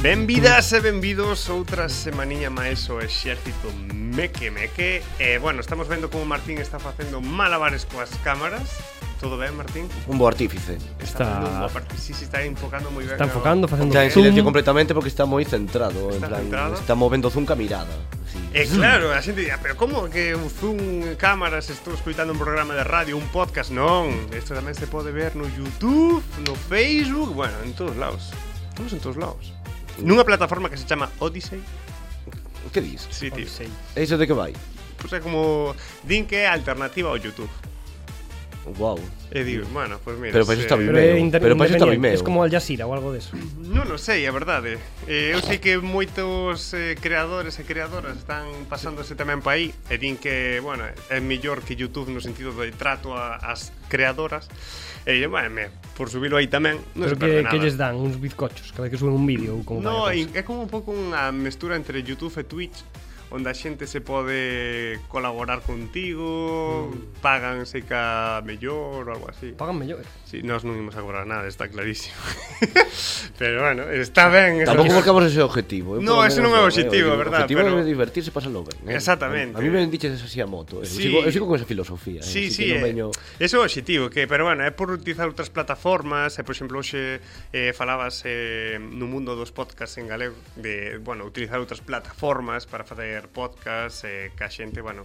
Benvidas 0.00 0.72
e 0.72 0.80
benvidos 0.80 1.50
outra 1.52 1.92
semaniña 1.92 2.48
máis 2.48 2.88
ao 2.88 3.04
Exército 3.04 3.68
Meque 3.92 4.48
Meque. 4.48 5.04
E, 5.20 5.36
bueno, 5.36 5.60
estamos 5.60 5.92
vendo 5.92 6.08
como 6.08 6.24
Martín 6.24 6.56
está 6.56 6.80
facendo 6.80 7.20
malabares 7.20 7.84
coas 7.84 8.08
cámaras. 8.24 8.99
Todo 9.20 9.36
ben, 9.36 9.54
Martín? 9.54 9.86
Un 10.08 10.16
bo 10.16 10.26
artífice. 10.26 10.78
Está, 10.98 11.68
está... 11.68 11.96
Sí, 11.96 12.14
sí, 12.14 12.24
está 12.24 12.42
enfocando 12.42 12.88
moi 12.88 13.04
ben. 13.04 13.20
Está 13.20 13.28
enfocando, 13.28 13.66
a... 13.66 13.68
facendo 13.68 13.92
Está 13.92 14.08
en 14.08 14.10
silencio 14.10 14.40
completamente 14.40 14.96
porque 14.96 15.12
está 15.12 15.28
moi 15.28 15.44
centrado, 15.44 16.08
está 16.08 16.24
en 16.24 16.32
plan, 16.32 16.40
centrado. 16.40 16.74
está 16.80 16.94
movendo 16.96 17.28
zoom 17.28 17.44
ca 17.44 17.52
mirada. 17.52 17.92
Sí. 18.24 18.40
E 18.56 18.64
eh, 18.64 18.68
claro, 18.72 19.12
a 19.12 19.20
xente 19.20 19.44
dirá, 19.44 19.60
pero 19.60 19.76
como 19.76 20.08
que 20.08 20.32
un 20.32 20.48
zoom 20.48 21.20
cámaras 21.20 21.68
estou 21.68 21.92
escoitando 21.92 22.32
un 22.32 22.40
programa 22.40 22.72
de 22.72 22.80
radio, 22.80 23.20
un 23.20 23.28
podcast? 23.28 23.68
Non, 23.68 24.08
isto 24.32 24.56
tamén 24.56 24.72
se 24.72 24.88
pode 24.88 25.12
ver 25.12 25.36
no 25.36 25.44
YouTube, 25.52 26.24
no 26.48 26.56
Facebook, 26.56 27.36
bueno, 27.36 27.60
en 27.60 27.76
todos 27.76 28.00
lados. 28.00 28.32
Estamos 28.72 28.96
en 28.96 29.00
todos 29.04 29.20
lados. 29.20 29.52
Mm. 30.00 30.08
Nunha 30.08 30.24
plataforma 30.24 30.72
que 30.72 30.80
se 30.80 30.88
chama 30.88 31.12
Odyssey. 31.20 31.60
Que 32.72 32.80
dis? 32.80 33.04
Sí, 33.12 33.28
tío. 33.28 33.44
Odyssey. 33.44 33.68
E 33.92 34.00
iso 34.00 34.16
de 34.16 34.24
que 34.24 34.32
vai? 34.32 34.56
Pois 34.96 35.12
pues 35.12 35.12
é 35.12 35.20
como 35.20 35.76
din 36.08 36.24
que 36.24 36.40
é 36.40 36.48
alternativa 36.48 37.12
ao 37.12 37.20
YouTube 37.20 37.52
wow. 38.74 38.98
E 39.30 39.44
digo, 39.44 39.66
bueno, 39.72 39.98
pois 40.02 40.18
pues 40.18 40.18
mira, 40.18 40.32
Pero 40.32 40.46
para 40.46 40.54
iso 40.58 40.66
está 40.66 40.74
eh, 40.74 40.86
Vimeo. 40.86 41.30
Pero, 41.30 41.42
pero 41.42 41.56
para 41.56 41.68
iso 41.70 41.76
está 41.76 41.86
Vimeo. 41.86 42.12
Es 42.12 42.22
como 42.22 42.42
Al 42.42 42.50
Jazeera 42.50 42.86
ou 42.86 42.92
algo 42.94 43.14
deso. 43.14 43.34
Non 43.62 43.86
o 43.86 43.98
sei, 43.98 44.26
é 44.26 44.32
verdade. 44.34 44.78
Eh, 45.06 45.30
eh 45.30 45.34
eu 45.34 45.40
sei 45.40 45.62
que 45.62 45.78
moitos 45.78 46.74
eh, 46.74 46.98
creadores 46.98 47.58
e 47.58 47.64
creadoras 47.64 48.18
están 48.18 48.46
pasándose 48.66 49.14
tamén 49.14 49.38
para 49.38 49.58
aí 49.58 49.70
e 49.86 49.96
din 49.98 50.18
que, 50.18 50.58
bueno, 50.58 50.82
é 50.86 51.18
mellor 51.22 51.62
que 51.62 51.78
YouTube 51.78 52.10
no 52.10 52.18
sentido 52.18 52.50
de 52.54 52.74
trato 52.74 53.14
a, 53.14 53.38
as 53.38 53.70
creadoras. 53.86 54.50
Eh, 55.06 55.10
e 55.10 55.10
dille, 55.14 55.26
bueno, 55.26 55.50
me, 55.50 55.70
por 55.96 56.10
subilo 56.10 56.36
aí 56.36 56.50
tamén, 56.50 56.82
non 56.98 57.08
Pero 57.08 57.16
se 57.16 57.22
que, 57.22 57.30
nada. 57.46 57.52
que 57.54 57.58
lles 57.62 57.76
dan 57.78 57.96
uns 57.96 58.20
bizcochos 58.20 58.74
cada 58.74 58.90
que 58.90 59.00
suben 59.00 59.16
un 59.16 59.24
vídeo 59.24 59.56
ou 59.56 59.64
como 59.64 59.80
No, 59.80 60.10
é 60.10 60.42
como 60.44 60.66
un 60.66 60.70
pouco 60.70 60.92
unha 60.92 61.32
mestura 61.32 61.78
entre 61.78 62.04
YouTube 62.04 62.34
e 62.36 62.44
Twitch 62.44 62.84
onde 63.30 63.50
a 63.50 63.54
xente 63.54 63.86
se 63.86 64.02
pode 64.02 64.98
colaborar 65.06 65.62
contigo, 65.62 66.90
mm. 66.90 67.22
pagan 67.22 67.62
se 67.66 67.86
ca 67.86 68.42
mellor 68.42 69.06
ou 69.06 69.14
algo 69.14 69.26
así. 69.30 69.54
Pagan 69.54 69.78
mellor. 69.78 70.02
Si, 70.26 70.42
sí, 70.42 70.46
nós 70.46 70.66
non 70.66 70.74
imos 70.74 70.98
a 70.98 71.02
cobrar 71.02 71.26
nada, 71.26 71.46
está 71.46 71.70
clarísimo. 71.70 72.18
Pero 73.40 73.62
bueno, 73.62 73.86
está 73.90 74.26
ben. 74.28 74.66
Tampouco 74.66 74.98
buscamos 74.98 75.22
ese 75.30 75.42
objetivo. 75.42 75.98
Eh? 75.98 76.02
No, 76.02 76.26
ese 76.26 76.42
non 76.42 76.54
é 76.54 76.60
o 76.60 76.66
eh, 76.66 76.70
objetivo, 76.70 77.14
verdad. 77.14 77.42
O 77.42 77.50
objetivo 77.50 77.62
pero... 77.62 77.78
é 77.78 77.86
divertirse 77.86 78.30
e 78.30 78.34
pasalo 78.34 78.66
ben. 78.66 78.78
Eh? 78.90 78.98
Exactamente. 78.98 79.54
A 79.54 79.60
mí 79.62 79.70
me 79.70 79.86
diches 79.86 80.18
así 80.18 80.42
a 80.42 80.50
moto. 80.50 80.82
Eh? 80.82 80.90
Sí. 80.90 81.06
Eu, 81.06 81.06
sigo, 81.06 81.18
eu 81.26 81.30
sigo 81.30 81.44
con 81.46 81.54
esa 81.54 81.66
filosofía. 81.66 82.22
Sí, 82.26 82.46
eh? 82.46 82.50
sí, 82.50 82.66
eh. 82.70 82.82
veño... 82.82 83.14
Ese 83.38 83.54
é 83.54 83.58
o 83.58 83.64
objetivo, 83.64 84.10
que, 84.10 84.26
pero 84.26 84.46
bueno, 84.46 84.66
é 84.66 84.74
por 84.74 84.90
utilizar 84.90 85.30
outras 85.30 85.50
plataformas, 85.50 86.34
e, 86.38 86.42
por 86.42 86.52
exemplo, 86.54 86.82
hoxe 86.82 87.22
eh, 87.54 87.70
falabas 87.74 88.26
eh, 88.26 88.78
no 88.78 89.06
mundo 89.06 89.38
dos 89.38 89.54
podcasts 89.54 89.98
en 89.98 90.10
galego 90.10 90.34
de, 90.58 90.98
bueno, 90.98 91.22
utilizar 91.22 91.62
outras 91.62 91.82
plataformas 91.82 92.66
para 92.66 92.82
facer 92.82 93.19
facer 93.20 93.28
podcast 93.28 94.04
eh, 94.04 94.26
e 94.26 94.36
que 94.36 94.44
a 94.44 94.48
xente, 94.48 94.80
bueno, 94.80 95.04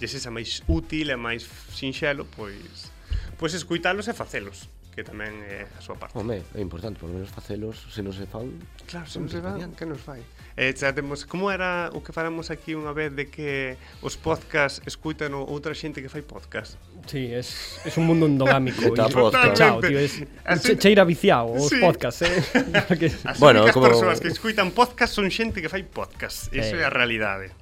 lle 0.00 0.08
sexa 0.08 0.32
máis 0.32 0.64
útil 0.64 1.12
e 1.12 1.16
máis 1.16 1.44
sinxelo, 1.76 2.24
pois 2.32 2.88
pois 3.36 3.52
escuitalos 3.52 4.08
e 4.08 4.16
facelos 4.16 4.68
que 4.90 5.06
tamén 5.06 5.30
é 5.46 5.70
a 5.70 5.80
súa 5.80 5.94
parte. 5.94 6.18
Home, 6.18 6.42
é 6.42 6.60
importante, 6.60 6.98
por 6.98 7.08
menos 7.08 7.30
facelos, 7.30 7.86
se 7.88 8.02
non 8.02 8.10
se 8.10 8.26
fan... 8.26 8.58
Claro, 8.90 9.06
se 9.06 9.22
non 9.22 9.30
se 9.30 9.38
fan, 9.38 9.72
que 9.78 9.86
nos 9.86 10.02
fai? 10.02 10.20
Eh, 10.58 10.74
xa 10.74 10.90
temos, 10.90 11.22
como 11.24 11.48
era 11.48 11.94
o 11.94 12.02
que 12.02 12.10
falamos 12.10 12.50
aquí 12.50 12.74
unha 12.74 12.90
vez 12.90 13.14
de 13.14 13.30
que 13.30 13.78
os 14.02 14.18
podcast 14.18 14.82
escuitan 14.84 15.32
outra 15.32 15.72
xente 15.78 16.02
que 16.02 16.10
fai 16.10 16.26
podcast? 16.26 16.74
Sí, 17.06 17.30
es, 17.30 17.78
es 17.86 17.94
un 17.96 18.10
mundo 18.10 18.26
endogámico. 18.26 18.82
Está 18.90 19.06
podcast. 19.08 19.54
Chao, 19.54 19.80
tío, 19.80 19.98
es, 19.98 20.26
Así... 20.44 20.74
cheira 20.76 21.06
viciado 21.06 21.54
os 21.54 21.70
sí. 21.70 21.78
podcast, 21.78 22.26
eh? 22.26 22.42
Porque... 22.90 23.14
As 23.24 23.38
bueno, 23.38 23.62
únicas 23.62 23.74
como... 23.78 23.86
persoas 23.86 24.18
que 24.18 24.28
escuitan 24.28 24.74
podcast 24.74 25.14
son 25.14 25.30
xente 25.30 25.62
que 25.62 25.70
fai 25.70 25.86
podcast, 25.86 26.50
iso 26.50 26.74
eh. 26.74 26.82
é 26.82 26.84
a 26.84 26.92
realidade. 26.92 27.54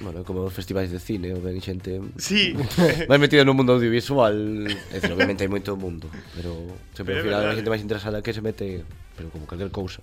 Bueno, 0.00 0.24
como 0.24 0.48
os 0.48 0.54
festivais 0.54 0.88
de 0.88 0.98
cine, 0.98 1.36
ou 1.36 1.40
ven 1.44 1.60
xente 1.60 2.00
sí. 2.16 2.56
máis 3.10 3.20
metida 3.20 3.44
no 3.44 3.52
mundo 3.52 3.76
audiovisual, 3.76 4.32
é 4.94 4.96
dicir, 4.96 5.12
obviamente 5.12 5.44
hai 5.44 5.50
moito 5.52 5.76
mundo, 5.76 6.08
pero 6.32 6.56
sempre 6.96 7.20
pero 7.20 7.20
ao 7.20 7.26
final 7.28 7.42
hai 7.52 7.56
xente 7.60 7.72
máis 7.72 7.84
interesada 7.84 8.24
que 8.24 8.32
se 8.32 8.40
mete, 8.40 8.84
pero 9.14 9.28
como 9.28 9.44
calquer 9.44 9.68
cousa. 9.68 10.00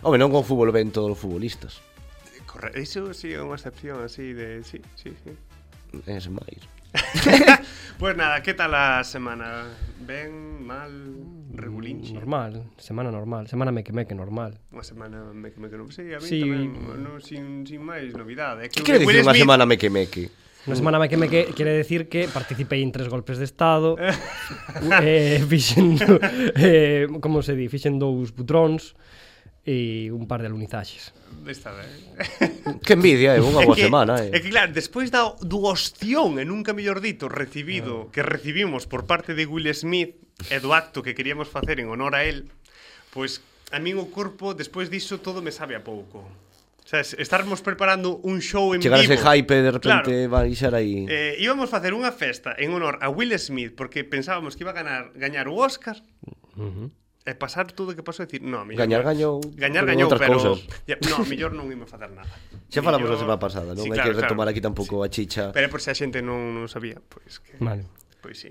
Home, 0.00 0.16
non 0.16 0.32
con 0.32 0.46
fútbol 0.46 0.72
ven 0.72 0.88
todos 0.94 1.12
os 1.12 1.18
futbolistas. 1.20 1.84
Corre, 2.48 2.72
iso 2.80 3.12
si 3.12 3.28
sí, 3.28 3.36
é 3.36 3.44
unha 3.44 3.60
excepción 3.60 4.00
así 4.00 4.32
de, 4.32 4.64
sí, 4.64 4.80
sí, 4.96 5.12
sí. 5.12 5.32
Es 6.08 6.32
máis. 6.32 6.77
pues 7.98 8.16
nada, 8.16 8.42
¿qué 8.42 8.54
tal 8.54 8.72
la 8.72 9.04
semana? 9.04 9.64
¿Ven? 10.00 10.64
¿Mal? 10.66 10.92
¿Regulinche? 11.52 12.12
Mm, 12.12 12.16
normal, 12.16 12.62
semana 12.78 13.10
normal, 13.10 13.48
semana 13.48 13.72
meque-meque 13.72 14.14
normal. 14.14 14.60
Unha 14.70 14.86
semana 14.86 15.34
meque-meque 15.34 15.74
normal, 15.74 15.92
sí, 15.92 16.06
a 16.14 16.22
mí 16.22 16.28
sí. 16.28 16.40
tamén, 16.40 16.70
no, 17.02 17.18
sin, 17.18 17.66
sin 17.66 17.82
máis 17.82 18.14
novidade. 18.14 18.70
Que, 18.70 18.80
que 18.80 18.86
quere 18.86 19.02
dicir 19.02 19.26
unha 19.26 19.34
semana 19.34 19.66
meque-meque? 19.66 20.30
Na 20.68 20.76
semana 20.76 21.00
meque 21.00 21.16
meque 21.16 21.48
quere 21.56 21.72
decir 21.72 22.12
que 22.12 22.28
participei 22.28 22.84
en 22.84 22.92
tres 22.92 23.08
golpes 23.08 23.40
de 23.40 23.46
estado. 23.48 23.96
eh, 25.02 25.40
fixen 25.48 25.96
eh 26.54 27.08
como 27.24 27.40
se 27.40 27.56
di, 27.56 27.72
fixen 27.72 27.96
dous 27.96 28.36
butróns 28.36 28.92
e 29.68 30.08
un 30.08 30.24
par 30.24 30.40
de 30.40 30.48
alunizaxes. 30.48 31.12
Desta 31.44 31.76
vez. 31.76 31.92
Que 32.84 32.96
envidia, 32.96 33.36
é 33.36 33.40
unha 33.44 33.60
boa 33.68 33.76
que, 33.76 33.84
semana. 33.84 34.16
Eh. 34.16 34.32
É. 34.32 34.36
é 34.36 34.40
que 34.40 34.48
claro, 34.48 34.72
despois 34.72 35.12
da, 35.12 35.36
do 35.44 35.60
ostión, 35.68 36.40
e 36.40 36.44
nunca 36.48 36.72
mellor 36.72 37.04
dito, 37.04 37.28
recibido, 37.28 38.08
ah. 38.08 38.12
que 38.12 38.24
recibimos 38.24 38.88
por 38.88 39.04
parte 39.04 39.36
de 39.36 39.44
Will 39.44 39.68
Smith 39.76 40.16
e 40.48 40.56
do 40.64 40.72
acto 40.72 41.04
que 41.04 41.12
queríamos 41.12 41.52
facer 41.52 41.84
en 41.84 41.92
honor 41.92 42.16
a 42.16 42.24
él, 42.24 42.48
pois 43.12 43.44
a 43.68 43.76
min 43.76 44.00
o 44.00 44.08
corpo, 44.08 44.56
despois 44.56 44.88
diso, 44.88 45.20
todo 45.20 45.44
me 45.44 45.52
sabe 45.52 45.76
a 45.76 45.84
pouco. 45.84 46.24
O 46.24 46.88
sea, 46.88 47.04
estarmos 47.04 47.60
preparando 47.60 48.16
un 48.24 48.40
show 48.40 48.72
en 48.72 48.80
Chegar 48.80 49.04
vivo. 49.04 49.12
Chegar 49.12 49.36
ese 49.36 49.44
hype 49.44 49.52
de 49.52 49.72
repente 49.76 50.12
claro. 50.24 50.32
vai 50.32 50.48
xar 50.56 50.72
aí. 50.72 51.04
Eh, 51.04 51.36
íbamos 51.44 51.68
facer 51.68 51.92
unha 51.92 52.08
festa 52.08 52.56
en 52.56 52.72
honor 52.72 52.96
a 53.04 53.12
Will 53.12 53.36
Smith 53.36 53.76
porque 53.76 54.00
pensábamos 54.00 54.56
que 54.56 54.64
iba 54.64 54.72
a 54.72 54.78
ganar 54.80 55.12
gañar 55.12 55.52
o 55.52 55.60
Oscar. 55.60 56.00
Uh 56.56 56.72
-huh 56.72 56.88
e 57.26 57.34
pasar 57.34 57.70
todo 57.74 57.92
o 57.92 57.96
que 57.96 58.04
pasou 58.06 58.24
e 58.24 58.26
decir, 58.26 58.40
no, 58.40 58.64
mellor 58.64 58.84
gañar 58.86 59.02
gañou, 59.04 59.42
gañar 59.56 59.84
gañou, 59.84 60.08
pero 60.14 60.38
cousas. 60.38 60.64
no, 61.08 61.16
mellor 61.26 61.52
non 61.52 61.68
imos 61.68 61.90
facer 61.90 62.08
nada. 62.14 62.30
Xa 62.70 62.80
millor... 62.80 62.84
falamos 62.84 63.08
a 63.10 63.16
semana 63.18 63.40
pasada, 63.40 63.70
non 63.74 63.84
sí, 63.84 63.90
hai 63.92 63.98
claro, 63.98 64.14
que 64.14 64.20
retomar 64.22 64.46
claro. 64.46 64.56
aquí 64.56 64.60
tampouco 64.62 65.02
sí. 65.02 65.04
a 65.04 65.08
chicha. 65.10 65.44
Pero 65.52 65.68
por 65.68 65.80
se 65.82 65.92
a 65.92 65.96
xente 65.98 66.24
non, 66.24 66.56
non 66.56 66.70
sabía, 66.70 67.00
pois 67.00 67.40
pues 67.40 67.44
que 67.44 67.52
Vale. 67.60 67.84
Pois 68.22 68.36
pues 68.36 68.36
sí. 68.38 68.50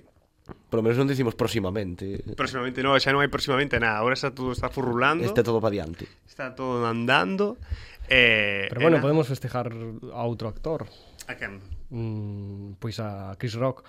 Por 0.69 0.79
lo 0.79 0.83
menos 0.83 0.97
non 0.99 1.07
dicimos 1.07 1.35
próximamente. 1.35 2.23
Próximamente, 2.35 2.79
no, 2.79 2.95
xa 2.95 3.11
non 3.11 3.19
hai 3.19 3.31
próximamente 3.31 3.79
nada. 3.79 3.99
Ahora 3.99 4.15
está 4.15 4.31
todo 4.31 4.55
está 4.55 4.71
furrulando. 4.71 5.27
Está 5.27 5.43
todo 5.43 5.59
pa 5.59 5.71
diante. 5.71 6.07
Está 6.23 6.55
todo 6.55 6.87
andando. 6.87 7.59
Eh, 8.07 8.67
Pero 8.71 8.81
bueno, 8.81 8.97
eh, 8.97 9.03
podemos 9.03 9.27
festejar 9.27 9.71
a 9.71 10.23
outro 10.23 10.47
actor. 10.47 10.87
A 11.27 11.35
quen? 11.35 11.59
Mm, 11.91 12.79
pois 12.79 12.95
pues 12.95 13.03
a 13.03 13.35
Chris 13.35 13.55
Rock. 13.59 13.83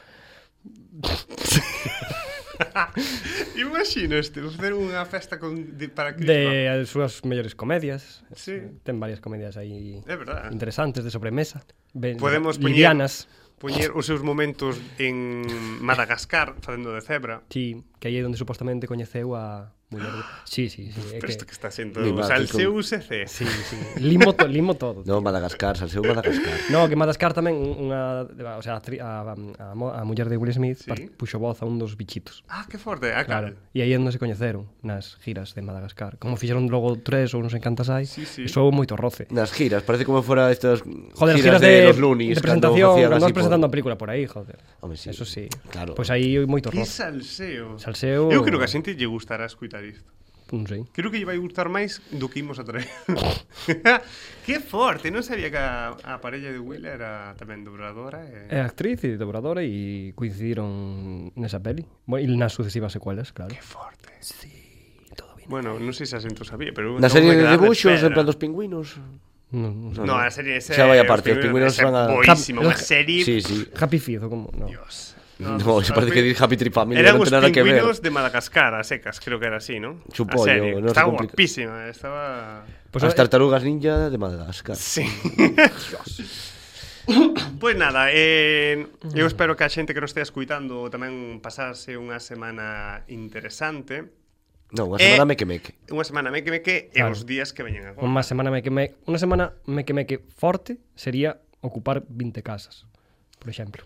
Imaxinas, 3.59 4.31
facer 4.31 4.73
unha 4.75 5.03
festa 5.07 5.39
con, 5.39 5.79
de, 5.79 5.87
para 5.89 6.15
Cristo. 6.15 6.31
De 6.31 6.69
as 6.69 6.91
súas 6.91 7.23
mellores 7.25 7.55
comedias. 7.55 8.23
Sí. 8.35 8.59
Ten 8.83 8.99
varias 8.99 9.23
comedias 9.23 9.57
aí 9.57 10.03
é 10.07 10.17
verdad. 10.17 10.51
interesantes 10.51 11.03
de 11.05 11.11
sobremesa. 11.11 11.63
Ben, 11.95 12.19
Podemos 12.19 12.59
livianas. 12.59 13.31
Poñer, 13.59 13.91
poñer 13.91 13.99
os 13.99 14.07
seus 14.07 14.23
momentos 14.23 14.79
en 15.03 15.47
Madagascar, 15.83 16.55
facendo 16.63 16.95
de 16.95 17.03
cebra. 17.03 17.43
Sí, 17.51 17.83
que 17.99 18.09
aí 18.11 18.19
é 18.19 18.23
onde 18.23 18.39
supostamente 18.39 18.87
coñeceu 18.87 19.35
a, 19.35 19.75
Muy 19.91 20.03
largo. 20.03 20.23
Sí, 20.45 20.69
sí, 20.69 20.93
sí. 20.93 21.01
Pero 21.13 21.27
que... 21.27 21.33
isto 21.33 21.47
que 21.47 21.53
está 21.53 21.71
sendo 21.71 22.01
Ni 22.01 22.11
o 22.11 22.15
mal, 22.15 22.29
salseu. 22.29 22.77
UCC. 22.77 23.25
Sí, 23.27 23.47
sí. 23.47 23.77
Limo, 24.01 24.35
to, 24.35 24.47
limo 24.47 24.75
todo. 24.75 25.03
Tío. 25.03 25.15
No, 25.15 25.23
Madagascar, 25.23 25.79
salseu 25.79 26.05
Madagascar. 26.05 26.61
No, 26.69 26.85
que 26.89 26.97
Madagascar 26.97 27.33
tamén 27.33 27.57
unha, 27.57 28.29
o 28.29 28.61
sea, 28.61 28.77
a, 28.77 28.85
a, 28.85 29.33
a, 29.33 29.73
a 29.73 30.03
muller 30.05 30.29
de 30.29 30.37
Will 30.37 30.53
Smith 30.53 30.85
sí? 30.85 31.09
puxo 31.17 31.41
voz 31.41 31.65
a 31.65 31.65
un 31.65 31.81
dos 31.81 31.97
bichitos. 31.97 32.45
Ah, 32.53 32.69
que 32.69 32.77
forte, 32.77 33.17
ah, 33.17 33.25
claro. 33.25 33.57
claro. 33.57 33.73
E 33.73 33.81
aí 33.81 33.97
non 33.97 34.13
se 34.13 34.21
coñeceron 34.21 34.69
nas 34.85 35.17
giras 35.25 35.57
de 35.57 35.65
Madagascar. 35.65 36.21
Como 36.21 36.37
fixeron 36.37 36.69
logo 36.69 37.01
tres 37.01 37.33
ou 37.33 37.41
non 37.41 37.49
sei 37.49 37.65
cantas 37.65 37.89
hai, 37.89 38.05
sí, 38.05 38.29
sí. 38.29 38.45
eso 38.45 38.69
moito 38.69 38.93
roce. 38.93 39.25
Nas 39.33 39.57
giras, 39.57 39.81
parece 39.89 40.05
como 40.05 40.21
fora 40.21 40.53
estas 40.53 40.85
joder, 41.17 41.41
giras, 41.41 41.57
giras 41.57 41.61
de, 41.65 41.73
de, 41.73 41.89
los 41.89 41.97
lunis, 41.97 42.37
de 42.37 42.45
presentación, 42.45 43.09
non 43.09 43.33
presentando 43.33 43.65
por... 43.65 43.73
a 43.73 43.75
película 43.75 43.95
por 43.97 44.13
aí, 44.13 44.29
joder. 44.29 44.61
Home, 44.85 45.01
sí. 45.01 45.09
Eso 45.09 45.25
sí. 45.25 45.49
Claro. 45.73 45.97
Pois 45.97 46.13
pues 46.13 46.13
aí 46.13 46.37
moito 46.45 46.69
roce. 46.69 46.85
Que 46.85 46.85
salseo. 46.85 47.81
Salseo. 47.81 48.29
Eu 48.29 48.45
creo 48.45 48.61
que 48.61 48.69
a 48.69 48.73
xente 48.73 48.93
lle 48.93 49.09
gustará 49.09 49.49
escutar 49.49 49.78
escoitar 49.79 49.85
isto. 49.85 50.11
Mm, 50.49 50.57
non 50.57 50.65
sei. 50.65 50.81
Creo 50.97 51.13
que 51.13 51.21
lle 51.21 51.29
vai 51.29 51.37
gustar 51.37 51.69
máis 51.69 52.01
do 52.09 52.33
que 52.33 52.41
imos 52.41 52.57
a 52.57 52.65
traer. 52.65 52.89
que 54.49 54.57
forte, 54.65 55.13
non 55.13 55.21
sabía 55.21 55.53
que 55.53 55.61
a, 55.61 55.93
a 55.93 56.25
parella 56.25 56.49
de 56.49 56.57
Will 56.57 56.89
era 56.89 57.37
tamén 57.37 57.69
dobradora. 57.69 58.25
E... 58.25 58.49
É 58.49 58.65
actriz 58.65 59.05
e 59.05 59.21
dobradora 59.21 59.61
e 59.61 60.17
coincidiron 60.17 61.29
nesa 61.37 61.61
peli. 61.61 61.85
Bueno, 62.09 62.25
e 62.25 62.37
nas 62.41 62.57
sucesivas 62.57 62.97
secuelas, 62.97 63.37
claro. 63.37 63.53
Que 63.53 63.61
forte. 63.61 64.09
Sí, 64.25 64.49
todo 65.13 65.37
bien. 65.37 65.53
Bueno, 65.53 65.77
non 65.77 65.93
sei 65.93 66.09
se 66.09 66.17
a 66.17 66.25
xento 66.25 66.49
sabía, 66.49 66.73
pero... 66.73 66.97
Na 66.97 67.13
serie 67.13 67.37
de 67.37 67.45
dibuixos, 67.45 68.01
en 68.01 68.13
plan 68.17 68.25
dos 68.25 68.41
pingüinos... 68.41 68.97
No, 69.49 69.73
no, 69.73 69.93
no, 69.97 70.05
no, 70.05 70.15
a 70.17 70.29
serie 70.29 70.61
esa. 70.61 70.77
Xa 70.77 70.85
vai 70.89 71.01
aparte, 71.01 71.33
os 71.33 71.41
pingüinos 71.45 71.77
van 71.77 71.93
a... 71.93 72.03
Boísimo, 72.09 72.65
unha 72.65 72.77
serie... 72.77 73.21
Sí, 73.21 73.45
sí. 73.45 73.69
Happy 73.77 74.01
Feet, 74.01 74.25
como... 74.25 74.49
No. 74.57 74.65
Dios. 74.65 75.18
No, 75.39 75.57
no 75.57 75.83
se 75.83 75.93
parece 75.93 76.13
que 76.13 76.23
dir 76.23 76.37
Happy 76.39 76.57
Tree 76.57 76.71
Family 76.75 76.99
eran 76.99 77.15
non 77.15 77.23
ten 77.23 77.39
nada 77.39 77.55
que 77.55 77.63
ver. 77.63 77.79
de 77.79 78.11
Madagascar, 78.11 78.75
a 78.75 78.83
secas, 78.83 79.23
creo 79.23 79.39
que 79.39 79.47
era 79.47 79.63
así, 79.63 79.79
¿no? 79.79 80.03
Chupollo, 80.11 80.51
a 80.51 80.59
serie. 80.59 80.75
No 80.83 80.91
estaba 80.91 81.15
guapísima, 81.15 81.87
eh, 81.87 81.95
estaba... 81.95 82.67
Pues 82.91 83.07
As 83.07 83.15
eh, 83.15 83.19
tartarugas 83.23 83.63
ninja 83.63 84.11
de 84.11 84.19
Madagascar. 84.19 84.75
Sí. 84.75 85.07
Pois 87.59 87.73
nada, 87.73 88.13
eh, 88.13 88.85
eu 89.17 89.25
espero 89.25 89.57
que 89.57 89.65
a 89.65 89.73
xente 89.73 89.97
que 89.97 90.01
nos 90.05 90.13
estea 90.13 90.29
escuitando 90.29 90.93
tamén 90.93 91.41
pasase 91.41 91.97
unha 91.97 92.21
semana 92.21 93.01
interesante. 93.09 94.13
Non, 94.77 94.93
unha 94.93 95.01
semana 95.01 95.25
eh, 95.25 95.31
meque 95.33 95.49
meque. 95.49 95.73
Unha 95.89 96.05
semana 96.05 96.29
meque 96.29 96.53
meque 96.53 96.93
claro. 96.93 97.09
e 97.09 97.17
os 97.17 97.25
días 97.25 97.57
que 97.57 97.65
veñen 97.65 97.89
agora. 97.89 98.05
Unha 98.05 98.21
semana 98.21 98.53
meque 98.53 98.69
meque, 98.69 99.01
unha 99.09 99.17
semana 99.17 99.57
meque 99.65 99.97
meque 99.97 100.21
forte 100.37 100.77
sería 100.93 101.41
ocupar 101.65 102.05
20 102.05 102.45
casas 102.45 102.85
por 103.39 103.49
exemplo. 103.49 103.85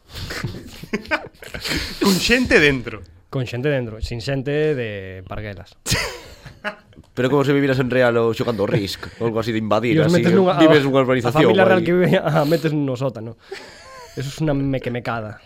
Con 2.01 2.15
xente 2.17 2.59
dentro. 2.59 3.03
Con 3.31 3.47
xente 3.47 3.69
dentro, 3.69 4.01
sin 4.01 4.21
xente 4.21 4.75
de 4.75 5.25
parguelas. 5.29 5.77
Pero 7.15 7.29
como 7.29 7.45
se 7.45 7.53
viviras 7.53 7.79
en 7.81 7.93
real 7.93 8.17
ou 8.17 8.33
xogando 8.33 8.65
Risk, 8.65 9.21
ou 9.21 9.29
algo 9.29 9.41
así 9.41 9.53
de 9.53 9.61
invadir, 9.61 10.01
así, 10.01 10.25
nunha, 10.33 10.57
vives 10.57 10.85
unha 10.89 11.05
urbanización. 11.05 11.45
A 11.45 11.49
familia 11.53 11.65
real 11.69 11.83
que 11.85 11.93
vive 11.93 12.17
a 12.21 12.45
metes 12.49 12.73
no 12.73 12.97
sótano. 12.97 13.37
Eso 14.17 14.29
es 14.29 14.39
una 14.41 14.57
mequemecada 14.57 15.41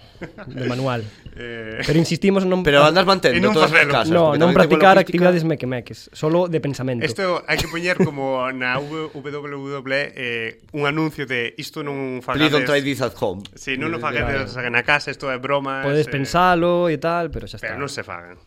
de 0.46 0.64
manual. 0.68 1.04
eh... 1.36 1.82
Pero 1.84 1.98
insistimos 1.98 2.44
non 2.44 2.62
Pero 2.64 2.84
andas 2.84 3.04
mantendo 3.04 3.38
en 3.38 3.54
todas 3.54 3.72
as 3.72 3.86
casas. 3.86 4.12
No, 4.12 4.34
non 4.34 4.52
practicar 4.56 4.96
actividades 4.96 5.44
mequemeques, 5.44 6.10
solo 6.12 6.48
de 6.48 6.58
pensamento. 6.60 7.04
Isto 7.04 7.44
hai 7.46 7.56
que 7.60 7.68
poñer 7.68 8.00
como 8.00 8.44
na 8.52 8.78
WWE 8.80 10.00
eh, 10.16 10.60
un 10.72 10.88
anuncio 10.88 11.26
de 11.28 11.54
isto 11.60 11.84
non 11.84 12.24
fagades. 12.24 12.48
Please 12.48 12.54
don't 12.54 12.68
try 12.68 12.80
this 12.80 13.00
at 13.04 13.14
home. 13.18 13.44
Si, 13.54 13.74
sí, 13.74 13.80
non 13.80 13.92
lo 13.92 14.00
fagades 14.00 14.56
na 14.56 14.82
casa, 14.82 15.12
isto 15.12 15.28
é 15.28 15.36
broma. 15.36 15.84
Podes 15.84 16.08
eh... 16.08 16.12
pensalo 16.12 16.88
e 16.88 16.96
tal, 16.96 17.28
pero 17.28 17.44
xa 17.44 17.60
está. 17.60 17.72
Pero 17.72 17.80
non 17.80 17.90
se 17.90 18.02
fagan. 18.02 18.38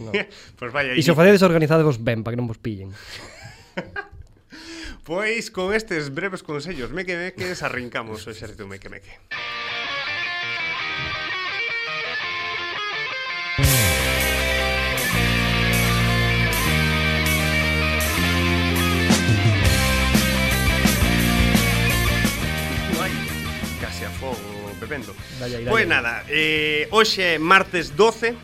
No. 0.00 0.12
pues 0.58 0.70
vaya, 0.72 0.92
e 0.92 1.00
se 1.00 1.10
o 1.10 1.16
facedes 1.18 1.42
organizadevos 1.44 2.02
ben 2.02 2.22
para 2.22 2.34
que 2.34 2.40
non 2.40 2.50
vos 2.50 2.58
pillen. 2.58 2.92
Pois 5.04 5.50
con 5.50 5.74
estes 5.74 6.08
breves 6.14 6.42
consellos 6.42 6.88
mequemeques 6.88 7.60
arrancamos 7.60 8.24
o 8.24 8.32
xerrito 8.32 8.64
meque 8.64 8.88
Meque 8.88 9.12
bebendo. 24.84 25.14
Dale, 25.38 25.54
dale. 25.54 25.70
Pois 25.70 25.86
nada, 25.88 26.24
eh, 26.28 26.86
hoxe 26.90 27.22
é 27.22 27.38
martes 27.38 27.90
12 27.90 28.36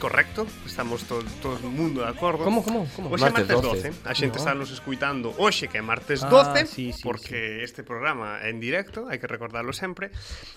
Correcto, 0.00 0.46
estamos 0.64 1.04
to, 1.04 1.22
todo 1.42 1.60
o 1.60 1.70
mundo 1.70 2.00
de 2.00 2.08
acordo. 2.08 2.42
Como, 2.42 2.64
como, 2.64 2.88
como? 2.96 3.12
Hoxe 3.12 3.20
martes, 3.20 3.52
martes 3.52 3.92
12. 3.92 4.00
12. 4.00 4.08
A 4.08 4.14
xente 4.16 4.36
no. 4.36 4.40
está 4.40 4.56
nos 4.56 4.72
escuitando 4.72 5.36
hoxe 5.36 5.68
que 5.68 5.76
é 5.76 5.84
martes 5.84 6.24
12, 6.24 6.32
ah, 6.32 6.64
sí, 6.64 6.96
sí, 6.96 7.04
porque 7.04 7.60
sí. 7.60 7.68
este 7.68 7.84
programa 7.84 8.40
é 8.40 8.48
en 8.48 8.64
directo, 8.64 9.12
hai 9.12 9.20
que 9.20 9.28
recordarlo 9.28 9.76
sempre. 9.76 10.08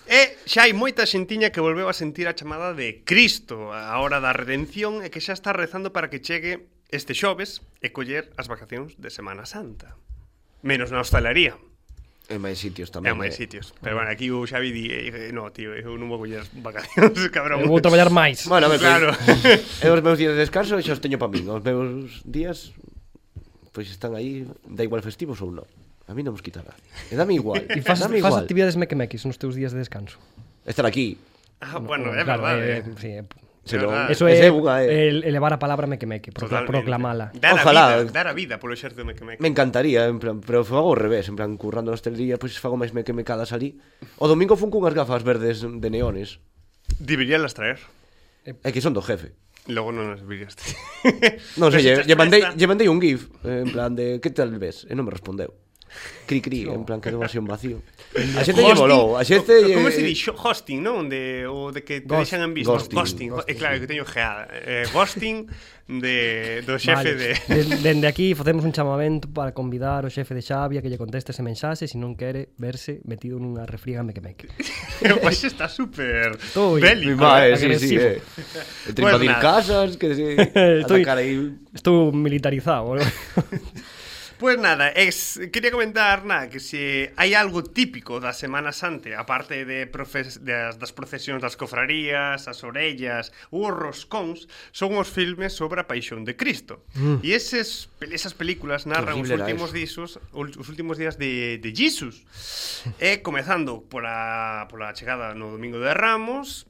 E 0.08 0.40
xa 0.48 0.64
hai 0.64 0.72
moita 0.72 1.04
xentiña 1.04 1.52
que 1.52 1.60
volveu 1.60 1.92
a 1.92 1.94
sentir 1.94 2.24
a 2.24 2.32
chamada 2.32 2.72
de 2.72 3.04
Cristo 3.04 3.68
a 3.76 4.00
hora 4.00 4.16
da 4.16 4.32
redención 4.32 5.04
e 5.04 5.12
que 5.12 5.20
xa 5.20 5.36
está 5.36 5.52
rezando 5.52 5.92
para 5.92 6.08
que 6.08 6.24
chegue 6.24 6.64
este 6.88 7.12
xoves 7.12 7.60
e 7.84 7.92
coller 7.92 8.32
as 8.40 8.48
vacacións 8.48 8.96
de 8.96 9.12
Semana 9.12 9.44
Santa. 9.44 10.00
Menos 10.64 10.88
na 10.88 11.04
hostalería. 11.04 11.60
En 12.32 12.40
máis 12.40 12.56
sitios 12.56 12.88
tamén. 12.88 13.12
En 13.12 13.20
máis 13.20 13.36
eh. 13.36 13.44
sitios. 13.44 13.76
Pero 13.84 14.00
bueno, 14.00 14.08
aquí 14.08 14.32
o 14.32 14.48
Xavi 14.48 14.72
di, 14.72 14.88
eh, 14.88 15.28
no, 15.36 15.52
tío, 15.52 15.76
eu 15.76 15.92
non 16.00 16.08
vou 16.08 16.16
coller 16.24 16.40
vacacións, 16.64 17.20
eh, 17.20 17.28
cabrón. 17.28 17.60
Eu 17.60 17.68
vou 17.68 17.84
traballar 17.84 18.08
máis. 18.08 18.48
Bueno, 18.48 18.72
me, 18.72 18.80
claro. 18.80 19.12
eu 19.84 19.92
os 19.96 20.00
meus 20.00 20.16
días 20.16 20.32
de 20.32 20.40
descanso 20.40 20.80
xa 20.80 20.96
os 20.96 21.02
teño 21.04 21.20
para 21.20 21.28
min. 21.28 21.44
Os 21.44 21.60
meus 21.60 22.24
días 22.24 22.72
pois 23.74 23.90
están 23.90 24.14
aí, 24.14 24.46
da 24.64 24.86
igual 24.86 25.02
festivos 25.02 25.42
ou 25.42 25.50
non. 25.50 25.66
A 26.06 26.14
mí 26.14 26.22
non 26.22 26.32
mos 26.32 26.40
quita 26.40 26.62
nada. 26.62 26.78
E 27.10 27.18
dame 27.18 27.34
igual. 27.34 27.60
E 27.76 27.82
faz, 27.82 28.00
dame 28.00 28.22
igual. 28.22 28.40
faz 28.40 28.46
actividades 28.46 28.78
mequemequis 28.78 29.26
nos 29.26 29.36
teus 29.36 29.58
días 29.58 29.74
de 29.74 29.82
descanso. 29.82 30.16
Estar 30.64 30.86
aquí. 30.86 31.18
Ah, 31.60 31.76
no, 31.76 31.90
bueno, 31.90 32.14
é 32.14 32.24
claro, 32.24 32.46
verdade. 32.46 32.62
Eh, 32.62 32.84
eh. 32.86 32.94
Sí, 32.96 33.10
Pero, 33.64 33.88
eso 34.12 34.28
é, 34.28 34.44
é, 34.44 34.52
unha, 34.52 34.84
é 34.84 35.08
elevar 35.08 35.56
a 35.56 35.58
palabra 35.58 35.88
mequemeque, 35.88 36.28
procla, 36.36 36.68
proclamala. 36.68 37.32
Dar 37.32 37.56
a 37.56 37.64
Ojalá. 37.64 37.84
vida, 38.04 38.12
dar 38.12 38.28
a 38.28 38.34
vida 38.36 38.60
polo 38.60 38.76
exército 38.76 39.08
mequemeque. 39.08 39.40
Me 39.40 39.48
encantaría, 39.48 40.04
en 40.04 40.20
plan, 40.20 40.44
pero 40.44 40.68
fago 40.68 40.92
ao 40.92 40.98
revés, 40.98 41.32
en 41.32 41.36
plan, 41.36 41.56
currando 41.56 41.88
na 41.88 41.96
hostelería, 41.96 42.36
pois 42.36 42.52
pues, 42.52 42.60
fago 42.60 42.76
máis 42.76 42.92
mequemecadas 42.92 43.56
ali. 43.56 43.80
O 44.20 44.28
domingo 44.28 44.60
fun 44.60 44.68
cunhas 44.68 44.92
gafas 44.92 45.24
verdes 45.24 45.64
de 45.64 45.88
neones. 45.88 46.44
Deberían 47.00 47.40
las 47.40 47.56
traer. 47.56 47.80
É 48.44 48.68
que 48.68 48.84
son 48.84 48.92
do 48.92 49.00
jefe. 49.00 49.32
Logo 49.64 49.96
non 49.96 50.12
as 50.12 50.20
viraste. 50.20 50.76
non 51.60 51.72
sei, 51.72 51.80
lle, 51.80 52.04
lle, 52.04 52.16
mandei, 52.20 52.44
lle 52.44 52.68
mandei 52.68 52.92
un 52.92 53.00
gif, 53.00 53.32
en 53.48 53.72
plan 53.72 53.96
de, 53.96 54.20
que 54.20 54.28
tal 54.28 54.52
ves? 54.60 54.84
E 54.84 54.92
non 54.92 55.08
me 55.08 55.12
respondeu 55.16 55.63
cri 56.26 56.40
cri, 56.40 56.68
en 56.68 56.84
plan 56.84 57.00
quedou 57.00 57.22
así 57.22 57.38
un 57.38 57.46
vacío. 57.46 57.82
A 58.14 58.42
xente 58.44 58.62
lle 58.62 58.74
molou, 58.74 59.16
a 59.16 59.24
xente 59.24 59.60
lle 59.60 59.74
Como 59.74 59.90
se 59.90 60.02
di 60.02 60.14
hosting, 60.14 60.80
non? 60.80 61.08
De 61.08 61.44
o 61.46 61.70
de 61.70 61.82
que 61.84 62.00
te 62.00 62.08
Ghost, 62.08 62.30
deixan 62.32 62.42
en 62.46 62.52
visto, 62.54 62.72
ghosting. 62.72 62.96
ghosting. 62.96 63.30
É 63.46 63.52
Eh, 63.52 63.56
claro 63.58 63.76
que 63.80 63.86
teño 63.86 64.04
geada. 64.06 64.48
Eh, 64.50 64.86
ghosting 64.92 65.46
de 65.84 66.62
do 66.64 66.78
xefe 66.80 67.12
vale. 67.12 67.36
de 67.36 67.76
Dende 67.84 68.08
aquí 68.08 68.32
facemos 68.32 68.64
un 68.64 68.72
chamamento 68.72 69.28
para 69.28 69.52
convidar 69.52 70.06
o 70.06 70.10
xefe 70.10 70.32
de 70.32 70.40
Xavia 70.40 70.80
que 70.80 70.88
lle 70.88 70.96
conteste 70.96 71.36
ese 71.36 71.44
mensaxe 71.44 71.84
se 71.84 72.00
non 72.00 72.16
quere 72.16 72.56
verse 72.56 73.04
metido 73.04 73.36
nunha 73.36 73.68
refriega 73.68 74.00
me 74.00 74.16
que 74.16 74.24
me. 74.24 74.32
Pois 75.20 75.44
está 75.44 75.68
super 75.68 76.40
bélico. 76.80 77.20
Vale, 77.20 77.52
sí, 77.60 77.68
sí, 77.76 77.96
eh. 78.00 78.16
Entre 78.88 79.02
pues 79.04 79.12
invadir 79.12 79.36
casas, 79.36 79.96
que 80.00 80.14
sí, 80.16 80.24
estoy, 80.80 81.04
atacar 81.04 81.20
aí. 81.20 81.52
Estou 81.74 82.08
militarizado, 82.16 82.96
¿no? 82.96 83.04
Pues 84.44 84.58
nada, 84.58 84.90
es, 84.90 85.40
quería 85.50 85.70
comentar 85.70 86.26
nada, 86.26 86.50
que 86.50 86.60
se 86.60 87.14
hai 87.16 87.32
algo 87.32 87.64
típico 87.64 88.20
da 88.20 88.36
Semana 88.36 88.76
Santa, 88.76 89.16
aparte 89.16 89.64
de 89.64 89.88
profes, 89.88 90.44
das, 90.44 90.76
das 90.76 90.92
procesións 90.92 91.40
das 91.40 91.56
cofrarías, 91.56 92.44
as 92.44 92.60
orellas, 92.60 93.32
os 93.48 93.72
roscóns, 93.72 94.44
son 94.68 95.00
os 95.00 95.08
filmes 95.08 95.56
sobre 95.56 95.80
a 95.80 95.88
paixón 95.88 96.28
de 96.28 96.36
Cristo. 96.36 96.84
Mm. 96.92 97.24
E 97.24 97.32
eses, 97.32 97.88
esas 98.04 98.36
películas 98.36 98.84
narran 98.84 99.16
os 99.16 99.32
últimos, 99.32 99.72
disos, 99.72 100.20
os 100.36 100.68
últimos 100.68 101.00
días 101.00 101.16
de, 101.16 101.56
de 101.56 101.72
Jesus. 101.72 102.28
Eh, 103.00 103.16
e 103.16 103.24
comezando 103.24 103.80
pola, 103.88 104.68
pola 104.68 104.92
chegada 104.92 105.32
no 105.32 105.56
Domingo 105.56 105.80
de 105.80 105.96
Ramos, 105.96 106.68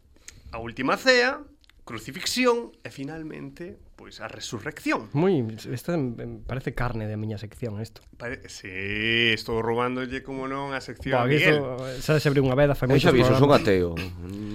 a 0.54 0.62
última 0.62 0.94
cea, 0.94 1.42
crucifixión 1.82 2.70
e 2.86 2.94
finalmente 2.94 3.82
pois 4.04 4.20
a 4.20 4.28
resurrección. 4.28 5.08
Moi, 5.16 5.48
esta 5.72 5.96
parece 6.44 6.76
carne 6.76 7.08
de 7.08 7.16
miña 7.16 7.40
sección 7.40 7.80
isto. 7.80 8.04
Pare... 8.20 8.44
Sí, 8.52 9.32
estou 9.32 9.64
roubándolle 9.64 10.20
como 10.20 10.44
non 10.44 10.76
a 10.76 10.84
sección 10.84 11.16
Pá, 11.16 11.24
a 11.24 11.32
Miguel. 11.32 11.56
Eh, 11.56 12.04
xa 12.04 12.20
se 12.20 12.28
abriu 12.28 12.44
unha 12.44 12.52
veda, 12.52 12.76
fai 12.76 12.84
moitos 12.84 13.08
Xavi, 13.08 13.24
son 13.24 13.48
ateo. 13.48 13.96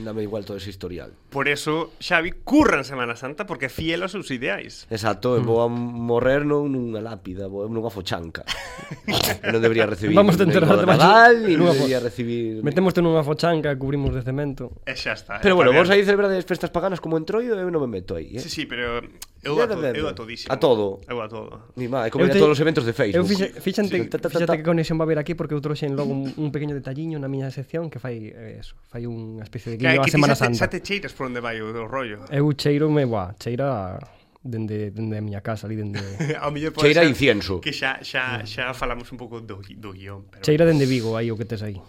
Dame 0.06 0.22
igual 0.22 0.46
todo 0.46 0.62
ese 0.62 0.70
historial. 0.70 1.18
Por 1.34 1.50
eso, 1.50 1.98
Xavi 1.98 2.46
curra 2.46 2.77
en 2.77 2.86
Semana 2.86 3.18
Santa 3.18 3.50
porque 3.50 3.65
é 3.65 3.74
fiel 3.74 4.06
aos 4.06 4.13
seus 4.13 4.29
ideais. 4.29 4.86
Exacto, 4.94 5.34
eh, 5.34 5.41
mm. 5.41 5.50
vou 5.50 5.65
a 5.65 5.68
morrer 5.68 6.46
non 6.46 6.70
nunha 6.70 7.01
lápida, 7.01 7.50
vou 7.50 7.65
nunha 7.65 7.89
fochanca. 7.89 8.46
non 9.50 9.65
debería 9.65 9.89
recibir 9.89 10.13
Vamos 10.13 10.38
de 10.38 10.46
enterrarte 10.46 10.86
Nadal, 10.86 11.50
e 11.50 11.58
non 11.58 11.74
debería 11.74 11.98
recibir... 11.98 12.62
Metemos 12.62 12.94
nunha 13.01 13.25
fochanca, 13.25 13.74
cubrimos 13.82 14.13
de 14.13 14.22
cemento. 14.22 14.77
E 14.86 14.94
xa 14.94 15.18
está. 15.18 15.41
Pero 15.41 15.58
bueno, 15.58 15.74
vos 15.74 15.89
aí 15.89 16.06
celebrades 16.06 16.46
festas 16.46 16.70
paganas 16.70 17.01
como 17.01 17.18
entroido, 17.18 17.58
eu 17.58 17.74
non 17.74 17.82
me 17.82 17.89
meto 17.89 18.13
aí. 18.13 18.38
Eh? 18.38 18.46
Sí, 18.46 18.53
sí, 18.53 18.70
pero 18.70 19.01
Eu 19.41 19.62
a, 19.62 19.67
to, 19.67 19.79
eu 19.79 20.08
a 20.08 20.13
todísimo. 20.13 20.51
A 20.51 20.58
todo? 20.58 21.00
Eu 21.08 21.22
a 21.22 21.27
todo. 21.27 21.72
Ni 21.75 21.88
má, 21.88 22.08
é 22.08 22.10
como 22.10 22.27
te... 22.27 22.36
a 22.36 22.39
todos 22.39 22.58
os 22.58 22.60
eventos 22.60 22.84
de 22.84 22.91
Facebook. 22.91 23.24
Eu 23.24 23.25
fixe, 23.25 23.62
fixante, 23.62 23.96
sí. 23.96 24.05
Ta, 24.12 24.19
ta, 24.19 24.27
ta, 24.27 24.29
fixate 24.29 24.58
que 24.60 24.63
conexión 24.63 25.00
va 25.00 25.03
a 25.03 25.08
haber 25.08 25.19
aquí 25.19 25.34
porque 25.34 25.55
eu 25.55 25.62
trouxen 25.63 25.96
logo 25.96 26.12
un, 26.12 26.27
un 26.36 26.51
pequeno 26.51 26.75
detalliño 26.75 27.15
na 27.24 27.31
miña 27.31 27.48
sección 27.48 27.88
que 27.88 28.03
fai 28.03 28.36
eh, 28.36 28.60
eso, 28.60 28.75
fai 28.91 29.08
unha 29.08 29.48
especie 29.48 29.72
de 29.72 29.77
guiño 29.79 30.03
a 30.03 30.12
Semana 30.12 30.36
Santa. 30.36 30.60
Xa 30.60 30.67
te 30.67 30.84
cheiras 30.84 31.15
por 31.15 31.31
onde 31.31 31.39
vai 31.39 31.63
o, 31.63 31.72
o 31.72 31.88
rollo. 31.88 32.27
Eu 32.27 32.51
cheiro 32.51 32.91
me, 32.91 33.08
buah, 33.08 33.31
cheira 33.39 33.96
dende 34.43 34.91
dende 34.91 35.17
a 35.17 35.22
miña 35.22 35.41
casa 35.41 35.67
ali 35.67 35.75
dende 35.75 36.00
ao 36.39 36.51
mellor 36.51 36.72
pode 36.72 36.88
cheira 36.88 37.03
incienso 37.03 37.60
que 37.60 37.75
xa 37.75 38.00
xa 38.00 38.48
xa 38.48 38.72
falamos 38.72 39.12
un 39.12 39.19
pouco 39.19 39.43
do 39.43 39.60
do 39.60 39.91
guión 39.91 40.31
pero 40.31 40.43
cheira 40.48 40.63
dende 40.63 40.88
Vigo 40.88 41.19
aí 41.19 41.27
o 41.27 41.36
que 41.36 41.43
tes 41.43 41.60
aí 41.60 41.75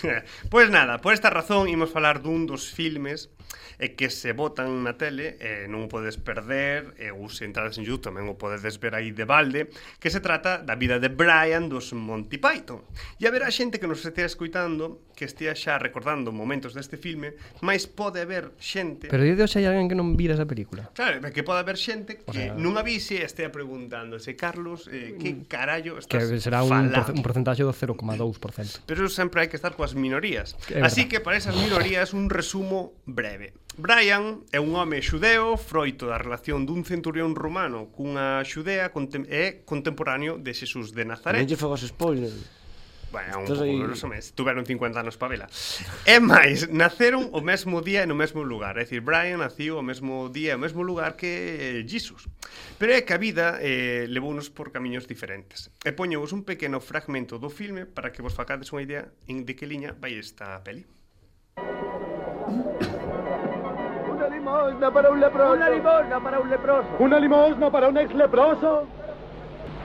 pois 0.00 0.24
pues 0.48 0.66
nada 0.72 0.96
por 0.96 1.12
esta 1.12 1.28
razón 1.28 1.68
imos 1.68 1.92
falar 1.92 2.24
dun 2.24 2.48
dos 2.48 2.72
filmes 2.72 3.28
e 3.78 3.96
que 3.96 4.12
se 4.12 4.32
botan 4.32 4.84
na 4.84 4.94
tele 4.94 5.40
e 5.40 5.66
non 5.66 5.86
o 5.86 5.88
podes 5.90 6.20
perder 6.20 6.94
e 7.00 7.10
ou 7.10 7.28
se 7.32 7.46
entrades 7.48 7.80
en 7.80 7.86
YouTube 7.88 8.12
tamén 8.12 8.28
o 8.28 8.36
podedes 8.36 8.76
ver 8.76 8.98
aí 8.98 9.14
de 9.14 9.24
balde 9.24 9.72
que 10.02 10.12
se 10.12 10.20
trata 10.20 10.60
da 10.60 10.76
vida 10.76 11.00
de 11.00 11.08
Brian 11.08 11.70
dos 11.70 11.92
Monty 11.96 12.36
Python. 12.36 12.84
E 13.16 13.24
haberá 13.24 13.48
xente 13.48 13.80
que 13.80 13.88
nos 13.88 14.04
estea 14.04 14.28
escuitando 14.28 15.08
que 15.16 15.28
estea 15.28 15.52
xa 15.52 15.76
recordando 15.76 16.32
momentos 16.32 16.72
deste 16.72 16.96
filme 16.96 17.36
máis 17.60 17.84
pode 17.84 18.24
haber 18.24 18.56
xente 18.56 19.12
pero 19.12 19.24
hoxe 19.24 19.60
hai 19.60 19.68
alguén 19.68 19.88
que 19.88 19.96
non 19.96 20.16
vira 20.16 20.36
esa 20.36 20.48
película. 20.48 20.88
Claro, 20.96 21.20
que 21.32 21.44
pode 21.44 21.60
haber 21.60 21.76
xente 21.76 22.24
que 22.24 22.28
o 22.28 22.32
sea... 22.32 22.56
non 22.56 22.76
avise 22.80 23.20
e 23.20 23.24
estea 23.24 23.52
preguntándose 23.52 24.32
Carlos, 24.36 24.88
eh, 24.88 25.16
que 25.20 25.30
mm. 25.36 25.48
carallo 25.48 26.00
estás 26.00 26.24
que 26.24 26.40
será 26.40 26.64
un, 26.64 26.72
falando? 26.72 27.12
un 27.12 27.22
porcentaxe 27.24 27.64
do 27.64 27.72
0,2% 27.72 28.84
pero 28.84 29.08
sempre 29.08 29.44
hai 29.44 29.48
que 29.48 29.56
estar 29.56 29.72
coas 29.76 29.96
minorías. 29.96 30.56
Así 30.82 31.08
que 31.08 31.20
para 31.20 31.36
esas 31.36 31.56
minorías 31.56 32.12
un 32.12 32.28
resumo 32.28 32.92
breve. 33.06 33.39
Brian 33.80 34.44
é 34.52 34.60
un 34.60 34.76
home 34.76 35.00
xudeo 35.00 35.56
froito 35.56 36.04
da 36.10 36.20
relación 36.20 36.68
dun 36.68 36.84
centurión 36.84 37.32
romano 37.32 37.88
cunha 37.88 38.44
xudea 38.44 38.92
contem 38.92 39.24
e 39.30 39.64
contemporáneo 39.64 40.36
de 40.36 40.52
Xesús 40.52 40.92
de 40.92 41.08
Nazaret. 41.08 41.40
Non 41.40 41.48
lle 41.48 41.56
fagas 41.56 41.86
spoiler. 41.88 42.34
Bueno, 43.10 43.40
un 43.40 43.46
pouco 43.46 43.62
aí... 43.62 43.78
grosso 43.78 44.06
mes. 44.06 44.32
Tuveron 44.32 44.64
50 44.64 45.00
anos 45.00 45.18
pa 45.18 45.26
vela. 45.26 45.50
E 46.06 46.22
máis, 46.22 46.70
naceron 46.70 47.26
o 47.34 47.42
mesmo 47.42 47.82
día 47.82 48.06
e 48.06 48.08
no 48.08 48.14
mesmo 48.14 48.46
lugar. 48.46 48.78
É 48.78 48.86
dicir, 48.86 49.02
Brian 49.02 49.42
naciu 49.42 49.82
o 49.82 49.84
mesmo 49.84 50.30
día 50.30 50.54
e 50.54 50.58
o 50.58 50.62
mesmo 50.62 50.86
lugar 50.86 51.18
que 51.18 51.82
Jesus. 51.90 52.30
Pero 52.78 52.94
é 52.94 53.02
que 53.02 53.10
a 53.10 53.18
vida 53.18 53.58
eh, 53.58 54.06
levounos 54.06 54.46
por 54.46 54.70
camiños 54.70 55.10
diferentes. 55.10 55.74
E 55.82 55.90
poñevos 55.90 56.30
un 56.30 56.46
pequeno 56.46 56.78
fragmento 56.78 57.42
do 57.42 57.50
filme 57.50 57.82
para 57.82 58.14
que 58.14 58.22
vos 58.22 58.34
facades 58.34 58.70
unha 58.70 58.86
idea 58.86 59.10
en 59.26 59.42
de 59.42 59.58
que 59.58 59.66
liña 59.66 59.90
vai 59.98 60.14
esta 60.14 60.62
peli. 60.62 60.86
Una 64.70 64.78
limosna 64.78 64.90
para 64.92 65.10
un 65.10 65.20
leproso. 65.20 65.48
Una 65.48 65.68
limosna 65.68 66.20
para 66.20 66.38
un 66.38 66.50
leproso. 66.50 66.88
¿Una 66.98 67.18
limosna 67.18 67.70
para 67.70 67.88
un 67.88 67.98
ex 67.98 68.14
leproso? 68.14 68.86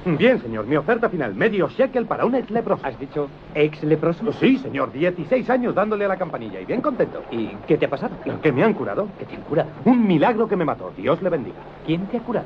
Bien, 0.05 0.39
señor, 0.39 0.67
mi 0.67 0.75
oferta 0.75 1.09
final, 1.09 1.33
medio 1.33 1.67
shekel 1.67 2.05
para 2.05 2.25
un 2.25 2.35
ex 2.35 2.51
leproso. 2.51 2.85
¿Has 2.85 2.99
dicho 2.99 3.27
ex 3.55 3.83
leproso? 3.83 4.31
Sí, 4.33 4.57
señor, 4.59 4.91
16 4.91 5.49
años 5.49 5.73
dándole 5.73 6.05
a 6.05 6.09
la 6.09 6.17
campanilla 6.17 6.59
y 6.59 6.65
bien 6.65 6.81
contento. 6.81 7.23
¿Y 7.31 7.47
qué 7.67 7.77
te 7.77 7.87
ha 7.87 7.89
pasado? 7.89 8.15
¿Que 8.43 8.51
me 8.51 8.63
han 8.63 8.73
curado? 8.75 9.07
¿Qué 9.17 9.25
te 9.25 9.35
han 9.35 9.41
curado? 9.41 9.69
Un 9.85 10.05
milagro 10.05 10.47
que 10.47 10.55
me 10.55 10.63
mató, 10.63 10.93
Dios 10.95 11.19
le 11.23 11.29
bendiga. 11.29 11.57
¿Quién 11.85 12.05
te 12.05 12.17
ha 12.17 12.19
curado? 12.19 12.45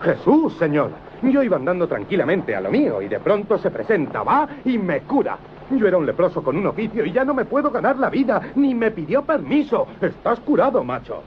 Jesús, 0.00 0.56
señor. 0.58 0.90
Yo 1.22 1.42
iba 1.42 1.56
andando 1.56 1.88
tranquilamente 1.88 2.54
a 2.54 2.60
lo 2.60 2.70
mío 2.70 3.02
y 3.02 3.08
de 3.08 3.18
pronto 3.18 3.58
se 3.58 3.70
presenta, 3.70 4.22
va 4.22 4.48
y 4.64 4.78
me 4.78 5.00
cura. 5.00 5.36
Yo 5.70 5.86
era 5.86 5.98
un 5.98 6.06
leproso 6.06 6.42
con 6.42 6.56
un 6.56 6.66
oficio 6.66 7.04
y 7.04 7.12
ya 7.12 7.24
no 7.24 7.34
me 7.34 7.44
puedo 7.44 7.70
ganar 7.70 7.98
la 7.98 8.10
vida, 8.10 8.40
ni 8.54 8.74
me 8.74 8.90
pidió 8.90 9.22
permiso. 9.22 9.86
Estás 10.00 10.40
curado, 10.40 10.82
macho. 10.82 11.22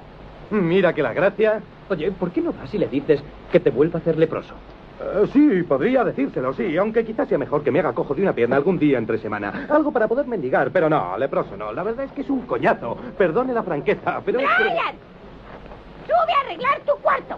Mira 0.62 0.93
que 0.93 1.01
la 1.01 1.13
gracia... 1.13 1.62
Oye, 1.89 2.12
¿por 2.12 2.31
qué 2.31 2.41
no 2.41 2.53
vas 2.53 2.74
y 2.74 2.77
le 2.77 2.88
dices 2.88 3.22
que 3.51 3.60
te 3.60 3.69
vuelva 3.69 4.00
a 4.00 4.01
hacer 4.01 4.17
leproso? 4.17 4.53
Eh, 5.01 5.27
sí, 5.33 5.63
podría 5.63 6.03
decírselo, 6.03 6.53
sí, 6.53 6.77
aunque 6.77 7.03
quizás 7.03 7.27
sea 7.27 7.38
mejor 7.38 7.62
que 7.63 7.72
me 7.72 7.79
haga 7.79 7.91
cojo 7.93 8.13
de 8.15 8.22
una 8.22 8.33
pierna 8.33 8.55
algún 8.55 8.77
día 8.79 8.98
entre 8.98 9.17
semana. 9.17 9.67
Algo 9.69 9.91
para 9.91 10.07
poder 10.07 10.25
mendigar, 10.27 10.72
pero 10.72 10.89
no, 10.89 11.17
leproso 11.17 11.57
no. 11.57 11.74
La 11.74 11.83
verdad 11.83 12.05
es 12.05 12.12
que 12.13 12.22
es 12.22 12.29
un 12.29 12.41
coñazo. 12.45 12.95
Perdone 13.17 13.53
la 13.53 13.63
franqueza, 13.63 14.22
pero. 14.25 14.39
¡Brian! 14.39 14.95
¡Sube 16.05 16.33
a 16.33 16.45
arreglar 16.45 16.79
tu 16.86 16.93
cuarto! 17.01 17.38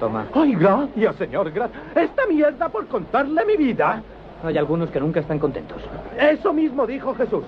Toma. 0.00 0.26
¡Ay, 0.34 0.54
gracias, 0.54 1.16
señor! 1.16 1.52
gra- 1.52 1.68
Esta 1.94 2.26
mierda 2.26 2.68
por 2.70 2.86
contarle 2.88 3.44
mi 3.44 3.56
vida. 3.56 4.02
Hay 4.42 4.56
algunos 4.56 4.90
que 4.90 4.98
nunca 4.98 5.20
están 5.20 5.38
contentos. 5.38 5.82
Eso 6.18 6.52
mismo 6.52 6.86
dijo 6.86 7.14
Jesús. 7.14 7.44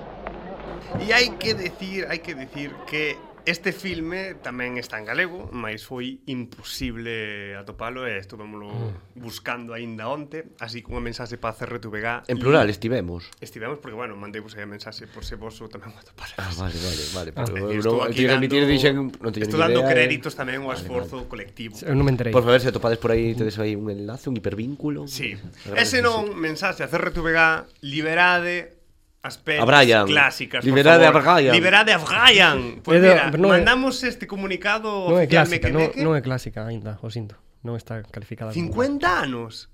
E 1.00 1.08
hai 1.10 1.30
que 1.40 1.54
decir, 1.56 2.04
hai 2.10 2.20
que 2.20 2.34
decir 2.36 2.68
que 2.84 3.16
Este 3.44 3.72
filme 3.72 4.38
tamén 4.38 4.78
está 4.78 5.02
en 5.02 5.06
galego, 5.08 5.50
mas 5.50 5.82
foi 5.82 6.22
imposible 6.30 7.58
atopalo 7.58 8.06
e 8.06 8.14
estuvemoslo 8.14 8.70
mm. 8.70 9.18
buscando 9.18 9.74
aínda 9.74 10.06
onte, 10.06 10.54
así 10.62 10.78
que 10.78 10.94
unha 10.94 11.02
mensaxe 11.02 11.42
para 11.42 11.58
CRTVG. 11.58 12.30
En 12.30 12.38
plural, 12.38 12.70
y... 12.70 12.74
estivemos. 12.78 13.26
Estivemos, 13.42 13.82
porque, 13.82 13.98
bueno, 13.98 14.14
mandei 14.14 14.38
vos 14.38 14.54
aí 14.54 14.62
a 14.62 14.70
mensaxe 14.70 15.10
por 15.10 15.26
se 15.26 15.34
vos 15.34 15.58
tamén 15.66 15.90
o 15.90 15.98
atopara. 15.98 16.38
Ah, 16.38 16.54
vale, 16.54 16.78
vale, 16.78 17.02
vale. 17.10 17.30
Ah, 17.34 17.42
Pero, 17.42 17.66
ah. 17.66 17.74
Eh, 17.74 17.82
estou 17.82 17.98
aquí 18.06 18.22
dando, 18.30 18.46
admitir, 18.46 18.62
dixen, 18.62 19.10
non 19.10 19.34
estou 19.34 19.58
dando 19.58 19.82
idea, 19.82 19.90
eh. 19.90 19.94
créditos 19.98 20.38
tamén 20.38 20.62
ao 20.62 20.70
vale, 20.70 20.78
esforzo 20.78 21.26
vale. 21.26 21.30
colectivo. 21.30 21.74
Eu 21.82 21.98
non 21.98 22.06
me 22.06 22.14
enterei. 22.14 22.30
Por 22.30 22.46
favor, 22.46 22.62
se 22.62 22.70
atopades 22.70 23.02
por 23.02 23.10
aí, 23.10 23.34
tedes 23.34 23.58
aí 23.58 23.74
un 23.74 23.90
enlace, 23.90 24.30
un 24.30 24.38
hipervínculo. 24.38 25.10
Sí. 25.10 25.34
Ese 25.74 25.98
non, 25.98 26.30
mensaxe 26.38 26.86
a 26.86 26.88
CRTVG, 26.90 27.82
liberade 27.90 28.81
As 29.22 29.38
pelis 29.38 29.62
Brian. 29.64 30.04
clásicas, 30.06 30.64
Liberade 30.66 31.06
por 31.12 31.22
favor. 31.22 31.30
a 31.30 31.34
Brian. 31.38 31.52
Liberade 31.54 31.92
a 31.94 31.98
Brian. 31.98 32.58
Pois 32.82 32.98
pues 32.98 33.02
mira, 33.02 33.30
Pero 33.30 33.38
non 33.38 33.54
é- 33.54 33.62
mandamos 33.62 34.02
este 34.02 34.26
comunicado 34.26 35.06
Non 35.06 35.22
é 35.22 35.30
clásica, 35.30 35.70
non, 35.70 35.94
non 35.94 36.12
é 36.18 36.20
clásica 36.26 36.66
aínda, 36.66 36.98
o 36.98 37.08
sinto. 37.08 37.38
Non 37.62 37.78
está 37.78 38.02
calificada. 38.02 38.50
como- 38.50 38.58
50 38.74 39.06
anos. 39.22 39.70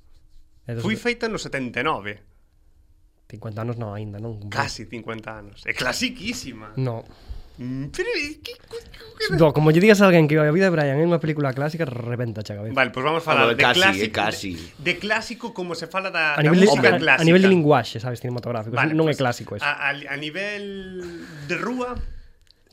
É 0.68 0.76
dos- 0.76 0.84
Foi 0.84 1.00
feita 1.00 1.32
no 1.32 1.40
79, 1.40 2.20
50 3.32 3.64
anos 3.64 3.80
non 3.80 3.96
aínda, 3.96 4.20
non. 4.20 4.36
casi 4.52 4.84
50 4.84 5.32
anos. 5.32 5.64
É 5.64 5.72
clasiquísima. 5.72 6.76
No, 6.76 7.08
Mm, 7.58 7.86
pero, 7.90 8.08
eh, 8.14 8.38
que 8.42 8.52
qué, 8.54 8.78
qué, 9.28 9.36
no, 9.36 9.52
como 9.52 9.70
lle 9.70 9.82
digas 9.82 10.00
a 10.00 10.06
alguén 10.06 10.30
que 10.30 10.38
a 10.38 10.50
vida 10.54 10.70
de 10.70 10.74
Brian 10.74 10.94
é 10.94 11.02
unha 11.02 11.18
película 11.18 11.50
clásica, 11.50 11.82
reventa 11.82 12.40
a 12.40 12.46
cabeza. 12.46 12.70
Vale, 12.70 12.94
pois 12.94 13.02
pues 13.02 13.04
vamos 13.04 13.22
falar 13.26 13.50
de, 13.50 13.58
de 13.58 13.62
casi, 13.66 13.82
eh, 13.82 14.14
clásico, 14.14 14.14
casi. 14.14 14.52
De, 14.54 14.62
de 14.78 14.92
clásico 15.02 15.46
como 15.50 15.74
se 15.74 15.90
fala 15.90 16.14
da, 16.14 16.38
a 16.38 16.42
nivel 16.42 16.62
da 16.62 16.70
música 16.70 16.88
de, 16.94 17.02
clásica. 17.02 17.22
A 17.22 17.26
nivel 17.26 17.42
de 17.42 17.50
linguaxe, 17.50 17.98
sabes, 17.98 18.22
cinematográfico, 18.22 18.78
vale, 18.78 18.94
non 18.94 19.10
pues, 19.10 19.18
é 19.18 19.26
clásico 19.26 19.58
eso. 19.58 19.66
A, 19.66 19.90
a, 19.90 19.90
a 19.90 20.16
nivel 20.16 21.02
de 21.50 21.56
rúa 21.58 21.98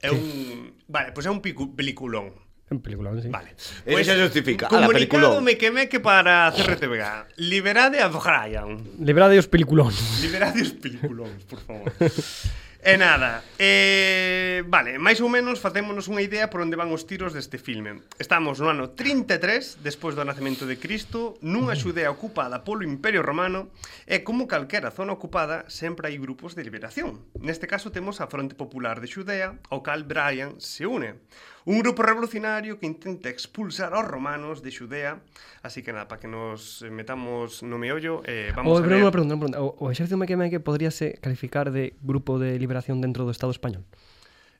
é 0.05 0.13
sí. 0.13 0.15
un 0.15 0.75
Vale, 0.85 1.17
pois 1.17 1.25
pues 1.25 1.25
é 1.25 1.31
un 1.33 1.41
picu, 1.41 1.73
peliculón. 1.73 2.45
En 2.69 2.79
peliculón, 2.81 3.21
sí. 3.21 3.29
Vale. 3.29 3.57
Pues, 3.85 4.07
Eso 4.07 4.21
justifica. 4.21 4.67
Comunicadome 4.67 5.57
que 5.57 5.71
me 5.71 5.89
que 5.89 5.99
para 5.99 6.51
CRTVG. 6.51 7.37
Liberade 7.37 8.01
a 8.01 8.07
Brian. 8.09 8.85
Liberade 8.99 9.37
os 9.37 9.47
peliculóns. 9.47 9.97
Liberade 10.21 10.61
os 10.61 10.73
peliculóns, 10.73 11.41
por 11.49 11.59
favor. 11.61 11.89
E 12.85 12.97
nada, 13.01 13.41
eh, 13.57 14.61
vale, 14.69 15.01
máis 15.01 15.17
ou 15.17 15.25
menos 15.25 15.57
facémonos 15.57 16.05
unha 16.05 16.21
idea 16.21 16.53
por 16.53 16.61
onde 16.61 16.77
van 16.77 16.93
os 16.93 17.09
tiros 17.09 17.33
deste 17.33 17.57
filme. 17.57 18.05
Estamos 18.21 18.61
no 18.61 18.69
ano 18.69 18.93
33, 18.93 19.81
despois 19.81 20.13
do 20.13 20.21
nacemento 20.21 20.69
de 20.69 20.77
Cristo, 20.77 21.33
nunha 21.41 21.73
xudea 21.73 22.13
ocupada 22.13 22.61
polo 22.61 22.85
Imperio 22.85 23.25
Romano, 23.25 23.73
e 24.05 24.21
como 24.21 24.45
calquera 24.45 24.93
zona 24.93 25.17
ocupada, 25.17 25.65
sempre 25.65 26.13
hai 26.13 26.21
grupos 26.21 26.53
de 26.53 26.61
liberación. 26.61 27.25
Neste 27.41 27.65
caso 27.65 27.89
temos 27.89 28.21
a 28.21 28.29
Fronte 28.29 28.53
Popular 28.53 29.01
de 29.01 29.09
Xudea, 29.09 29.57
ao 29.73 29.81
cal 29.81 30.05
Brian 30.05 30.61
se 30.61 30.85
une. 30.85 31.17
Un 31.65 31.79
grupo 31.79 32.03
revolucionario 32.03 32.77
que 32.77 32.85
intenta 32.85 33.27
expulsar 33.27 33.93
aos 33.97 34.05
romanos 34.05 34.61
de 34.61 34.69
Xudea. 34.69 35.17
Así 35.65 35.81
que 35.81 35.91
nada, 35.91 36.07
para 36.07 36.21
que 36.21 36.29
nos 36.29 36.83
eh, 36.83 36.91
metamos 36.93 37.63
no 37.65 37.81
meollo, 37.81 38.21
eh, 38.25 38.53
vamos 38.55 38.69
o, 38.69 38.77
a 38.77 38.85
ver... 38.85 39.01
Una 39.01 39.09
pregunta, 39.09 39.33
una 39.33 39.41
pregunta. 39.41 39.61
O, 39.65 39.73
o 39.81 39.89
exército 39.89 40.13
podría 40.15 40.61
poderíase 40.61 41.17
calificar 41.17 41.71
de 41.71 41.97
grupo 42.01 42.37
de 42.37 42.59
liberación 42.61 43.01
dentro 43.01 43.25
do 43.25 43.33
Estado 43.33 43.49
español? 43.49 43.81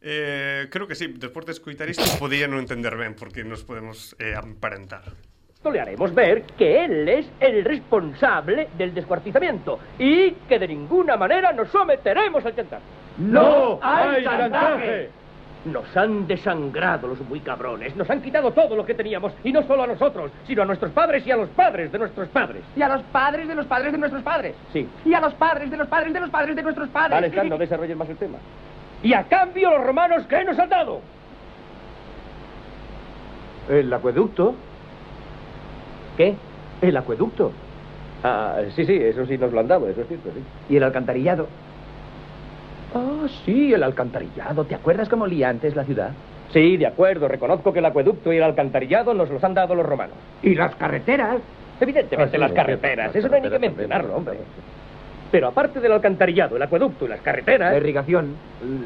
Eh, 0.02 0.66
creo 0.70 0.88
que 0.90 0.94
sí, 0.94 1.14
despois 1.14 1.46
de 1.46 1.54
escuitar 1.54 1.90
isto 1.90 2.06
podía 2.18 2.50
non 2.50 2.62
entender 2.62 2.98
ben 2.98 3.14
porque 3.14 3.46
nos 3.46 3.62
podemos 3.62 4.18
eh, 4.18 4.34
aparentar. 4.34 5.14
le 5.66 5.82
haremos 5.82 6.14
ver 6.14 6.46
que 6.58 6.86
él 6.86 7.10
es 7.10 7.26
el 7.40 7.66
responsable 7.66 8.70
del 8.78 8.94
descuartizamiento 8.94 9.80
y 9.98 10.32
que 10.50 10.60
de 10.60 10.68
ninguna 10.68 11.18
manera 11.18 11.54
nos 11.54 11.70
someteremos 11.70 12.46
al 12.46 12.56
chantaje. 12.56 12.86
¡No, 13.18 13.80
hay 13.82 14.24
chantaje! 14.24 15.25
Nos 15.66 15.98
han 15.98 16.28
desangrado 16.28 17.08
los 17.08 17.20
muy 17.22 17.40
cabrones, 17.40 17.96
nos 17.96 18.08
han 18.10 18.22
quitado 18.22 18.52
todo 18.52 18.76
lo 18.76 18.86
que 18.86 18.94
teníamos, 18.94 19.34
y 19.44 19.52
no 19.52 19.64
solo 19.64 19.84
a 19.84 19.88
nosotros, 19.88 20.32
sino 20.46 20.62
a 20.62 20.66
nuestros 20.66 20.92
padres 20.92 21.26
y 21.26 21.32
a 21.32 21.38
los 21.38 21.50
padres 21.50 21.92
de 21.92 21.98
nuestros 21.98 22.28
padres. 22.30 22.64
Y 22.76 22.82
a 22.84 22.88
los 22.88 23.02
padres 23.04 23.48
de 23.48 23.56
los 23.56 23.66
padres 23.66 23.92
de 23.92 23.98
nuestros 23.98 24.22
padres. 24.22 24.56
Sí. 24.72 24.88
Y 25.04 25.14
a 25.14 25.20
los 25.20 25.34
padres 25.34 25.72
de 25.72 25.78
los 25.78 25.88
padres 25.88 26.14
de 26.14 26.20
los 26.20 26.30
padres 26.30 26.56
de 26.56 26.62
nuestros 26.62 26.90
padres. 26.90 27.12
Vale, 27.12 27.28
Stan, 27.28 27.50
no 27.50 27.58
desarrolles 27.58 27.98
más 27.98 28.10
el 28.10 28.18
tema. 28.18 28.38
Y 29.02 29.14
a 29.14 29.24
cambio 29.24 29.72
los 29.72 29.84
romanos, 29.86 30.26
¿qué 30.30 30.44
nos 30.44 30.58
han 30.60 30.70
dado? 30.70 31.02
El 33.70 33.92
acueducto. 33.92 34.56
¿Qué? 36.18 36.36
El 36.82 36.96
acueducto. 36.96 37.52
Ah, 38.24 38.58
sí, 38.76 38.86
sí, 38.86 38.96
eso 38.96 39.26
sí 39.26 39.38
nos 39.38 39.52
lo 39.52 39.60
han 39.60 39.68
dado, 39.68 39.88
eso 39.88 40.02
es 40.02 40.08
cierto, 40.08 40.30
sí. 40.34 40.44
Y 40.74 40.78
el 40.78 40.84
alcantarillado. 40.84 41.48
Ah, 42.96 43.28
sí, 43.46 43.74
el 43.74 43.84
alcantarillado. 43.84 44.64
¿Te 44.64 44.76
acuerdas 44.76 45.10
cómo 45.10 45.26
olía 45.26 45.50
antes 45.50 45.76
la 45.76 45.84
ciudad? 45.84 46.12
Sí, 46.54 46.78
de 46.78 46.88
acuerdo, 46.88 47.28
reconozco 47.28 47.74
que 47.74 47.80
el 47.80 47.86
acueducto 47.86 48.32
y 48.32 48.38
el 48.38 48.44
alcantarillado 48.44 49.14
nos 49.14 49.30
los 49.30 49.44
han 49.44 49.54
dado 49.54 49.76
los 49.76 49.86
romanos. 49.86 50.16
Y 50.42 50.56
las 50.56 50.74
carreteras. 50.76 51.38
Evidentemente, 51.82 52.24
Ah, 52.24 52.30
sí, 52.32 52.38
las 52.38 52.54
carreteras, 52.54 53.08
las 53.08 53.16
eso 53.18 53.28
no 53.28 53.36
hay 53.36 53.42
ni 53.42 53.50
que 53.50 53.60
mencionarlo, 53.60 54.16
hombre. 54.16 54.38
Pero 55.30 55.48
aparte 55.50 55.82
del 55.82 55.92
alcantarillado, 55.92 56.56
el 56.56 56.62
acueducto 56.62 57.06
y 57.06 57.10
las 57.10 57.20
carreteras... 57.20 57.72
La 57.72 57.78
irrigación. 57.78 58.36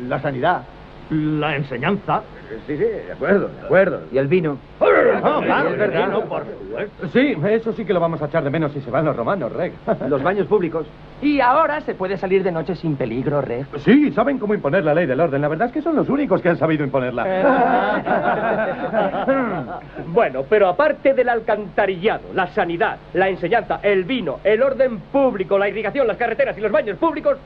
La 0.08 0.20
sanidad. 0.20 0.64
La 1.10 1.56
enseñanza. 1.56 2.22
Sí, 2.68 2.78
sí, 2.78 2.84
de 2.84 3.12
acuerdo, 3.12 3.48
de 3.48 3.66
acuerdo. 3.66 4.02
Y 4.12 4.18
el 4.18 4.28
vino. 4.28 4.58
¡Arr! 4.80 5.22
No, 5.24 5.42
claro, 5.42 5.70
es 5.70 5.78
verdad, 5.78 6.06
sí, 6.06 6.12
no, 6.12 6.22
por 6.26 6.44
supuesto. 6.46 7.08
Sí, 7.10 7.36
eso 7.50 7.74
sí 7.74 7.86
que 7.86 7.94
lo 7.94 8.00
vamos 8.00 8.22
a 8.22 8.26
echar 8.26 8.44
de 8.44 8.50
menos 8.50 8.72
si 8.74 8.82
se 8.82 8.92
van 8.92 9.06
los 9.06 9.16
romanos, 9.16 9.52
Reg. 9.52 9.74
Los 10.08 10.22
baños 10.22 10.48
públicos. 10.48 10.86
Y 11.22 11.42
ahora 11.42 11.82
se 11.82 11.96
puede 11.96 12.18
salir 12.18 12.44
de 12.44 12.52
noche 12.52 12.76
sin 12.76 12.96
peligro, 12.96 13.42
Reg. 13.42 13.66
Sí, 13.80 14.12
saben 14.12 14.38
cómo 14.38 14.54
imponer 14.54 14.84
la 14.84 14.94
ley 14.94 15.06
del 15.06 15.20
orden. 15.20 15.42
La 15.42 15.48
verdad 15.48 15.68
es 15.68 15.74
que 15.74 15.82
son 15.82 15.96
los 15.96 16.08
únicos 16.10 16.42
que 16.42 16.50
han 16.50 16.58
sabido 16.58 16.84
imponerla. 16.84 17.26
Bueno, 20.08 20.44
pero 20.50 20.68
aparte 20.68 21.14
del 21.14 21.30
alcantarillado, 21.30 22.22
la 22.34 22.48
sanidad, 22.48 22.98
la 23.14 23.30
enseñanza, 23.30 23.80
el 23.84 24.04
vino, 24.06 24.40
el 24.44 24.62
orden 24.62 25.00
público, 25.12 25.58
la 25.58 25.70
irrigación, 25.70 26.08
las 26.08 26.18
carreteras 26.18 26.58
y 26.58 26.62
los 26.62 26.72
baños 26.72 26.98
públicos, 26.98 27.38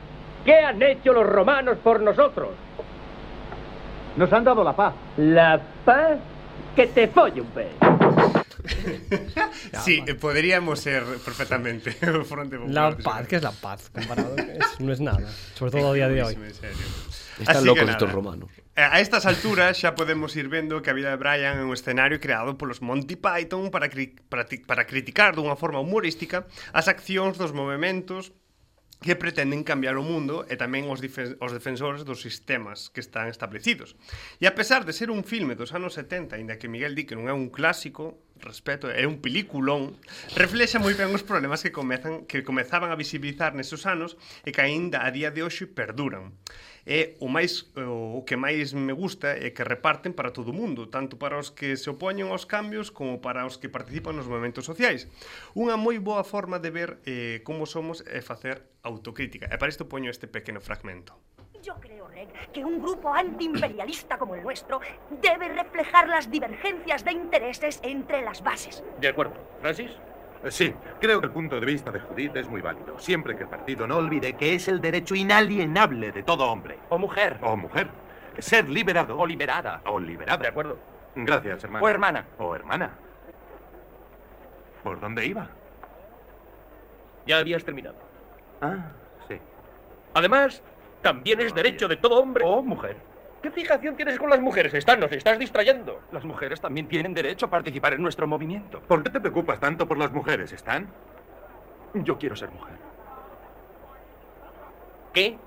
¿qué 0.45 0.59
han 0.59 0.81
hecho 0.81 1.13
los 1.13 1.27
romanos 1.27 1.77
por 1.83 2.01
nosotros? 2.01 2.49
Nos 4.15 4.31
han 4.31 4.43
dado 4.43 4.63
la 4.63 4.75
paz. 4.75 4.93
¿La 5.17 5.59
paz? 5.83 6.19
Que 6.75 6.87
te 6.87 7.07
folle 7.07 7.41
un 7.41 7.47
pez. 7.47 7.71
sí, 9.83 10.03
podríamos 10.19 10.79
ser 10.79 11.03
perfectamente 11.25 11.91
Fronte 11.91 12.57
Popular. 12.57 12.95
La 12.95 12.97
paz, 12.97 13.27
que 13.27 13.35
es 13.37 13.43
la 13.43 13.51
paz, 13.51 13.89
comparado 13.89 14.35
que 14.35 14.53
es, 14.53 14.79
no 14.79 14.93
es 14.93 15.01
nada, 15.01 15.29
sobre 15.55 15.71
todo 15.71 15.91
a 15.91 15.93
día 15.93 16.07
de 16.07 16.23
hoy. 16.23 16.37
Están 17.39 17.57
Así 17.57 17.65
locos 17.65 17.81
nada, 17.81 17.93
estos 17.93 18.11
romanos. 18.11 18.51
Eh, 18.75 18.81
a 18.81 18.99
estas 18.99 19.25
alturas 19.25 19.73
xa 19.73 19.95
podemos 19.97 20.35
ir 20.37 20.49
vendo 20.49 20.81
que 20.85 20.89
a 20.89 20.93
vida 20.93 21.09
de 21.09 21.17
Brian 21.17 21.57
é 21.57 21.65
un 21.65 21.73
escenario 21.73 22.21
creado 22.21 22.57
polos 22.61 22.85
Monty 22.85 23.17
Python 23.17 23.73
para, 23.73 23.89
cri 23.89 24.13
para, 24.29 24.45
para 24.69 24.85
criticar 24.85 25.33
dunha 25.33 25.57
forma 25.57 25.81
humorística 25.81 26.45
as 26.77 26.85
accións 26.85 27.41
dos 27.41 27.49
movimentos 27.49 28.37
que 29.03 29.19
pretenden 29.19 29.67
cambiar 29.67 29.99
o 29.99 30.07
mundo 30.07 30.47
e 30.47 30.55
tamén 30.55 30.87
os, 30.87 31.03
os 31.03 31.51
defensores 31.51 32.07
dos 32.07 32.23
sistemas 32.23 32.87
que 32.89 33.03
están 33.03 33.27
establecidos. 33.27 33.99
E 34.39 34.47
a 34.47 34.55
pesar 34.55 34.87
de 34.87 34.95
ser 34.95 35.11
un 35.11 35.27
filme 35.27 35.59
dos 35.59 35.75
anos 35.75 35.99
70, 35.99 36.39
aínda 36.39 36.57
que 36.57 36.71
Miguel 36.71 36.95
di 36.95 37.03
que 37.03 37.19
non 37.19 37.27
é 37.27 37.35
un 37.35 37.51
clásico, 37.51 38.23
respeto, 38.39 38.87
é 38.89 39.03
un 39.05 39.19
peliculón, 39.19 39.99
reflexa 40.39 40.79
moi 40.79 40.95
ben 40.95 41.11
os 41.11 41.23
problemas 41.27 41.61
que 41.61 41.75
comezan 41.75 42.23
que 42.25 42.41
comezaban 42.41 42.91
a 42.91 42.99
visibilizar 42.99 43.51
nesos 43.53 43.83
anos 43.85 44.15
e 44.47 44.55
que 44.55 44.63
aínda 44.63 45.03
a 45.03 45.11
día 45.11 45.29
de 45.29 45.43
hoxe 45.43 45.67
perduran. 45.67 46.31
E 46.83 47.15
o 47.23 47.31
máis 47.31 47.71
o 47.79 48.27
que 48.27 48.35
máis 48.35 48.75
me 48.75 48.91
gusta 48.91 49.31
é 49.39 49.55
que 49.55 49.63
reparten 49.63 50.11
para 50.11 50.35
todo 50.35 50.51
o 50.51 50.57
mundo, 50.57 50.91
tanto 50.91 51.15
para 51.15 51.39
os 51.39 51.47
que 51.47 51.79
se 51.79 51.87
opoñen 51.87 52.27
aos 52.27 52.43
cambios 52.43 52.91
como 52.91 53.23
para 53.23 53.47
os 53.47 53.55
que 53.55 53.71
participan 53.71 54.19
nos 54.19 54.27
movimentos 54.27 54.67
sociais. 54.67 55.07
Unha 55.55 55.79
moi 55.79 55.95
boa 56.03 56.27
forma 56.27 56.59
de 56.59 56.69
ver 56.75 56.89
eh, 57.07 57.39
como 57.47 57.63
somos 57.63 58.03
e 58.03 58.19
facer 58.19 58.72
autocrítica. 58.83 59.47
E 59.47 59.57
para 59.57 59.71
isto 59.71 59.87
poño 59.87 60.11
este 60.11 60.27
pequeno 60.27 60.59
fragmento. 60.59 61.17
Yo 61.63 61.79
creo, 61.79 62.07
Reg, 62.09 62.27
que 62.51 62.63
un 62.63 62.81
grupo 62.81 63.13
antiimperialista 63.13 64.17
como 64.17 64.35
el 64.35 64.43
nuestro 64.43 64.81
debe 65.09 65.47
reflejar 65.47 66.09
las 66.09 66.29
divergencias 66.29 67.05
de 67.05 67.13
intereses 67.13 67.79
entre 67.83 68.21
las 68.21 68.43
bases. 68.43 68.83
De 68.99 69.07
acuerdo. 69.07 69.33
Francis. 69.61 69.91
Sí, 70.49 70.73
creo 70.99 71.21
que 71.21 71.27
el 71.27 71.31
punto 71.31 71.57
de 71.57 71.65
vista 71.65 71.89
de 71.89 72.01
Judith 72.01 72.35
es 72.35 72.49
muy 72.49 72.59
válido, 72.59 72.99
siempre 72.99 73.37
que 73.37 73.43
el 73.43 73.49
partido 73.49 73.87
no 73.87 73.95
olvide 73.95 74.33
que 74.33 74.55
es 74.55 74.67
el 74.67 74.81
derecho 74.81 75.15
inalienable 75.15 76.11
de 76.11 76.21
todo 76.21 76.51
hombre. 76.51 76.77
O 76.89 76.97
mujer. 76.97 77.39
O 77.41 77.55
mujer. 77.55 77.87
Ser 78.39 78.67
liberado. 78.67 79.17
O 79.17 79.25
liberada. 79.25 79.81
O 79.85 79.97
liberada. 79.97 80.43
De 80.43 80.49
acuerdo. 80.49 80.77
Gracias, 81.15 81.63
hermano. 81.63 81.85
O 81.85 81.87
hermana. 81.87 82.25
O 82.39 82.55
hermana. 82.55 82.91
¿Por 84.83 84.99
dónde 84.99 85.25
iba? 85.25 85.47
Ya 87.25 87.37
habías 87.37 87.63
terminado. 87.63 87.95
Ah, 88.63 88.91
sí. 89.27 89.37
Además, 90.13 90.63
también 91.01 91.41
es 91.41 91.53
derecho 91.53 91.87
de 91.89 91.97
todo 91.97 92.21
hombre. 92.21 92.45
O 92.47 92.61
mujer. 92.61 92.95
¿Qué 93.41 93.51
fijación 93.51 93.97
tienes 93.97 94.17
con 94.17 94.29
las 94.29 94.39
mujeres? 94.39 94.73
Están, 94.73 95.01
nos 95.01 95.11
estás 95.11 95.37
distrayendo. 95.37 95.99
Las 96.13 96.23
mujeres 96.23 96.61
también 96.61 96.87
tienen 96.87 97.13
derecho 97.13 97.47
a 97.47 97.49
participar 97.49 97.93
en 97.93 98.01
nuestro 98.01 98.25
movimiento. 98.25 98.79
¿Por 98.79 99.03
qué 99.03 99.09
te 99.09 99.19
preocupas 99.19 99.59
tanto 99.59 99.85
por 99.85 99.97
las 99.97 100.13
mujeres, 100.13 100.53
Stan? 100.53 100.87
Yo 101.93 102.17
quiero 102.17 102.37
ser 102.37 102.49
mujer. 102.51 102.75
¿Qué? 105.11 105.37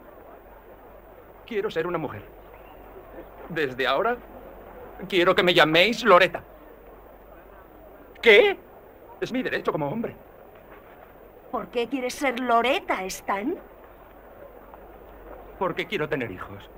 Quiero 1.47 1.71
ser 1.71 1.87
una 1.87 1.97
mujer. 1.97 2.23
Desde 3.49 3.87
ahora, 3.87 4.19
quiero 5.09 5.35
que 5.35 5.43
me 5.43 5.55
llaméis 5.55 6.05
Loreta. 6.05 6.43
¿Qué? 8.21 8.59
Es 9.23 9.33
mi 9.33 9.43
derecho 9.43 9.73
como 9.73 9.89
hombre. 9.89 10.15
¿Por 11.57 11.69
qué 11.69 11.89
quieres 11.89 12.13
ser 12.13 12.39
Loreta, 12.39 13.03
Stan? 13.05 13.57
Porque 15.59 15.87
quiero 15.87 16.07
tener 16.07 16.31
hijos. 16.31 16.69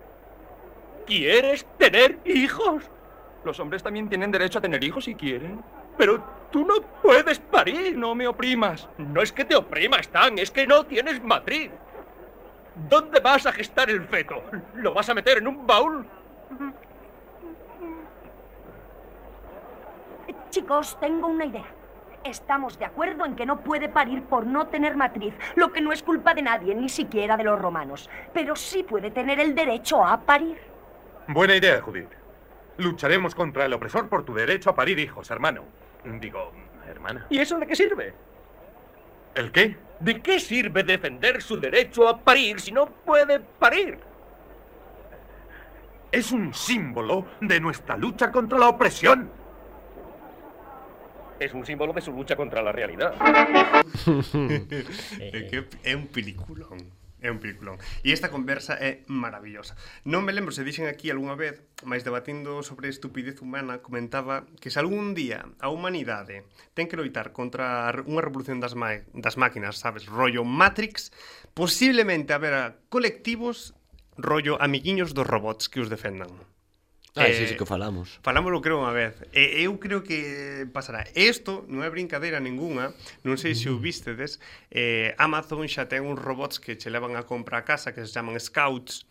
¿Quieres 1.04 1.66
tener 1.78 2.20
hijos? 2.24 2.84
Los 3.42 3.58
hombres 3.58 3.82
también 3.82 4.08
tienen 4.08 4.30
derecho 4.30 4.60
a 4.60 4.62
tener 4.62 4.84
hijos 4.84 5.06
si 5.06 5.16
quieren. 5.16 5.64
Pero 5.96 6.22
tú 6.52 6.64
no 6.64 6.74
puedes 7.02 7.40
parir, 7.40 7.98
no 7.98 8.14
me 8.14 8.28
oprimas. 8.28 8.88
No 8.98 9.20
es 9.20 9.32
que 9.32 9.44
te 9.44 9.56
oprima, 9.56 9.96
Stan, 9.96 10.38
es 10.38 10.52
que 10.52 10.64
no 10.64 10.86
tienes 10.86 11.20
matriz. 11.24 11.72
¿Dónde 12.88 13.18
vas 13.18 13.46
a 13.46 13.52
gestar 13.52 13.90
el 13.90 14.04
feto? 14.04 14.44
¿Lo 14.74 14.94
vas 14.94 15.08
a 15.08 15.14
meter 15.14 15.38
en 15.38 15.48
un 15.48 15.66
baúl? 15.66 16.06
Chicos, 20.50 20.96
tengo 21.00 21.26
una 21.26 21.46
idea. 21.46 21.77
Estamos 22.24 22.78
de 22.78 22.84
acuerdo 22.84 23.24
en 23.24 23.36
que 23.36 23.46
no 23.46 23.60
puede 23.60 23.88
parir 23.88 24.22
por 24.22 24.46
no 24.46 24.66
tener 24.66 24.96
matriz, 24.96 25.34
lo 25.54 25.72
que 25.72 25.80
no 25.80 25.92
es 25.92 26.02
culpa 26.02 26.34
de 26.34 26.42
nadie, 26.42 26.74
ni 26.74 26.88
siquiera 26.88 27.36
de 27.36 27.44
los 27.44 27.60
romanos. 27.60 28.10
Pero 28.32 28.56
sí 28.56 28.82
puede 28.82 29.10
tener 29.10 29.40
el 29.40 29.54
derecho 29.54 30.04
a 30.04 30.20
parir. 30.20 30.58
Buena 31.28 31.56
idea, 31.56 31.80
Judith. 31.80 32.10
Lucharemos 32.78 33.34
contra 33.34 33.64
el 33.64 33.72
opresor 33.72 34.08
por 34.08 34.24
tu 34.24 34.34
derecho 34.34 34.70
a 34.70 34.74
parir 34.74 34.98
hijos, 34.98 35.30
hermano. 35.30 35.64
Digo, 36.04 36.52
hermana. 36.88 37.26
¿Y 37.28 37.38
eso 37.38 37.58
de 37.58 37.66
qué 37.66 37.76
sirve? 37.76 38.14
¿El 39.34 39.52
qué? 39.52 39.76
¿De 40.00 40.20
qué 40.20 40.40
sirve 40.40 40.82
defender 40.84 41.42
su 41.42 41.58
derecho 41.58 42.08
a 42.08 42.18
parir 42.18 42.60
si 42.60 42.72
no 42.72 42.86
puede 42.86 43.40
parir? 43.40 43.98
Es 46.10 46.32
un 46.32 46.54
símbolo 46.54 47.26
de 47.40 47.60
nuestra 47.60 47.96
lucha 47.96 48.32
contra 48.32 48.58
la 48.58 48.68
opresión. 48.68 49.30
es 51.40 51.54
un 51.54 51.64
símbolo 51.64 51.92
de 51.92 52.00
su 52.00 52.12
lucha 52.12 52.36
contra 52.36 52.62
la 52.62 52.72
realidad. 52.72 53.14
é 55.84 55.94
un 55.94 56.06
peliculón. 56.08 56.92
É 57.20 57.34
un 57.34 57.42
peliculón. 57.42 57.82
E 58.06 58.14
esta 58.14 58.30
conversa 58.30 58.78
é 58.78 59.02
maravillosa. 59.10 59.74
Non 60.06 60.22
me 60.22 60.30
lembro 60.30 60.54
se 60.54 60.62
dixen 60.62 60.86
aquí 60.86 61.10
algunha 61.10 61.34
vez, 61.34 61.66
máis 61.82 62.06
debatindo 62.06 62.62
sobre 62.62 62.86
a 62.86 62.94
estupidez 62.94 63.42
humana, 63.42 63.82
comentaba 63.82 64.46
que 64.62 64.70
se 64.70 64.78
algún 64.78 65.18
día 65.18 65.42
a 65.58 65.66
humanidade 65.66 66.46
ten 66.78 66.86
que 66.86 66.94
loitar 66.94 67.34
contra 67.34 67.90
unha 68.06 68.22
revolución 68.22 68.62
das, 68.62 68.78
ma 68.78 69.02
das 69.18 69.34
máquinas, 69.34 69.82
sabes, 69.82 70.06
rollo 70.06 70.46
Matrix, 70.46 71.10
posiblemente 71.58 72.30
haberá 72.38 72.78
colectivos 72.86 73.74
rollo 74.14 74.54
amiguiños 74.62 75.10
dos 75.10 75.26
robots 75.26 75.66
que 75.66 75.82
os 75.82 75.90
defendan. 75.90 76.30
Ah, 77.18 77.26
eh, 77.26 77.34
sí, 77.34 77.46
sí 77.50 77.54
eh, 77.54 77.56
que 77.58 77.66
falamos. 77.66 78.22
Falámoslo 78.22 78.62
creo 78.62 78.78
unha 78.78 78.94
vez. 78.94 79.18
E 79.34 79.66
eu 79.66 79.74
creo 79.82 80.06
que 80.06 80.64
pasará. 80.70 81.02
Isto 81.18 81.66
non 81.66 81.82
é 81.82 81.90
brincadeira 81.90 82.38
ningunha, 82.38 82.94
non 83.26 83.34
sei 83.34 83.52
mm. 83.52 83.58
se 83.58 83.66
o 83.68 83.76
mm. 83.76 83.82
vistedes, 83.82 84.38
eh, 84.70 85.18
Amazon 85.18 85.66
xa 85.66 85.90
ten 85.90 86.06
uns 86.06 86.22
robots 86.22 86.62
que 86.62 86.78
che 86.78 86.88
levan 86.88 87.18
a 87.18 87.26
compra 87.26 87.60
a 87.60 87.64
casa 87.66 87.90
que 87.90 88.06
se 88.06 88.14
chaman 88.14 88.38
Scouts, 88.38 89.02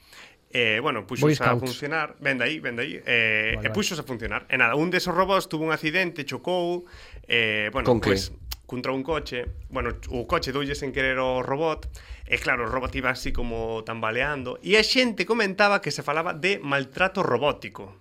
Eh, 0.50 0.80
bueno, 0.82 1.06
puxos 1.06 1.42
a 1.42 1.60
funcionar 1.60 2.16
Vende 2.22 2.46
aí, 2.46 2.62
vende 2.62 2.82
aí 2.82 3.04
eh, 3.04 3.60
vale, 3.60 3.68
E 3.68 3.72
puxos 3.76 4.00
vale. 4.00 4.08
a 4.08 4.08
funcionar 4.08 4.42
E 4.48 4.56
nada, 4.56 4.80
un 4.80 4.88
desos 4.88 5.12
robots 5.12 5.52
tuvo 5.52 5.68
un 5.68 5.76
accidente, 5.76 6.24
chocou 6.24 6.88
eh, 7.28 7.68
bueno, 7.76 7.84
Con 7.84 8.00
pues, 8.00 8.32
que? 8.32 8.48
Contra 8.64 8.96
un 8.96 9.04
coche 9.04 9.44
Bueno, 9.68 10.00
o 10.08 10.24
coche 10.24 10.56
doulle 10.56 10.72
sen 10.72 10.96
querer 10.96 11.20
o 11.20 11.44
robot 11.44 11.92
E 12.28 12.36
claro, 12.38 12.68
o 12.68 12.70
robot 12.70 12.92
iba 13.00 13.10
así 13.10 13.32
como 13.32 13.88
tambaleando. 13.88 14.60
E 14.60 14.76
a 14.76 14.84
xente 14.84 15.24
comentaba 15.24 15.80
que 15.80 15.96
se 15.96 16.04
falaba 16.04 16.36
de 16.36 16.60
maltrato 16.60 17.24
robótico. 17.24 17.96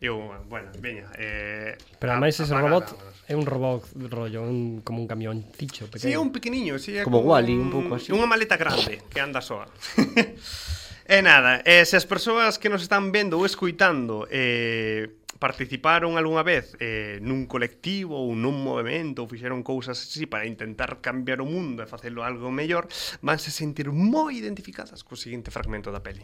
Eu, 0.00 0.16
bueno, 0.48 0.72
veña 0.80 1.12
eh, 1.20 1.76
Pero 2.00 2.16
ademais 2.16 2.32
ese 2.40 2.56
robot 2.56 2.96
vámonos. 2.96 3.28
é 3.28 3.36
un 3.36 3.44
robot 3.44 3.84
rollo, 4.08 4.40
un, 4.40 4.80
como 4.80 5.04
un 5.04 5.08
camión 5.08 5.44
ticho 5.52 5.84
pequeno. 5.92 6.00
Si, 6.00 6.08
sí, 6.08 6.16
é 6.16 6.20
un 6.20 6.32
pequeniño, 6.32 6.80
si, 6.80 6.96
sí, 6.96 6.98
é 7.00 7.04
como, 7.04 7.20
como 7.20 7.36
Wally, 7.36 7.52
un, 7.52 7.68
un 7.68 7.72
pouco 7.72 8.00
así. 8.00 8.08
Unha 8.08 8.24
maleta 8.24 8.56
grande 8.56 9.04
que 9.12 9.20
anda 9.20 9.44
soa. 9.44 9.68
E 11.10 11.22
nada, 11.26 11.58
eh, 11.66 11.82
se 11.82 11.98
as 11.98 12.06
persoas 12.06 12.54
que 12.54 12.70
nos 12.70 12.86
están 12.86 13.10
vendo 13.10 13.34
ou 13.34 13.42
escuitando 13.42 14.30
eh, 14.30 15.10
participaron 15.42 16.14
algunha 16.14 16.46
vez 16.46 16.78
eh, 16.78 17.18
nun 17.18 17.50
colectivo 17.50 18.14
ou 18.14 18.30
nun 18.38 18.54
movimento 18.62 19.18
ou 19.18 19.26
fixeron 19.26 19.66
cousas 19.66 19.98
así 19.98 20.30
para 20.30 20.46
intentar 20.46 21.02
cambiar 21.02 21.42
o 21.42 21.50
mundo 21.50 21.82
e 21.82 21.90
facelo 21.90 22.22
algo 22.22 22.54
mellor, 22.54 22.86
vanse 23.26 23.50
sentir 23.50 23.90
moi 23.90 24.38
identificadas 24.38 25.02
co 25.02 25.18
seguinte 25.18 25.50
fragmento 25.50 25.90
da 25.90 25.98
peli. 25.98 26.22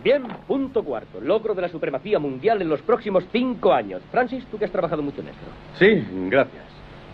Bien, 0.00 0.24
punto 0.48 0.80
cuarto. 0.80 1.20
Logro 1.20 1.52
de 1.52 1.60
la 1.60 1.68
supremacía 1.68 2.16
mundial 2.16 2.64
en 2.64 2.72
los 2.72 2.80
próximos 2.80 3.28
cinco 3.28 3.76
años. 3.76 4.00
Francis, 4.08 4.48
tú 4.48 4.56
que 4.56 4.64
has 4.64 4.72
trabajado 4.72 5.04
mucho 5.04 5.20
en 5.20 5.36
esto. 5.36 5.46
Sí, 5.76 6.00
gracias. 6.32 6.65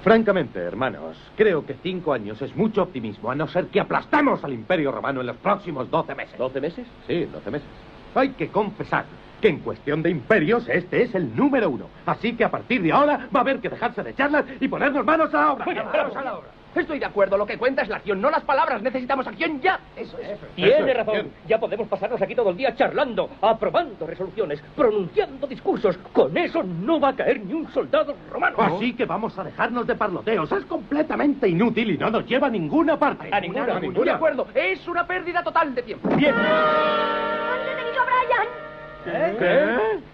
Francamente, 0.03 0.59
hermanos, 0.59 1.17
creo 1.37 1.65
que 1.65 1.75
cinco 1.81 2.12
años 2.12 2.43
es 2.43 2.57
mucho 2.57 2.83
optimismo, 2.83 3.31
a 3.31 3.37
no 3.37 3.47
ser 3.47 3.67
que 3.67 3.79
aplastemos 3.79 4.43
al 4.43 4.53
Imperio 4.53 4.91
Romano 4.91 5.21
en 5.21 5.29
los 5.29 5.37
próximos 5.37 5.88
doce 5.91 6.17
meses. 6.17 6.37
¿Doce 6.37 6.61
meses? 6.61 6.87
Sí, 7.07 7.25
doce 7.27 7.53
meses. 7.53 7.69
Hay 8.17 8.31
que 8.31 8.49
confesar 8.49 9.05
que 9.41 9.49
en 9.49 9.61
cuestión 9.61 10.03
de 10.03 10.11
imperios 10.11 10.69
este 10.69 11.03
es 11.03 11.15
el 11.15 11.35
número 11.37 11.71
uno. 11.71 11.87
Así 12.05 12.35
que 12.35 12.45
a 12.45 12.51
partir 12.51 12.83
de 12.83 12.91
ahora 12.91 13.29
va 13.35 13.41
a 13.41 13.43
haber 13.43 13.61
que 13.61 13.69
dejarse 13.69 14.03
de 14.03 14.12
charlas 14.15 14.45
y 14.61 14.67
ponernos 14.67 15.05
manos 15.05 15.33
a 15.35 15.41
la 15.41 15.53
obra. 15.53 15.67
Manos 15.67 16.17
a 16.17 16.23
la 16.23 16.38
obra. 16.38 16.49
Estoy 16.75 16.99
de 16.99 17.05
acuerdo, 17.05 17.37
lo 17.37 17.47
que 17.47 17.59
cuenta 17.59 17.83
es 17.83 17.89
la 17.89 17.97
acción, 17.97 18.21
no 18.21 18.31
las 18.31 18.43
palabras. 18.45 18.83
Necesitamos 18.83 19.27
acción 19.27 19.61
ya. 19.61 19.79
Eso 19.97 20.19
es. 20.19 20.39
Tiene 20.55 20.79
Eso 20.91 20.99
razón. 20.99 21.15
bien. 21.15 21.33
Ya 21.47 21.61
podemos 21.61 21.87
pasarnos 21.89 22.21
aquí 22.23 22.35
todo 22.35 22.51
el 22.51 22.57
día 22.57 22.75
charlando, 22.75 23.29
aprobando 23.43 24.07
resoluciones, 24.07 24.63
pronunciando 24.75 25.47
discursos. 25.47 25.99
Con 26.13 26.37
eso 26.37 26.63
no 26.63 26.99
va 26.99 27.11
a 27.11 27.17
caer 27.17 27.41
ni 27.41 27.53
un 27.53 27.71
soldado 27.73 28.15
romano. 28.31 28.57
Así 28.59 28.95
que 28.95 29.05
vamos 29.05 29.39
a 29.39 29.45
dejarnos 29.45 29.87
de 29.87 29.95
parloteos. 29.95 30.51
Es 30.51 30.65
completamente 30.65 31.49
inútil 31.49 31.91
y 31.91 31.99
no 31.99 32.11
nos 32.11 32.27
lleva 32.27 32.47
a 32.47 32.51
ninguna 32.51 32.99
parte. 32.99 33.29
A 33.31 33.41
ninguna, 33.41 33.79
Estoy 33.79 34.05
de 34.05 34.11
acuerdo. 34.11 34.47
Es 34.55 34.87
una 34.89 35.07
pérdida 35.07 35.43
total 35.43 35.75
de 35.75 35.83
tiempo. 35.83 36.09
Bien. 36.17 36.35
Han 36.35 37.67
detenido 37.67 38.03
a 38.03 38.07
Brian. 38.07 39.39
¿Qué? 39.39 40.13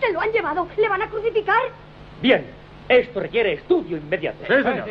Se 0.00 0.12
lo 0.12 0.20
han 0.20 0.30
llevado. 0.32 0.68
¿Le 0.76 0.88
van 0.88 1.02
a 1.02 1.08
crucificar? 1.08 1.62
Bien. 2.20 2.44
Esto 2.88 3.20
requiere 3.20 3.54
estudio 3.54 3.96
inmediato. 3.96 4.38
Sí, 4.46 4.52
señor. 4.62 4.84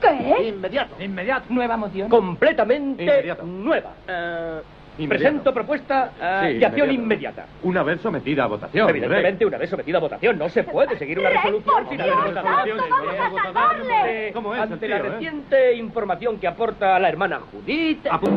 ¿Qué? 0.00 0.48
Inmediato. 0.48 0.94
Inmediato. 1.02 1.46
Nueva 1.48 1.76
moción. 1.76 2.08
Completamente 2.08 3.02
Inmediato. 3.02 3.42
nueva. 3.44 3.90
Eh, 4.08 4.60
Inmediato. 4.96 5.08
presento 5.24 5.52
propuesta 5.54 6.12
eh, 6.20 6.52
Sí, 6.52 6.58
de 6.58 6.66
acción 6.66 6.90
inmediato. 6.92 7.02
inmediata. 7.02 7.46
Una 7.64 7.82
vez 7.82 8.00
sometida 8.00 8.44
a 8.44 8.46
votación. 8.46 8.88
Evidentemente, 8.88 9.44
una 9.46 9.58
vez 9.58 9.70
sometida 9.70 9.98
a 9.98 10.00
votación, 10.00 10.38
no 10.38 10.48
se 10.48 10.62
puede 10.62 10.96
seguir 10.98 11.18
una 11.18 11.30
Rey, 11.30 11.38
resolución 11.38 11.74
por 11.82 11.88
sin 11.88 11.96
Dios, 11.98 12.16
haber 12.16 12.34
votado. 12.34 12.56
santo, 12.56 12.84
vamos 13.18 13.40
a 13.40 13.42
salvarle. 13.44 14.32
¿Cómo 14.32 14.54
es 14.54 14.58
el 14.58 14.72
Ante 14.72 14.86
tío, 14.86 14.88
la 14.88 14.96
eh? 14.96 15.02
reciente 15.10 15.74
información 15.74 16.38
que 16.38 16.46
aporta 16.46 16.98
la 17.00 17.08
hermana 17.08 17.40
Judith. 17.50 18.04
Apu- 18.06 18.30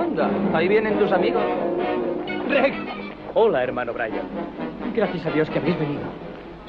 Anda, 0.00 0.30
ahí 0.54 0.68
vienen 0.68 0.98
tus 0.98 1.12
amigos. 1.12 1.42
Rex. 2.48 2.76
Hola, 3.34 3.62
hermano 3.62 3.92
Brian. 3.92 4.22
Gracias 4.94 5.26
a 5.26 5.30
Dios 5.30 5.50
que 5.50 5.58
habéis 5.58 5.78
venido. 5.78 6.02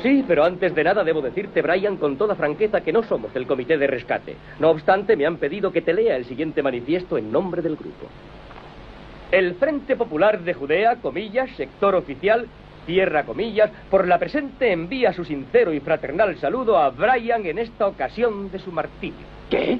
Sí, 0.05 0.23
pero 0.27 0.43
antes 0.43 0.75
de 0.75 0.83
nada 0.83 1.03
debo 1.03 1.19
decirte, 1.19 1.63
Brian, 1.63 1.97
con 1.97 2.15
toda 2.15 2.35
franqueza, 2.35 2.81
que 2.81 2.93
no 2.93 3.01
somos 3.01 3.33
del 3.33 3.47
comité 3.47 3.75
de 3.75 3.87
rescate. 3.87 4.35
No 4.59 4.69
obstante, 4.69 5.15
me 5.15 5.25
han 5.25 5.37
pedido 5.37 5.71
que 5.71 5.81
te 5.81 5.95
lea 5.95 6.15
el 6.15 6.25
siguiente 6.25 6.61
manifiesto 6.61 7.17
en 7.17 7.31
nombre 7.31 7.63
del 7.63 7.75
grupo. 7.75 8.05
El 9.31 9.55
Frente 9.55 9.95
Popular 9.95 10.41
de 10.41 10.53
Judea, 10.53 10.97
comillas, 10.97 11.49
sector 11.57 11.95
oficial, 11.95 12.45
cierra 12.85 13.23
comillas, 13.23 13.71
por 13.89 14.07
la 14.07 14.19
presente 14.19 14.71
envía 14.71 15.11
su 15.11 15.25
sincero 15.25 15.73
y 15.73 15.79
fraternal 15.79 16.37
saludo 16.37 16.77
a 16.77 16.91
Brian 16.91 17.43
en 17.47 17.57
esta 17.57 17.87
ocasión 17.87 18.51
de 18.51 18.59
su 18.59 18.71
martirio. 18.71 19.25
¿Qué? 19.49 19.79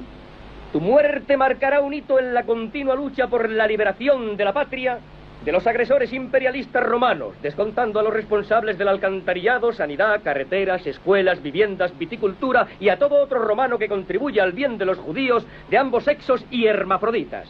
Tu 0.72 0.80
muerte 0.80 1.36
marcará 1.36 1.78
un 1.78 1.94
hito 1.94 2.18
en 2.18 2.34
la 2.34 2.42
continua 2.42 2.96
lucha 2.96 3.28
por 3.28 3.48
la 3.48 3.68
liberación 3.68 4.36
de 4.36 4.44
la 4.44 4.52
patria 4.52 4.98
de 5.46 5.52
los 5.52 5.64
agresores 5.68 6.12
imperialistas 6.12 6.82
romanos, 6.82 7.34
descontando 7.40 8.00
a 8.00 8.02
los 8.02 8.12
responsables 8.12 8.76
del 8.76 8.88
alcantarillado, 8.88 9.72
sanidad, 9.72 10.20
carreteras, 10.24 10.84
escuelas, 10.84 11.40
viviendas, 11.40 11.96
viticultura 11.96 12.66
y 12.80 12.88
a 12.88 12.98
todo 12.98 13.22
otro 13.22 13.38
romano 13.38 13.78
que 13.78 13.88
contribuya 13.88 14.42
al 14.42 14.50
bien 14.50 14.76
de 14.76 14.84
los 14.84 14.98
judíos 14.98 15.46
de 15.70 15.78
ambos 15.78 16.02
sexos 16.02 16.44
y 16.50 16.66
hermafroditas. 16.66 17.48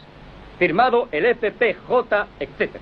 Firmado 0.59 1.09
el 1.11 1.25
FPJ, 1.25 2.27
etc. 2.39 2.75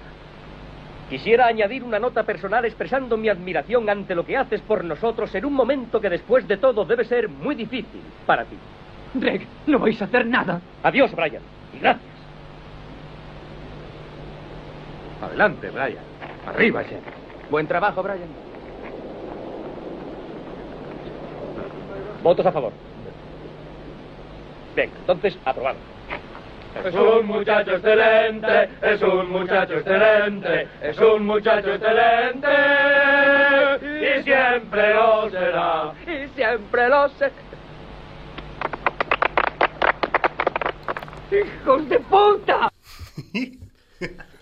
Quisiera 1.10 1.48
añadir 1.48 1.86
una 1.86 1.98
nota 1.98 2.24
personal 2.24 2.66
expresando 2.66 3.16
mi 3.16 3.30
admiración 3.30 3.90
ante 3.90 4.16
lo 4.16 4.26
que 4.26 4.36
haces 4.36 4.60
por 4.60 4.84
nosotros 4.84 5.34
en 5.34 5.46
un 5.46 5.54
momento 5.54 6.02
que 6.02 6.10
después 6.10 6.46
de 6.46 6.58
todo 6.58 6.84
debe 6.84 7.06
ser 7.06 7.30
muy 7.30 7.56
difícil 7.56 8.02
para 8.26 8.44
ti. 8.44 8.58
Greg, 9.14 9.48
no 9.66 9.80
vais 9.80 10.02
a 10.02 10.06
hacer 10.06 10.26
nada. 10.26 10.60
Adiós, 10.84 11.16
Brian. 11.16 11.42
Y 11.74 11.80
gracias. 11.80 12.15
Adelante, 15.26 15.70
Brian. 15.72 16.04
Arriba, 16.46 16.82
ese. 16.82 17.00
Buen 17.50 17.68
trabajo, 17.68 18.04
Brian. 18.04 18.30
Votos 22.22 22.46
a 22.46 22.52
favor. 22.52 22.72
Venga, 24.76 24.94
entonces, 25.00 25.38
aprobado. 25.46 25.78
Es 26.84 26.94
un 26.94 27.26
muchacho 27.26 27.72
excelente, 27.72 28.70
es 28.82 29.02
un 29.02 29.32
muchacho 29.32 29.76
excelente, 29.76 30.68
es 30.82 31.00
un 31.00 31.26
muchacho 31.26 31.74
excelente, 31.74 32.50
y 33.82 34.24
siempre 34.24 34.94
lo 34.94 35.30
será, 35.30 35.94
y 36.06 36.28
siempre 36.36 36.90
lo 36.90 37.10
será. 37.10 37.32
¡Hijos 41.32 41.90
de 41.90 42.00
puta! 42.00 42.70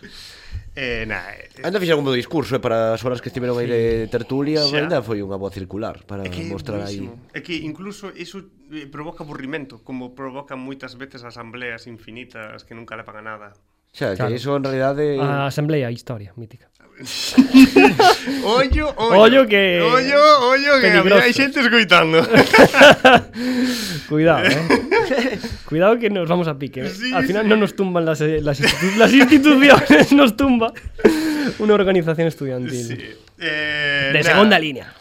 Eh, 0.76 1.06
nah, 1.06 1.30
eh, 1.30 1.50
eh. 1.54 1.62
Ainda 1.62 1.78
fixeron 1.78 2.02
un 2.02 2.10
meu 2.10 2.18
discurso 2.18 2.58
eh, 2.58 2.62
para 2.62 2.98
as 2.98 3.02
horas 3.06 3.22
que 3.22 3.30
estiveron 3.30 3.62
aí 3.62 3.70
sí. 3.70 3.78
de 3.78 3.82
tertulia 4.10 4.66
xa. 4.66 4.82
Ainda 4.82 5.06
foi 5.06 5.22
unha 5.22 5.38
boa 5.38 5.54
circular 5.54 6.02
para 6.10 6.26
é 6.26 6.34
que 6.34 6.42
mostrar 6.50 6.82
aí 6.82 7.06
É 7.30 7.46
que 7.46 7.62
incluso 7.62 8.10
iso 8.18 8.50
eh, 8.74 8.90
provoca 8.90 9.22
aburrimento 9.22 9.86
Como 9.86 10.18
provoca 10.18 10.58
moitas 10.58 10.98
veces 10.98 11.22
asambleas 11.22 11.86
infinitas 11.86 12.66
que 12.66 12.74
nunca 12.74 12.98
levan 12.98 13.22
a 13.22 13.24
nada 13.24 13.50
Xa, 13.94 14.12
que 14.12 14.16
Claro. 14.18 14.34
iso 14.36 14.56
en 14.58 14.64
realidade 14.64 15.20
A 15.22 15.46
Asamblea, 15.48 15.92
historia, 15.92 16.34
mítica. 16.36 16.68
Ollo, 18.46 18.94
ollo. 18.98 19.20
Ollo 19.22 19.48
que- 19.48 19.82
Ollo, 19.82 20.22
ollo 20.50 20.74
que 20.82 20.88
hai 21.22 21.34
xente 21.34 21.60
escoitando. 21.62 22.22
Cuidado, 24.10 24.46
eh. 24.46 24.58
Cuidado 25.70 25.98
que 26.00 26.10
nos 26.10 26.28
vamos 26.30 26.48
a 26.48 26.58
pique. 26.58 26.82
eh. 26.86 26.90
Sí, 26.90 27.14
Al 27.14 27.26
final 27.26 27.44
sí. 27.44 27.50
no 27.50 27.56
nos 27.58 27.76
tumban 27.76 28.06
las, 28.06 28.22
eh, 28.22 28.42
las, 28.42 28.62
institu- 28.62 28.96
las 28.98 29.12
instituciones, 29.14 30.12
nos 30.20 30.38
tumba 30.38 30.74
una 31.60 31.74
organización 31.74 32.28
estudiantil. 32.28 32.86
Sí. 32.88 32.98
Eh, 33.40 34.10
De 34.14 34.20
nada. 34.22 34.24
segunda 34.34 34.60
línea. 34.60 34.94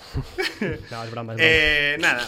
no, 0.91 1.05
es 1.05 1.11
broma, 1.11 1.33
es 1.33 1.37
broma. 1.37 1.37
Eh, 1.39 1.97
nada. 2.01 2.27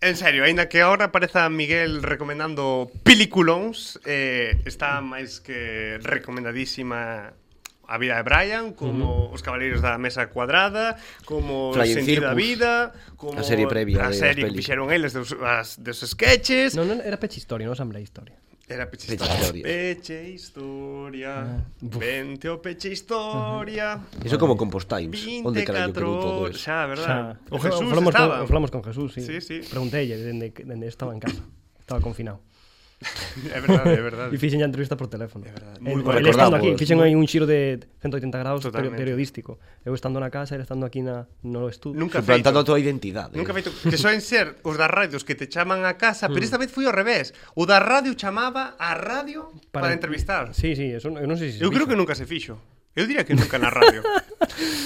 En 0.00 0.16
serio, 0.16 0.44
aínda 0.44 0.68
que 0.68 0.80
ahora 0.80 1.12
pareza 1.12 1.44
Miguel 1.52 2.00
recomendando 2.00 2.88
peliculóns, 3.04 4.00
eh, 4.08 4.56
está 4.64 5.04
máis 5.04 5.44
que 5.44 6.00
recomendadísima 6.00 7.36
a 7.84 7.98
vida 8.00 8.16
de 8.16 8.24
Brian, 8.24 8.72
como 8.72 9.28
uh 9.28 9.28
-huh. 9.28 9.34
Os 9.36 9.44
Cabaleiros 9.44 9.84
da 9.84 10.00
Mesa 10.00 10.32
Cuadrada, 10.32 10.96
como 11.28 11.76
Flying 11.76 12.00
Sentido 12.00 12.32
da 12.32 12.32
Vida, 12.32 12.96
como 13.20 13.36
a 13.36 13.44
serie 13.44 13.68
previa 13.68 14.08
a 14.08 14.16
serie 14.16 14.48
que 14.48 14.56
fixeron 14.56 14.88
eles 14.88 15.12
dos, 15.12 15.36
as, 15.36 15.76
dos 15.76 16.00
sketches. 16.00 16.72
Non, 16.72 16.88
non, 16.88 17.04
era 17.04 17.20
pecha 17.20 17.36
historia, 17.36 17.68
non 17.68 17.76
asamblea 17.76 18.00
historia. 18.00 18.40
Era 18.70 18.86
peche 18.86 19.14
historia. 19.14 19.62
Peche 19.64 20.30
historia. 20.30 21.42
Ah, 21.42 21.58
Vente 21.82 22.48
o 22.48 22.62
peche 22.62 22.92
historia. 22.92 23.98
Eso 24.22 24.38
como 24.38 24.56
compostáis. 24.56 25.10
Onde 25.42 25.66
carallo 25.66 25.90
quedou 25.92 26.22
todo 26.22 26.46
eso? 26.46 26.62
Xa, 26.62 26.86
verdad. 26.86 27.34
Xa. 27.34 27.50
O, 27.50 27.56
o, 27.56 27.58
Jesús 27.58 27.88
falamos, 27.90 28.14
estaba. 28.14 28.38
Con, 28.38 28.46
falamos 28.46 28.70
con 28.70 28.82
Jesús, 28.86 29.10
sí. 29.18 29.26
sí, 29.26 29.40
sí. 29.42 29.66
Preguntei, 29.66 30.06
dende, 30.06 30.54
dende 30.54 30.86
estaba 30.86 31.10
en 31.10 31.18
casa. 31.18 31.42
Estaba 31.82 31.98
confinado. 31.98 32.46
é 33.48 33.60
verdade, 33.60 33.90
é 33.96 34.02
verdade. 34.02 34.30
E 34.34 34.38
fixen 34.38 34.60
a 34.60 34.68
entrevista 34.68 34.92
por 34.92 35.08
teléfono. 35.08 35.48
É 35.48 35.52
verdade. 35.52 35.80
Muy 35.80 36.04
ele 36.04 36.28
estando 36.28 36.56
aquí, 36.56 36.76
fixen 36.76 37.00
aí 37.00 37.16
un 37.16 37.24
xiro 37.24 37.48
de 37.48 37.80
180 38.04 38.36
graus 38.36 38.60
Totalmente. 38.60 39.00
periodístico. 39.00 39.56
Eu 39.84 39.96
estando 39.96 40.20
na 40.20 40.28
casa, 40.28 40.52
ele 40.52 40.68
estando 40.68 40.84
aquí 40.84 41.00
na, 41.00 41.24
no 41.40 41.72
estudo. 41.72 41.96
Nunca 41.96 42.20
Suplantando 42.20 42.60
feito. 42.60 42.60
a 42.60 42.68
tua 42.68 42.78
identidade. 42.78 43.32
Nunca 43.32 43.56
feito. 43.56 43.72
Que 43.72 43.96
soen 43.96 44.20
ser 44.20 44.60
os 44.68 44.76
das 44.76 44.92
radios 44.92 45.24
que 45.24 45.32
te 45.32 45.48
chaman 45.48 45.88
a 45.88 45.96
casa, 45.96 46.28
pero 46.28 46.44
mm. 46.44 46.48
esta 46.52 46.58
vez 46.60 46.68
foi 46.68 46.84
ao 46.84 46.92
revés. 46.92 47.32
O 47.56 47.64
da 47.64 47.80
radio 47.80 48.12
chamaba 48.12 48.76
a 48.76 48.92
radio 48.92 49.48
para, 49.72 49.88
para 49.88 49.94
entrevistar. 49.96 50.52
Sí, 50.52 50.76
sí, 50.76 50.92
eso, 50.92 51.08
eu 51.08 51.24
non 51.24 51.40
sei 51.40 51.56
se 51.56 51.64
Eu 51.64 51.72
creo 51.72 51.88
que 51.88 51.96
nunca 51.96 52.12
se 52.12 52.28
fixo. 52.28 52.60
Eu 52.96 53.06
diría 53.06 53.22
que 53.22 53.38
nunca 53.38 53.54
na 53.54 53.70
radio. 53.70 54.02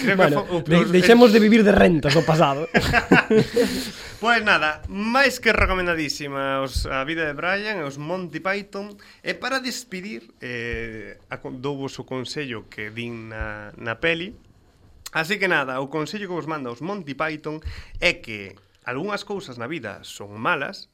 Creo 0.05 0.17
bueno, 0.17 0.45
que 0.45 0.69
de, 0.69 0.93
deixemos 0.93 1.33
de 1.33 1.41
vivir 1.41 1.65
de 1.65 1.73
rentas 1.73 2.13
do 2.13 2.21
pasado. 2.21 2.69
pois 2.69 4.21
pues 4.21 4.41
nada, 4.45 4.85
máis 4.93 5.41
que 5.41 5.57
recomendadísima 5.57 6.61
os, 6.61 6.85
a 6.85 7.01
vida 7.09 7.25
de 7.25 7.33
Brian 7.33 7.81
e 7.81 7.85
os 7.89 7.97
Monty 7.97 8.45
Python. 8.45 8.93
E 9.25 9.33
para 9.33 9.57
despedir, 9.57 10.37
eh, 10.45 11.17
a, 11.33 11.41
dou 11.41 11.81
vos 11.81 11.97
o 11.97 12.05
consello 12.05 12.69
que 12.69 12.93
din 12.93 13.33
na, 13.33 13.73
na 13.81 13.97
peli. 13.97 14.37
Así 15.17 15.41
que 15.41 15.49
nada, 15.49 15.81
o 15.81 15.89
consello 15.89 16.29
que 16.29 16.37
vos 16.37 16.45
manda 16.45 16.69
os 16.69 16.85
Monty 16.85 17.17
Python 17.17 17.65
é 18.05 18.21
que 18.21 18.53
algunhas 18.85 19.25
cousas 19.25 19.57
na 19.57 19.65
vida 19.65 20.05
son 20.05 20.37
malas, 20.37 20.93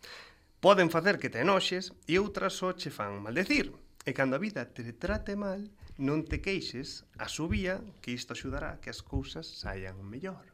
poden 0.63 0.95
facer 0.95 1.19
que 1.19 1.27
te 1.27 1.43
enoxes 1.43 1.91
e 2.07 2.23
outras 2.23 2.55
só 2.55 2.71
che 2.79 2.95
fan 2.95 3.19
maldecir. 3.19 3.75
E 4.07 4.15
cando 4.15 4.39
a 4.39 4.43
vida 4.43 4.71
te 4.71 4.87
trate 4.95 5.35
mal, 5.35 5.67
non 6.01 6.25
te 6.25 6.41
queixes, 6.41 7.05
asubía 7.19 7.79
que 8.01 8.11
isto 8.11 8.33
axudará 8.33 8.81
que 8.81 8.89
as 8.89 9.05
cousas 9.05 9.47
saian 9.47 10.01
mellor. 10.01 10.49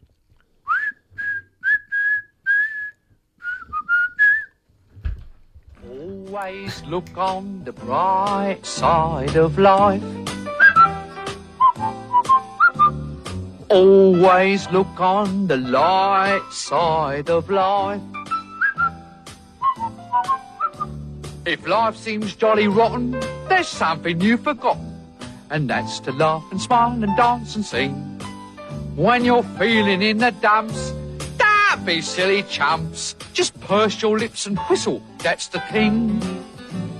Always 5.87 6.82
look 6.90 7.06
on 7.16 7.62
the 7.62 7.70
bright 7.70 8.66
side 8.66 9.38
of 9.38 9.56
life. 9.56 10.02
Always 13.70 14.68
look 14.70 14.98
on 14.98 15.46
the 15.46 15.59
light 15.59 16.42
side 16.50 17.30
of 17.30 17.48
life. 17.48 18.02
If 21.46 21.64
life 21.68 21.96
seems 21.96 22.35
jolly 22.35 22.66
rotten, 22.66 23.14
there's 23.48 23.68
something 23.68 24.20
you've 24.20 24.42
forgotten. 24.42 24.95
And 25.50 25.70
that's 25.70 26.00
to 26.00 26.12
laugh 26.12 26.44
and 26.50 26.61
smile 26.61 26.92
and 26.92 27.16
dance 27.16 27.56
and 27.56 27.64
sing. 27.64 27.94
When 28.94 29.24
you're 29.24 29.42
feeling 29.59 30.02
in 30.02 30.18
the 30.18 30.30
dumps, 30.30 30.92
don't 31.38 31.85
be 31.85 32.00
silly 32.00 32.42
chumps. 32.44 33.14
Just 33.32 33.59
purse 33.61 34.00
your 34.00 34.18
lips 34.18 34.46
and 34.46 34.59
whistle, 34.70 35.02
that's 35.18 35.48
the 35.48 35.61
thing. 35.72 36.20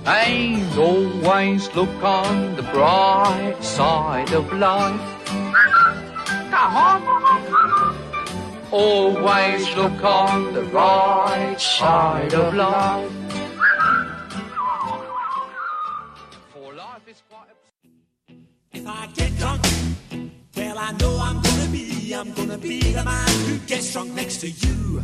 And 0.05 0.77
always 0.77 1.73
look 1.75 2.03
on 2.03 2.55
the 2.55 2.63
bright 2.63 3.57
side 3.61 4.31
of 4.31 4.53
life. 4.53 5.01
Come 6.51 6.75
on. 6.75 7.97
Always 8.71 9.75
look 9.75 10.03
on 10.03 10.53
the 10.53 10.63
right 10.63 11.59
side 11.59 12.33
of 12.33 12.53
life. 12.53 13.16
I 18.89 19.07
get 19.13 19.35
drunk, 19.37 19.61
well, 20.55 20.77
I 20.77 20.91
know 20.93 21.19
I'm 21.19 21.41
gonna 21.41 21.69
be, 21.69 22.13
I'm 22.13 22.31
gonna 22.33 22.57
be 22.57 22.79
the 22.79 23.03
man 23.03 23.27
who 23.47 23.57
gets 23.67 23.91
drunk 23.91 24.13
next 24.13 24.37
to 24.37 24.49
you. 24.49 25.03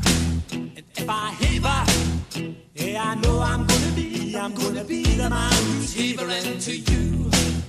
And 0.54 0.84
if 0.96 1.10
I 1.10 1.32
heaver, 1.32 2.56
yeah, 2.76 3.04
I 3.04 3.16
know 3.16 3.42
I'm 3.42 3.66
gonna 3.68 3.92
be, 3.94 4.38
I'm 4.38 4.54
gonna 4.54 4.86
be 4.86 5.04
the 5.04 5.30
man 5.30 5.52
who's 5.52 5.94
heavering 5.94 6.60
to 6.60 6.78
you. 6.78 7.63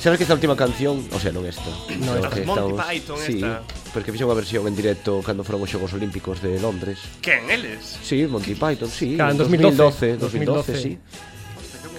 Sabes 0.00 0.16
que 0.16 0.24
esta 0.24 0.32
última 0.32 0.56
canción, 0.56 1.04
o 1.12 1.20
sea, 1.20 1.28
non 1.28 1.44
esta 1.44 1.68
no, 2.00 2.16
esta, 2.16 2.32
que 2.32 2.40
Monty 2.48 2.72
estamos, 2.72 2.88
Python 2.88 3.18
sí, 3.20 3.36
esta 3.36 3.60
Porque 3.92 4.08
fixe 4.16 4.24
unha 4.24 4.32
versión 4.32 4.64
en 4.64 4.72
directo 4.72 5.20
cando 5.20 5.44
foron 5.44 5.60
os 5.60 5.68
Xogos 5.68 5.92
Olímpicos 5.92 6.40
de 6.40 6.56
Londres 6.56 7.04
Quen, 7.20 7.44
eles? 7.52 8.00
Sí, 8.00 8.24
Monty 8.24 8.56
Python, 8.56 8.88
sí, 8.88 9.20
claro, 9.20 9.36
en 9.36 9.44
2012 9.44 10.16
2012, 10.16 10.72
2012, 10.72 10.72
2012 10.72 10.72
sí 10.80 10.92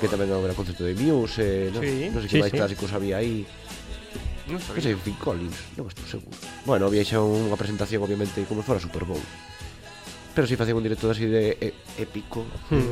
que 0.02 0.10
tamén 0.10 0.34
era 0.34 0.58
concerto 0.58 0.82
de 0.82 0.98
Muse, 0.98 1.46
eh, 1.46 1.70
non 1.70 1.86
sí, 1.86 2.10
no, 2.10 2.18
sé 2.18 2.26
sei 2.26 2.26
sí, 2.26 2.34
que 2.34 2.42
máis 2.42 2.54
sí. 2.54 2.58
clásicos 2.58 2.90
había 2.90 3.22
aí. 3.22 3.46
Non 4.50 4.58
sei, 4.58 4.82
sei 4.82 4.98
Phil 4.98 5.14
Collins, 5.22 5.78
non 5.78 5.86
estou 5.86 6.10
seguro. 6.10 6.34
Bueno, 6.66 6.90
había 6.90 7.06
xa 7.06 7.22
unha 7.22 7.54
presentación 7.54 8.02
obviamente 8.02 8.42
como 8.50 8.66
fora 8.66 8.82
Super 8.82 9.06
Bowl. 9.06 9.22
Pero 10.34 10.50
si 10.50 10.58
sí, 10.58 10.58
facían 10.58 10.82
un 10.82 10.86
directo 10.90 11.06
así 11.06 11.30
de 11.30 11.54
eh, 11.62 12.02
épico. 12.02 12.42
Hmm. 12.74 12.90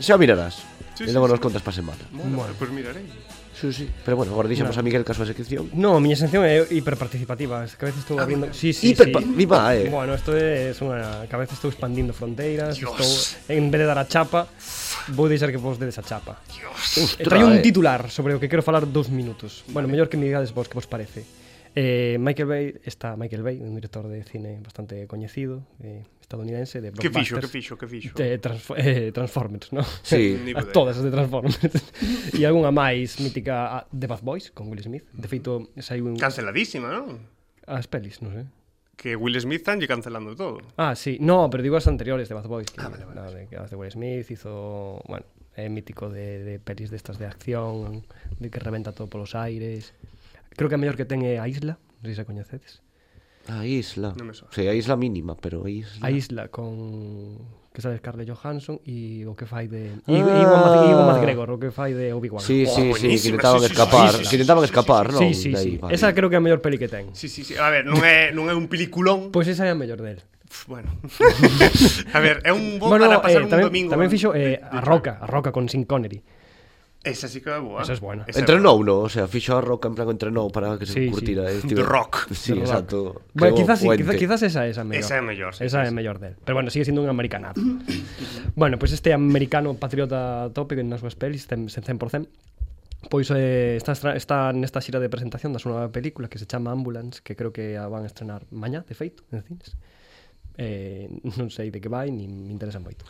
Xa 0.00 0.18
mirarás. 0.18 0.60
Sí, 0.96 1.04
e 1.04 1.12
logo 1.12 1.28
sí, 1.28 1.32
nos 1.36 1.40
contas 1.40 1.60
para 1.60 1.76
semana. 1.76 2.04
Bueno, 2.12 2.36
bueno. 2.36 2.52
pois 2.56 2.68
pues 2.68 2.70
mirarei. 2.72 3.04
Sí, 3.56 3.72
sí. 3.72 3.88
Pero 4.04 4.16
bueno, 4.18 4.32
agora 4.32 4.48
deixamos 4.48 4.76
no. 4.76 4.80
a 4.80 4.82
Miguel 4.82 5.04
caso 5.04 5.22
a 5.22 5.26
sección. 5.26 5.70
No, 5.72 5.96
a 5.96 6.00
miña 6.00 6.16
sección 6.16 6.44
é 6.44 6.60
hiperparticipativa, 6.68 7.64
es 7.64 7.72
que 7.72 7.84
a 7.84 7.88
veces 7.88 8.04
estou 8.04 8.20
ah, 8.20 8.28
abrindo... 8.28 8.52
Sí, 8.52 8.76
sí, 8.76 8.92
Hiper 8.92 9.08
sí. 9.08 9.16
eh. 9.16 9.88
Bueno, 9.88 10.12
isto 10.12 10.36
é 10.36 10.76
es 10.76 10.80
unha 10.84 11.24
que 11.24 11.32
a 11.32 11.40
veces 11.40 11.56
estou 11.56 11.72
expandindo 11.72 12.12
fronteiras, 12.12 12.76
Dios. 12.76 12.92
estou 12.92 13.08
en 13.48 13.72
vez 13.72 13.80
de 13.80 13.88
dar 13.88 13.96
a 13.96 14.04
chapa, 14.04 14.44
vou 15.16 15.24
deixar 15.24 15.48
que 15.48 15.56
vos 15.56 15.80
dedes 15.80 15.96
a 15.96 16.04
chapa. 16.04 16.36
Dios. 16.52 16.76
Eh, 17.00 17.04
Ostra, 17.08 17.24
Traio 17.32 17.48
un 17.48 17.56
eh. 17.56 17.64
titular 17.64 18.12
sobre 18.12 18.36
o 18.36 18.40
que 18.40 18.52
quero 18.52 18.60
falar 18.60 18.84
dous 18.84 19.08
minutos. 19.08 19.64
Vale. 19.72 19.72
Bueno, 19.72 19.86
mellor 19.88 20.12
que 20.12 20.20
me 20.20 20.28
digades 20.28 20.52
vos 20.52 20.68
que 20.68 20.76
vos 20.76 20.84
parece. 20.84 21.24
Eh, 21.78 22.16
Michael 22.18 22.48
Bay, 22.48 22.74
está 22.84 23.16
Michael 23.16 23.42
Bay, 23.42 23.60
un 23.60 23.74
director 23.74 24.08
de 24.08 24.24
cine 24.24 24.60
bastante 24.64 25.06
coñecido, 25.06 25.62
eh, 25.82 26.04
estadounidense, 26.22 26.80
de 26.80 26.90
Que 26.90 27.10
fixo, 27.10 27.38
que 27.38 27.46
fixo, 27.46 27.76
que 27.76 27.86
fixo. 27.86 28.14
De 28.16 28.38
trans, 28.38 28.64
eh, 28.78 29.12
Transformers, 29.12 29.74
¿no? 29.74 29.84
Sí. 30.02 30.40
a 30.56 30.64
todas 30.72 30.96
as 30.96 31.04
de 31.04 31.10
Transformers. 31.10 31.60
e 32.32 32.48
algunha 32.48 32.72
máis 32.72 33.20
mítica 33.20 33.76
ah, 33.76 33.84
de 33.92 34.08
Bad 34.08 34.24
Boys, 34.24 34.48
con 34.56 34.72
Will 34.72 34.80
Smith. 34.80 35.04
De 35.12 35.28
feito, 35.28 35.68
saiu 35.76 36.08
un... 36.08 36.16
Canceladísima, 36.16 36.88
non? 36.88 37.20
As 37.68 37.84
pelis, 37.84 38.24
non 38.24 38.32
sei. 38.32 38.48
Sé. 38.48 38.56
Que 38.96 39.12
Will 39.12 39.36
Smith 39.36 39.60
están 39.60 39.76
lle 39.76 39.84
cancelando 39.84 40.32
todo. 40.32 40.64
Ah, 40.80 40.96
sí. 40.96 41.20
No, 41.20 41.52
pero 41.52 41.60
digo 41.60 41.76
as 41.76 41.84
anteriores 41.84 42.32
de 42.32 42.40
Bad 42.40 42.48
Boys. 42.48 42.72
Que, 42.72 42.80
ah, 42.80 42.88
vale, 42.88 43.04
vale. 43.04 43.20
No, 43.20 43.28
de, 43.28 43.52
as 43.60 43.68
de 43.68 43.76
Will 43.76 43.92
Smith 43.92 44.32
hizo... 44.32 45.04
Bueno, 45.04 45.28
é 45.52 45.68
mítico 45.68 46.08
de, 46.08 46.40
de 46.40 46.56
pelis 46.56 46.88
destas 46.88 47.20
de, 47.20 47.28
de 47.28 47.36
acción, 47.36 48.00
de 48.40 48.48
que 48.48 48.64
reventa 48.64 48.96
todo 48.96 49.12
polos 49.12 49.36
aires... 49.36 49.92
Creo 50.56 50.68
que 50.72 50.76
a 50.76 50.80
mellor 50.80 50.96
que 50.96 51.04
ten 51.04 51.20
é 51.22 51.36
a 51.36 51.46
Isla, 51.46 51.76
non 52.00 52.08
sei 52.08 52.16
se 52.16 52.22
a 52.24 52.28
coñecedes. 52.28 52.80
A 53.46 53.62
Isla. 53.62 54.16
Non 54.18 54.26
me 54.26 54.34
soa. 54.34 54.50
Sí, 54.50 54.66
a 54.66 54.74
Isla 54.74 54.96
mínima, 54.96 55.36
pero 55.36 55.62
a 55.62 55.70
Isla. 55.70 56.02
A 56.02 56.10
Isla 56.10 56.48
con 56.48 57.38
que 57.76 57.84
sabes 57.84 58.00
Scarlett 58.00 58.32
Johansson 58.32 58.80
e 58.88 59.28
o 59.28 59.36
que 59.36 59.44
fai 59.44 59.68
de 59.68 60.00
ah. 60.08 60.08
Iwan 60.08 61.12
McGregor, 61.12 61.52
o 61.52 61.60
que 61.60 61.68
fai 61.68 61.92
de 61.92 62.08
Obi-Wan. 62.16 62.40
Sí, 62.40 62.64
sí, 62.64 62.88
oh, 62.88 62.96
sí, 62.96 63.04
que 63.04 63.36
intentaban 63.36 63.60
sí, 63.60 63.68
escapar, 63.68 64.16
sí, 64.16 64.24
sí, 64.24 64.30
que 64.32 64.36
intentaban 64.40 64.64
sí, 64.64 64.68
escapar, 64.72 65.04
sí, 65.04 65.12
non? 65.12 65.20
Sí, 65.20 65.30
sí, 65.36 65.50
sí. 65.52 65.70
Vale. 65.76 65.92
Esa 65.92 66.16
creo 66.16 66.32
que 66.32 66.36
é 66.36 66.40
a 66.40 66.44
mellor 66.44 66.64
peli 66.64 66.80
que 66.80 66.88
ten. 66.88 67.12
Sí, 67.12 67.28
sí, 67.28 67.44
sí. 67.44 67.52
A 67.60 67.68
ver, 67.68 67.84
non 67.84 68.00
é 68.00 68.32
non 68.32 68.48
é 68.48 68.56
un 68.56 68.72
peliculón. 68.72 69.28
Pois 69.28 69.44
pues 69.44 69.52
esa 69.52 69.68
é 69.68 69.70
a 69.70 69.78
mellor 69.78 70.00
del. 70.00 70.24
Bueno. 70.64 70.88
a 72.16 72.18
ver, 72.24 72.40
é 72.48 72.56
un 72.56 72.80
bo 72.80 72.88
bueno, 72.88 73.12
para 73.12 73.20
pasar 73.20 73.44
eh, 73.44 73.46
un 73.46 73.52
tamén, 73.52 73.68
domingo. 73.68 73.92
Tamén 73.92 74.08
fixo 74.08 74.32
eh, 74.32 74.56
a 74.56 74.80
Roca, 74.80 75.20
a 75.20 75.28
Roca 75.28 75.52
con 75.52 75.68
Sin 75.68 75.84
Connery. 75.84 76.24
Esa 77.06 77.28
sí 77.30 77.40
que 77.40 77.50
é 77.50 77.58
boa. 77.62 77.82
Esa 77.82 77.94
es 77.94 78.00
buena. 78.00 78.26
Esa 78.26 78.40
entrenou, 78.42 78.82
no? 78.82 79.06
O 79.06 79.08
sea, 79.08 79.30
fixo 79.30 79.54
a 79.54 79.62
roca 79.62 79.86
en 79.86 79.94
plan 79.94 80.10
entrenou 80.10 80.50
para 80.50 80.74
que 80.74 80.90
se 80.90 80.98
sí, 80.98 81.06
curtira. 81.06 81.46
Sí. 81.46 81.54
Eh, 81.54 81.58
este... 81.62 81.82
rock. 81.86 82.26
Sí, 82.34 82.52
The 82.52 82.66
exacto. 82.66 83.22
Bueno, 83.32 83.54
quizás, 83.54 83.78
sí, 83.78 83.86
quizás, 83.94 84.16
quizás 84.16 84.42
esa 84.42 84.66
é 84.66 84.74
a 84.74 84.82
mellor. 84.82 85.04
Esa 85.04 85.14
é 85.14 85.22
mellor. 85.22 85.54
Sí, 85.54 85.62
esa 85.64 85.86
é 85.86 85.90
mellor 85.94 86.18
del. 86.18 86.34
Pero 86.42 86.58
bueno, 86.58 86.68
sigue 86.68 86.84
sendo 86.84 87.06
un 87.06 87.08
americanado. 87.08 87.54
bueno, 88.58 88.74
pois 88.76 88.90
pues 88.90 88.98
este 88.98 89.14
americano 89.14 89.78
patriota 89.78 90.50
tópico 90.50 90.82
nas 90.82 90.98
súas 90.98 91.14
pelis, 91.14 91.46
100%, 91.46 92.26
Pois 93.08 93.30
eh, 93.30 93.76
está, 93.76 93.94
está 94.16 94.50
nesta 94.50 94.82
xira 94.82 94.98
de 94.98 95.06
presentación 95.06 95.54
da 95.54 95.62
súa 95.62 95.78
nova 95.78 95.94
película 95.94 96.26
que 96.26 96.42
se 96.42 96.48
chama 96.50 96.74
Ambulance, 96.74 97.22
que 97.22 97.38
creo 97.38 97.54
que 97.54 97.78
a 97.78 97.86
van 97.86 98.02
a 98.02 98.10
estrenar 98.10 98.42
mañá, 98.50 98.82
de 98.82 98.94
feito, 98.98 99.22
en 99.30 99.46
cines 99.46 99.78
eh, 100.56 101.08
non 101.36 101.52
sei 101.52 101.70
de 101.70 101.78
que 101.80 101.88
vai, 101.88 102.08
nin 102.08 102.48
me 102.48 102.52
interesa 102.52 102.80
moito. 102.80 103.04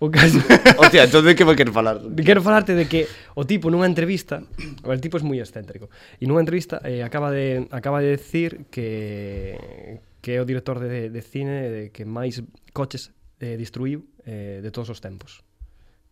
O 0.00 0.08
caso... 0.12 0.40
Hostia, 0.80 1.04
entón 1.04 1.24
de 1.24 1.36
que 1.36 1.44
vou 1.44 1.56
quero 1.56 1.72
falar? 1.72 2.00
Quero 2.20 2.40
falarte 2.40 2.76
de 2.76 2.88
que 2.88 3.06
o 3.36 3.44
tipo 3.44 3.68
nunha 3.68 3.88
entrevista, 3.88 4.44
o 4.82 4.92
tipo 4.96 5.16
é 5.16 5.22
moi 5.24 5.38
excéntrico, 5.40 5.92
e 6.20 6.24
nunha 6.24 6.44
entrevista 6.44 6.80
eh, 6.84 7.04
acaba, 7.04 7.32
de, 7.32 7.68
acaba 7.70 8.00
de 8.00 8.16
decir 8.16 8.66
que 8.72 10.00
que 10.26 10.34
é 10.34 10.42
o 10.42 10.44
director 10.44 10.82
de, 10.82 11.06
de 11.06 11.22
cine 11.22 11.70
de 11.70 11.82
que 11.94 12.02
máis 12.02 12.42
coches 12.74 13.14
eh, 13.38 13.54
destruiu 13.54 14.10
eh, 14.26 14.58
de 14.58 14.74
todos 14.74 14.90
os 14.90 14.98
tempos. 14.98 15.46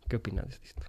Que 0.06 0.14
opinades 0.14 0.62
disto? 0.62 0.86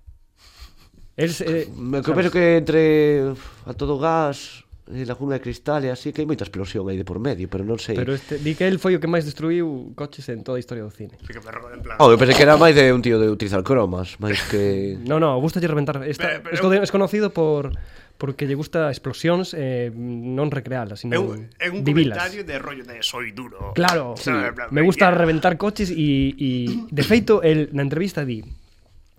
El, 1.18 1.32
eh, 1.32 1.66
eu 1.66 2.14
penso 2.14 2.30
que 2.30 2.60
entre 2.60 3.34
a 3.66 3.74
todo 3.74 3.98
gas 3.98 4.65
laguna 4.88 5.36
de 5.36 5.42
cristal 5.42 5.84
e 5.86 5.90
así 5.90 6.14
que 6.14 6.22
hai 6.22 6.30
moita 6.30 6.46
explosión 6.46 6.86
aí 6.86 6.98
de 6.98 7.08
por 7.08 7.18
medio, 7.18 7.50
pero 7.50 7.66
non 7.66 7.82
sei. 7.82 7.98
Pero 7.98 8.14
este, 8.14 8.38
di 8.38 8.54
que 8.54 8.70
el 8.70 8.78
foi 8.78 8.94
o 8.94 9.02
que 9.02 9.10
máis 9.10 9.26
destruiu 9.26 9.98
coches 9.98 10.30
en 10.30 10.46
toda 10.46 10.58
a 10.58 10.62
historia 10.62 10.86
do 10.86 10.94
cine. 10.94 11.18
Sí 11.26 11.34
que 11.34 11.42
perro 11.42 11.74
en 11.74 11.82
plan. 11.82 11.98
Oh, 11.98 12.14
eu 12.14 12.22
pensei 12.22 12.38
que 12.38 12.46
era 12.46 12.54
máis 12.54 12.78
de 12.78 12.94
un 12.94 13.02
tío 13.02 13.18
de 13.18 13.26
utilizar 13.34 13.66
cromas, 13.66 14.22
máis 14.22 14.38
que 14.46 14.94
No, 15.10 15.18
no, 15.18 15.34
gustalle 15.42 15.66
reventar. 15.66 16.06
Está, 16.06 16.38
pero, 16.38 16.70
pero... 16.70 16.84
es 16.86 16.94
conocido 16.94 17.34
por 17.34 17.74
porque 18.18 18.48
lle 18.48 18.56
gusta 18.56 18.88
explosións 18.94 19.52
eh, 19.58 19.92
non 19.92 20.48
recrealas, 20.48 21.04
sino 21.04 21.18
é 21.18 21.20
un, 21.20 21.52
é 21.60 21.68
un 21.68 21.84
vivilas. 21.84 22.16
comentario 22.16 22.48
de 22.48 22.56
rollo 22.62 22.84
de 22.88 23.04
soy 23.04 23.36
duro. 23.36 23.76
Claro, 23.76 24.16
sí. 24.16 24.32
Plan, 24.32 24.70
me 24.72 24.86
gusta 24.86 25.12
yeah. 25.12 25.18
reventar 25.18 25.60
coches 25.60 25.92
e 25.92 26.86
de 26.88 27.04
feito 27.04 27.44
el 27.44 27.74
na 27.76 27.84
entrevista 27.84 28.24
di 28.24 28.46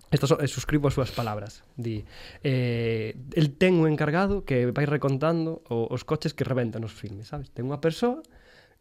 Estas 0.09 0.31
eh, 0.31 0.47
suscribo 0.47 0.87
as 0.87 0.95
súas 0.95 1.11
palabras. 1.11 1.67
Di, 1.75 2.07
eh, 2.43 3.15
el 3.35 3.55
ten 3.59 3.75
un 3.75 3.91
encargado 3.91 4.47
que 4.47 4.71
vai 4.71 4.87
recontando 4.87 5.63
o, 5.67 5.91
os 5.91 6.07
coches 6.07 6.31
que 6.31 6.47
reventan 6.47 6.83
os 6.87 6.95
filmes, 6.95 7.27
sabes? 7.27 7.51
Ten 7.51 7.67
unha 7.67 7.83
persoa 7.83 8.23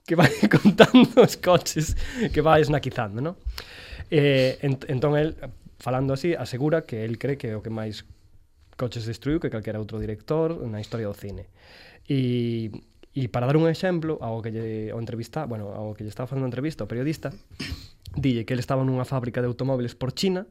que 0.06 0.14
vai 0.14 0.30
contando 0.56 1.18
os 1.18 1.34
coches 1.34 1.98
que 2.30 2.40
vai 2.40 2.62
esnaquizando, 2.62 3.18
non? 3.18 3.34
Eh, 4.06 4.62
ent 4.62 4.86
entón 4.86 5.18
el 5.18 5.34
falando 5.82 6.14
así, 6.14 6.34
asegura 6.34 6.86
que 6.86 7.04
el 7.04 7.18
cree 7.18 7.36
que 7.36 7.50
é 7.50 7.58
o 7.58 7.62
que 7.62 7.74
máis 7.74 8.06
coches 8.78 9.02
destruiu 9.02 9.42
que 9.42 9.50
calquera 9.50 9.82
outro 9.82 9.98
director 9.98 10.54
na 10.62 10.78
historia 10.78 11.10
do 11.10 11.16
cine. 11.16 11.50
E, 12.06 12.70
e 13.16 13.26
para 13.26 13.50
dar 13.50 13.58
un 13.58 13.66
exemplo 13.66 14.22
ao 14.22 14.38
que 14.44 14.54
lle, 14.54 14.94
ao 14.94 15.02
entrevista, 15.02 15.42
bueno, 15.48 15.74
ao 15.74 15.90
que 15.98 16.06
lle 16.06 16.12
estaba 16.12 16.30
facendo 16.30 16.46
a 16.46 16.52
entrevista 16.52 16.86
o 16.86 16.90
periodista, 16.90 17.34
dille 18.14 18.46
que 18.46 18.54
ele 18.54 18.62
estaba 18.62 18.86
nunha 18.86 19.04
fábrica 19.04 19.42
de 19.42 19.50
automóviles 19.50 19.98
por 19.98 20.14
China 20.14 20.46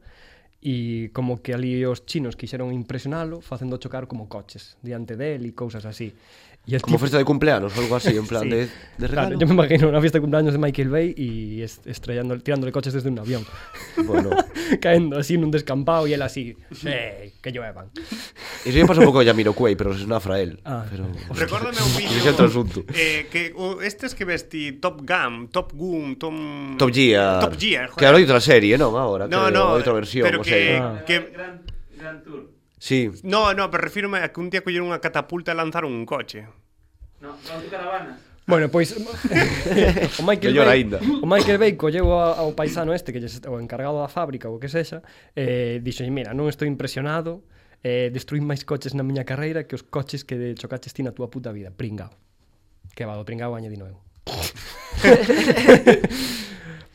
e 0.60 1.10
como 1.12 1.42
que 1.44 1.52
ali 1.52 1.84
os 1.84 2.04
chinos 2.08 2.34
quixeron 2.34 2.72
impresionalo 2.72 3.40
facendo 3.40 3.76
chocar 3.76 4.08
como 4.08 4.28
coches 4.28 4.80
diante 4.80 5.14
del 5.14 5.44
e 5.44 5.52
cousas 5.52 5.84
así. 5.84 6.16
El 6.68 6.82
Como 6.82 6.96
tipo- 6.96 7.04
festa 7.06 7.18
de 7.18 7.24
cumpleanos, 7.24 7.76
algo 7.78 7.94
así, 7.94 8.16
en 8.16 8.26
plan 8.30 8.42
Sí. 8.42 8.48
de, 8.50 8.68
de 8.98 9.08
Claro, 9.08 9.38
yo 9.38 9.46
me 9.46 9.54
imagino 9.54 9.88
una 9.88 10.00
fiesta 10.00 10.18
de 10.18 10.22
cumpleaños 10.22 10.52
de 10.52 10.58
Michael 10.58 10.88
Bay 10.90 11.14
y 11.16 11.62
est- 11.62 11.86
estrellando, 11.86 12.36
tirándole 12.40 12.72
coches 12.72 12.92
desde 12.92 13.08
un 13.08 13.18
avión. 13.20 13.46
Bueno. 14.04 14.30
Caendo 14.80 15.16
así 15.16 15.38
nun 15.38 15.52
descampado 15.54 16.08
y 16.08 16.14
él 16.14 16.22
así, 16.22 16.56
eh, 16.84 17.30
que 17.40 17.52
lluevan. 17.52 17.86
Iso 18.66 18.78
ya 18.78 18.84
pasa 18.84 18.98
un 18.98 19.06
pouco 19.06 19.20
a 19.20 19.22
Yamiroquai, 19.22 19.76
pero 19.78 19.94
se 19.94 20.00
sonafra 20.02 20.40
él. 20.42 20.58
Ah. 20.66 20.82
pero... 20.90 21.06
Recórdame 21.38 21.78
un 21.86 21.92
vídeo 22.02 22.34
outro 22.34 22.50
asunto. 22.50 22.82
eh, 22.98 23.30
que 23.30 23.54
o, 23.54 23.78
estes 23.80 24.18
que 24.18 24.24
vesti 24.26 24.82
Top 24.82 25.06
Gun, 25.06 25.46
Top 25.54 25.70
Gun, 25.72 26.18
Tom... 26.18 26.74
Top 26.76 26.90
Gear. 26.90 27.46
Top 27.46 27.54
Gear, 27.54 27.90
Que 27.94 28.06
ahora 28.10 28.18
hai 28.18 28.26
outra 28.26 28.42
serie, 28.42 28.74
non? 28.74 28.90
Ahora, 28.98 29.30
No, 29.30 29.46
creo, 29.46 29.54
no, 29.54 29.78
outra 29.78 29.94
versión, 29.94 30.26
pero 30.26 30.42
o 30.42 30.44
sea, 30.44 30.50
que, 30.58 30.82
Ah. 30.82 31.04
que 31.06 31.30
Gran, 31.30 31.62
Gran 31.94 32.16
Tour. 32.26 32.50
Sí. 32.78 33.08
No, 33.24 33.54
no, 33.56 33.70
pero 33.70 33.82
refírome 33.84 34.18
a 34.20 34.28
que 34.32 34.40
un 34.40 34.50
día 34.52 34.60
colleron 34.60 34.92
unha 34.92 35.00
catapulta 35.00 35.52
e 35.52 35.56
lanzaron 35.56 35.92
un 35.96 36.04
coche. 36.04 36.44
No, 37.24 37.32
non 37.32 37.64
caravanas. 37.72 38.20
Bueno, 38.46 38.70
pois 38.70 38.94
o 40.20 40.22
Michael 40.22 40.54
Mellor 40.54 40.66
Bay, 40.70 40.78
ainda. 40.86 40.98
o 41.02 41.26
Michael 41.26 41.58
Bay 41.58 41.74
colleu 41.74 42.12
ao 42.14 42.54
paisano 42.54 42.94
este 42.94 43.10
que 43.10 43.18
lles- 43.18 43.42
o 43.42 43.58
encargado 43.58 43.98
da 43.98 44.06
fábrica 44.06 44.46
ou 44.46 44.56
o 44.56 44.62
que 44.62 44.70
sexa, 44.70 45.02
eh 45.34 45.82
dixo, 45.82 46.06
"Mira, 46.06 46.30
non 46.30 46.46
estou 46.46 46.62
impresionado, 46.68 47.42
eh 47.82 48.12
destruín 48.14 48.46
máis 48.46 48.62
coches 48.62 48.94
na 48.94 49.02
miña 49.02 49.26
carreira 49.26 49.66
que 49.66 49.74
os 49.74 49.82
coches 49.82 50.22
que 50.22 50.54
chocaches 50.54 50.94
ti 50.94 51.02
na 51.02 51.10
túa 51.10 51.26
puta 51.26 51.50
vida, 51.50 51.74
pringao." 51.74 52.14
Que 52.94 53.02
va 53.02 53.18
do 53.18 53.26
pringao 53.26 53.56
añadino 53.58 53.90
eu. 53.90 53.98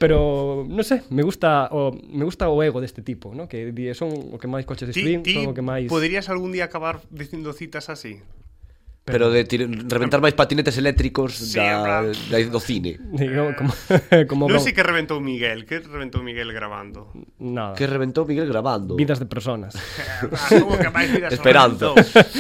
Pero, 0.02 0.66
non 0.66 0.82
sei, 0.82 1.06
me 1.14 1.22
gusta 1.22 1.70
o, 1.70 1.94
me 1.94 2.26
gusta 2.26 2.50
o 2.50 2.58
ego 2.66 2.82
deste 2.82 3.06
tipo, 3.06 3.38
¿no? 3.38 3.46
que 3.46 3.70
di, 3.70 3.94
son 3.94 4.10
o 4.10 4.42
que 4.42 4.50
máis 4.50 4.66
coches 4.66 4.90
destruín, 4.90 5.22
ti, 5.22 5.38
son 5.38 5.54
o 5.54 5.56
que 5.56 5.62
máis... 5.62 5.86
poderías 5.94 6.26
algún 6.34 6.50
día 6.50 6.66
acabar 6.66 7.06
dicindo 7.14 7.54
citas 7.54 7.86
así? 7.94 8.18
Pero, 9.06 9.30
de 9.30 9.46
tir, 9.46 9.70
reventar 9.86 10.18
máis 10.18 10.34
patinetes 10.34 10.74
eléctricos 10.82 11.38
sí, 11.38 11.62
da, 11.62 12.02
da, 12.06 12.38
do 12.50 12.58
cine. 12.58 12.98
Digo, 13.14 13.50
eh, 13.50 13.56
como, 13.58 13.74
como 14.30 14.42
non 14.50 14.62
sei 14.62 14.74
que 14.74 14.82
reventou 14.82 15.22
Miguel, 15.22 15.70
que 15.70 15.86
reventou 15.86 16.26
Miguel 16.26 16.50
grabando. 16.50 17.14
Nada. 17.38 17.78
Que 17.78 17.86
reventou 17.86 18.26
Miguel 18.26 18.50
grabando. 18.50 18.98
Vidas 18.98 19.22
de 19.22 19.30
personas. 19.30 19.78
Eh, 20.22 20.30
ah, 20.34 20.50
como 20.66 20.78
que 20.82 20.90
máis 20.90 21.10
vidas 21.14 21.34
Esperanza. 21.34 21.94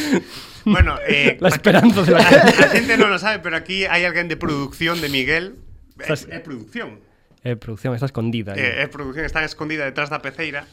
bueno, 0.65 0.97
eh, 1.05 1.37
la 1.41 1.49
esperanza 1.49 2.05
de 2.05 2.13
la 2.13 2.25
gente. 2.25 2.57
A 2.57 2.69
xente 2.73 2.93
non 2.97 3.09
lo 3.09 3.17
sabe, 3.17 3.41
pero 3.41 3.57
aquí 3.57 3.85
hai 3.85 4.05
alguén 4.05 4.29
de 4.29 4.37
producción 4.37 5.01
de 5.01 5.09
Miguel. 5.09 5.57
É, 5.97 6.13
é 6.13 6.39
producción. 6.41 7.10
Eh, 7.43 7.51
é 7.51 7.55
produción 7.57 7.93
está 7.97 8.05
escondida. 8.05 8.53
Eh, 8.53 8.61
é, 8.61 8.69
é 8.81 8.83
eh, 8.85 8.87
produción 8.87 9.25
está 9.25 9.41
escondida 9.41 9.85
detrás 9.85 10.13
da 10.13 10.21
peceira, 10.21 10.65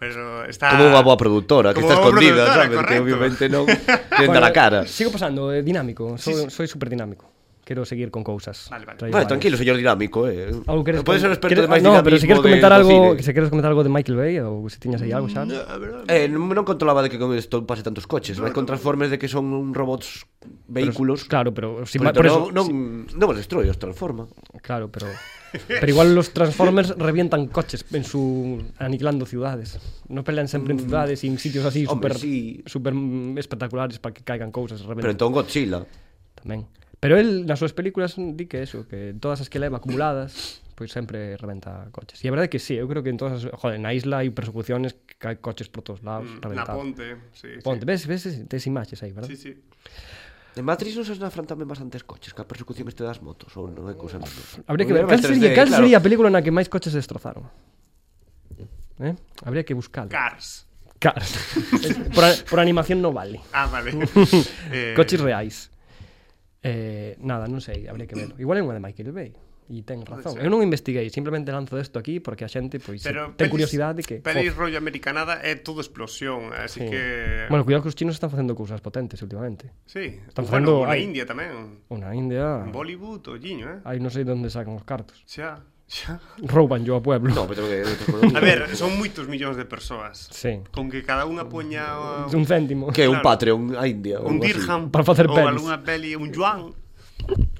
pero 0.00 0.48
está 0.48 0.72
Como 0.72 0.88
unha 0.88 1.04
boa 1.04 1.20
produtora, 1.20 1.76
que 1.76 1.84
está 1.84 2.00
escondida, 2.00 2.48
sabes, 2.48 2.72
correcto. 2.72 2.88
que 2.88 2.96
obviamente 3.04 3.44
non 3.52 3.68
ten 3.68 4.32
bueno, 4.32 4.40
a 4.40 4.50
cara. 4.50 4.88
Sigo 4.88 5.12
pasando, 5.12 5.52
é 5.52 5.60
dinámico, 5.60 6.16
sou, 6.16 6.32
sí, 6.32 6.48
sí. 6.48 6.50
soy 6.50 6.66
super 6.66 6.88
dinámico. 6.88 7.28
Quero 7.64 7.88
seguir 7.88 8.10
con 8.10 8.20
cousas. 8.24 8.68
Vale, 8.68 8.84
vale. 8.84 9.08
Bueno, 9.08 9.26
tranquilo, 9.26 9.56
señor 9.56 9.78
dinámico, 9.80 10.28
eh. 10.28 10.52
Queres, 10.84 11.00
Podes 11.00 11.24
ser 11.24 11.32
un 11.32 11.36
experto 11.36 11.48
queres, 11.48 11.64
de 11.64 11.72
máis 11.72 11.80
no, 11.80 11.96
pero 12.04 12.20
se 12.20 12.28
queres 12.28 12.44
comentar 12.44 12.72
algo, 12.72 13.16
que 13.16 13.24
se 13.24 13.32
queres 13.32 13.48
comentar 13.48 13.72
algo 13.72 13.84
de 13.84 13.88
Michael 13.88 14.16
Bay 14.20 14.36
ou 14.40 14.68
se 14.68 14.76
tiñas 14.76 15.00
aí 15.00 15.12
mm, 15.12 15.16
algo 15.16 15.28
xa. 15.32 15.48
No, 15.48 15.56
eh, 16.08 16.28
non, 16.28 16.44
non 16.44 16.64
controlaba 16.64 17.00
de 17.00 17.08
que 17.08 17.16
con 17.16 17.32
isto 17.32 17.64
pase 17.64 17.80
tantos 17.80 18.04
coches, 18.04 18.36
vai 18.36 18.52
no, 18.52 18.56
con 18.56 18.68
Transformers 18.68 19.12
de 19.12 19.16
que 19.16 19.32
son 19.32 19.48
un 19.52 19.72
robots 19.72 20.28
vehículos. 20.68 21.24
Pero, 21.24 21.32
claro, 21.32 21.48
pero, 21.56 21.68
si, 21.88 21.96
pero 21.96 22.12
por 22.12 22.26
eso, 22.28 22.40
non, 22.52 22.68
si... 22.68 22.72
non, 22.72 23.08
non, 23.12 23.28
non 23.28 23.28
os 23.32 23.36
destroi, 23.40 23.64
os 23.72 23.80
transforma. 23.80 24.28
Claro, 24.60 24.92
pero 24.92 25.08
Pero 25.68 25.88
igual 25.88 26.14
los 26.14 26.30
Transformers 26.30 26.96
revientan 26.96 27.46
coches 27.48 27.84
en 27.92 28.04
su 28.04 28.62
aniquilando 28.78 29.26
ciudades. 29.26 29.78
No 30.08 30.24
pelean 30.24 30.48
sempre 30.48 30.74
mm. 30.74 30.78
en 30.78 30.84
cidades 30.84 31.24
y 31.24 31.28
en 31.28 31.38
sitios 31.38 31.64
así 31.64 31.86
Hombre, 31.86 32.14
super, 32.14 32.20
sí. 32.20 32.62
super 32.66 32.94
mm, 32.94 33.38
espectaculares 33.38 33.98
para 33.98 34.14
que 34.14 34.22
caigan 34.22 34.50
cousas. 34.50 34.82
Pero 34.82 35.10
entón 35.10 35.32
Godzilla. 35.32 35.86
Tamén. 36.34 36.66
Pero 37.00 37.20
el 37.20 37.44
nas 37.44 37.60
súas 37.60 37.76
películas 37.76 38.16
di 38.16 38.48
que 38.48 38.64
eso, 38.64 38.88
que 38.88 39.12
todas 39.20 39.44
as 39.44 39.52
que 39.52 39.60
leva 39.60 39.76
acumuladas 39.76 40.64
pois 40.74 40.90
sempre 40.90 41.36
reventa 41.38 41.86
coches. 41.94 42.18
E 42.24 42.26
a 42.26 42.32
verdade 42.34 42.50
é 42.50 42.52
que 42.52 42.58
sí, 42.58 42.74
eu 42.74 42.90
creo 42.90 43.06
que 43.06 43.10
en 43.10 43.18
todas 43.18 43.38
as, 43.38 43.52
joder, 43.54 43.78
na 43.78 43.94
isla 43.94 44.26
hai 44.26 44.34
persecuciones 44.34 44.98
que 45.06 45.22
hai 45.22 45.38
coches 45.38 45.70
por 45.70 45.86
todos 45.86 46.02
lados, 46.02 46.26
mm, 46.26 46.42
reventado. 46.42 46.74
Na 46.74 46.82
ponte, 46.82 47.06
sí, 47.30 47.62
Ponte, 47.62 47.86
sí. 47.86 48.08
ves, 48.10 48.22
tes 48.50 48.62
imaxes 48.66 48.98
aí, 49.06 49.14
verdad? 49.14 49.30
Sí, 49.30 49.38
sí. 49.38 49.52
En 50.54 50.62
Matrix 50.62 50.94
non 50.94 51.02
se 51.02 51.18
enfrantame 51.18 51.66
bastantes 51.66 52.06
coches 52.06 52.30
que 52.30 52.42
a 52.42 52.46
persecución 52.46 52.86
este 52.86 53.02
das 53.02 53.18
motos 53.18 53.50
ou 53.58 53.66
non 53.66 53.90
é 53.90 53.98
cousa 53.98 54.22
Habría 54.70 54.86
que 54.86 54.94
ver, 54.94 55.04
cal 55.10 55.18
sería, 55.18 55.50
cal 55.50 55.66
claro. 55.66 55.82
sería 55.82 55.98
a 55.98 56.04
película 56.04 56.30
na 56.30 56.46
que 56.46 56.54
máis 56.54 56.70
coches 56.70 56.94
se 56.94 57.02
destrozaron? 57.02 57.50
Eh? 59.02 59.18
Habría 59.42 59.66
que 59.66 59.74
buscar. 59.74 60.06
Cars. 60.06 60.70
Cars. 61.02 61.34
por, 62.14 62.22
a, 62.22 62.30
por 62.46 62.62
animación 62.62 63.02
non 63.02 63.10
vale. 63.10 63.42
Ah, 63.50 63.66
vale. 63.66 63.90
eh... 64.70 64.94
Coches 64.94 65.18
reais. 65.18 65.74
Eh, 66.62 67.18
nada, 67.18 67.50
non 67.50 67.58
sei, 67.58 67.90
habría 67.90 68.06
que 68.06 68.14
verlo. 68.14 68.38
Igual 68.38 68.56
é 68.56 68.62
unha 68.62 68.78
de 68.78 68.82
Michael 68.82 69.10
Bay. 69.10 69.34
E 69.64 69.80
ten 69.80 70.04
razón. 70.04 70.36
Eu 70.36 70.52
non 70.52 70.60
investiguei, 70.60 71.08
simplemente 71.08 71.48
lanzo 71.48 71.80
isto 71.80 71.96
aquí 71.96 72.20
porque 72.20 72.44
a 72.44 72.50
xente 72.52 72.76
pois 72.76 73.00
Pero 73.00 73.32
ten 73.32 73.48
pedis, 73.48 73.52
curiosidade 73.52 74.04
que 74.04 74.20
Pedís 74.20 74.52
oh. 74.52 74.68
rollo 74.68 74.76
americanada 74.76 75.40
é 75.40 75.56
todo 75.56 75.80
explosión, 75.80 76.52
así 76.52 76.84
sí. 76.84 76.92
que 76.92 77.48
Bueno, 77.48 77.64
cuidado 77.64 77.88
que 77.88 77.90
os 77.90 77.96
chinos 77.96 78.12
están 78.12 78.28
facendo 78.28 78.52
cousas 78.52 78.84
potentes 78.84 79.24
últimamente. 79.24 79.72
Sí, 79.88 80.20
están 80.28 80.44
facendo 80.44 80.84
bueno, 80.84 80.92
hai... 80.92 81.00
India 81.00 81.24
tamén. 81.24 81.80
Unha 81.88 82.12
India. 82.12 82.60
En 82.60 82.76
Bollywood, 82.76 83.24
olliño, 83.32 83.72
eh. 83.72 83.78
Aí 83.88 83.96
non 84.04 84.12
sei 84.12 84.28
onde 84.28 84.52
sacan 84.52 84.76
os 84.76 84.84
cartos. 84.84 85.24
Xa. 85.24 85.64
Xa. 85.88 86.20
Rouban 86.44 86.84
yo 86.84 86.96
a 86.96 87.02
pueblo. 87.02 87.32
No, 87.32 87.48
pero 87.48 87.64
que, 87.64 87.84
a 88.36 88.40
ver, 88.44 88.68
son 88.76 88.96
moitos 89.00 89.24
millóns 89.28 89.56
de 89.56 89.64
persoas. 89.64 90.28
Sí. 90.28 90.60
Con 90.72 90.92
que 90.92 91.00
cada 91.00 91.24
unha 91.24 91.48
poña 91.48 92.28
un 92.28 92.44
céntimo. 92.44 92.92
Que 92.92 93.04
é 93.04 93.08
claro. 93.08 93.16
un 93.16 93.20
Patreon 93.24 93.60
a 93.80 93.88
India. 93.88 94.20
Un 94.20 94.40
dirham. 94.40 94.92
Para 94.92 95.04
facer 95.04 95.28
pelis. 95.28 95.48
Ou 95.48 95.56
algunha 95.56 95.80
peli, 95.80 96.12
un 96.16 96.28
yuan. 96.28 96.83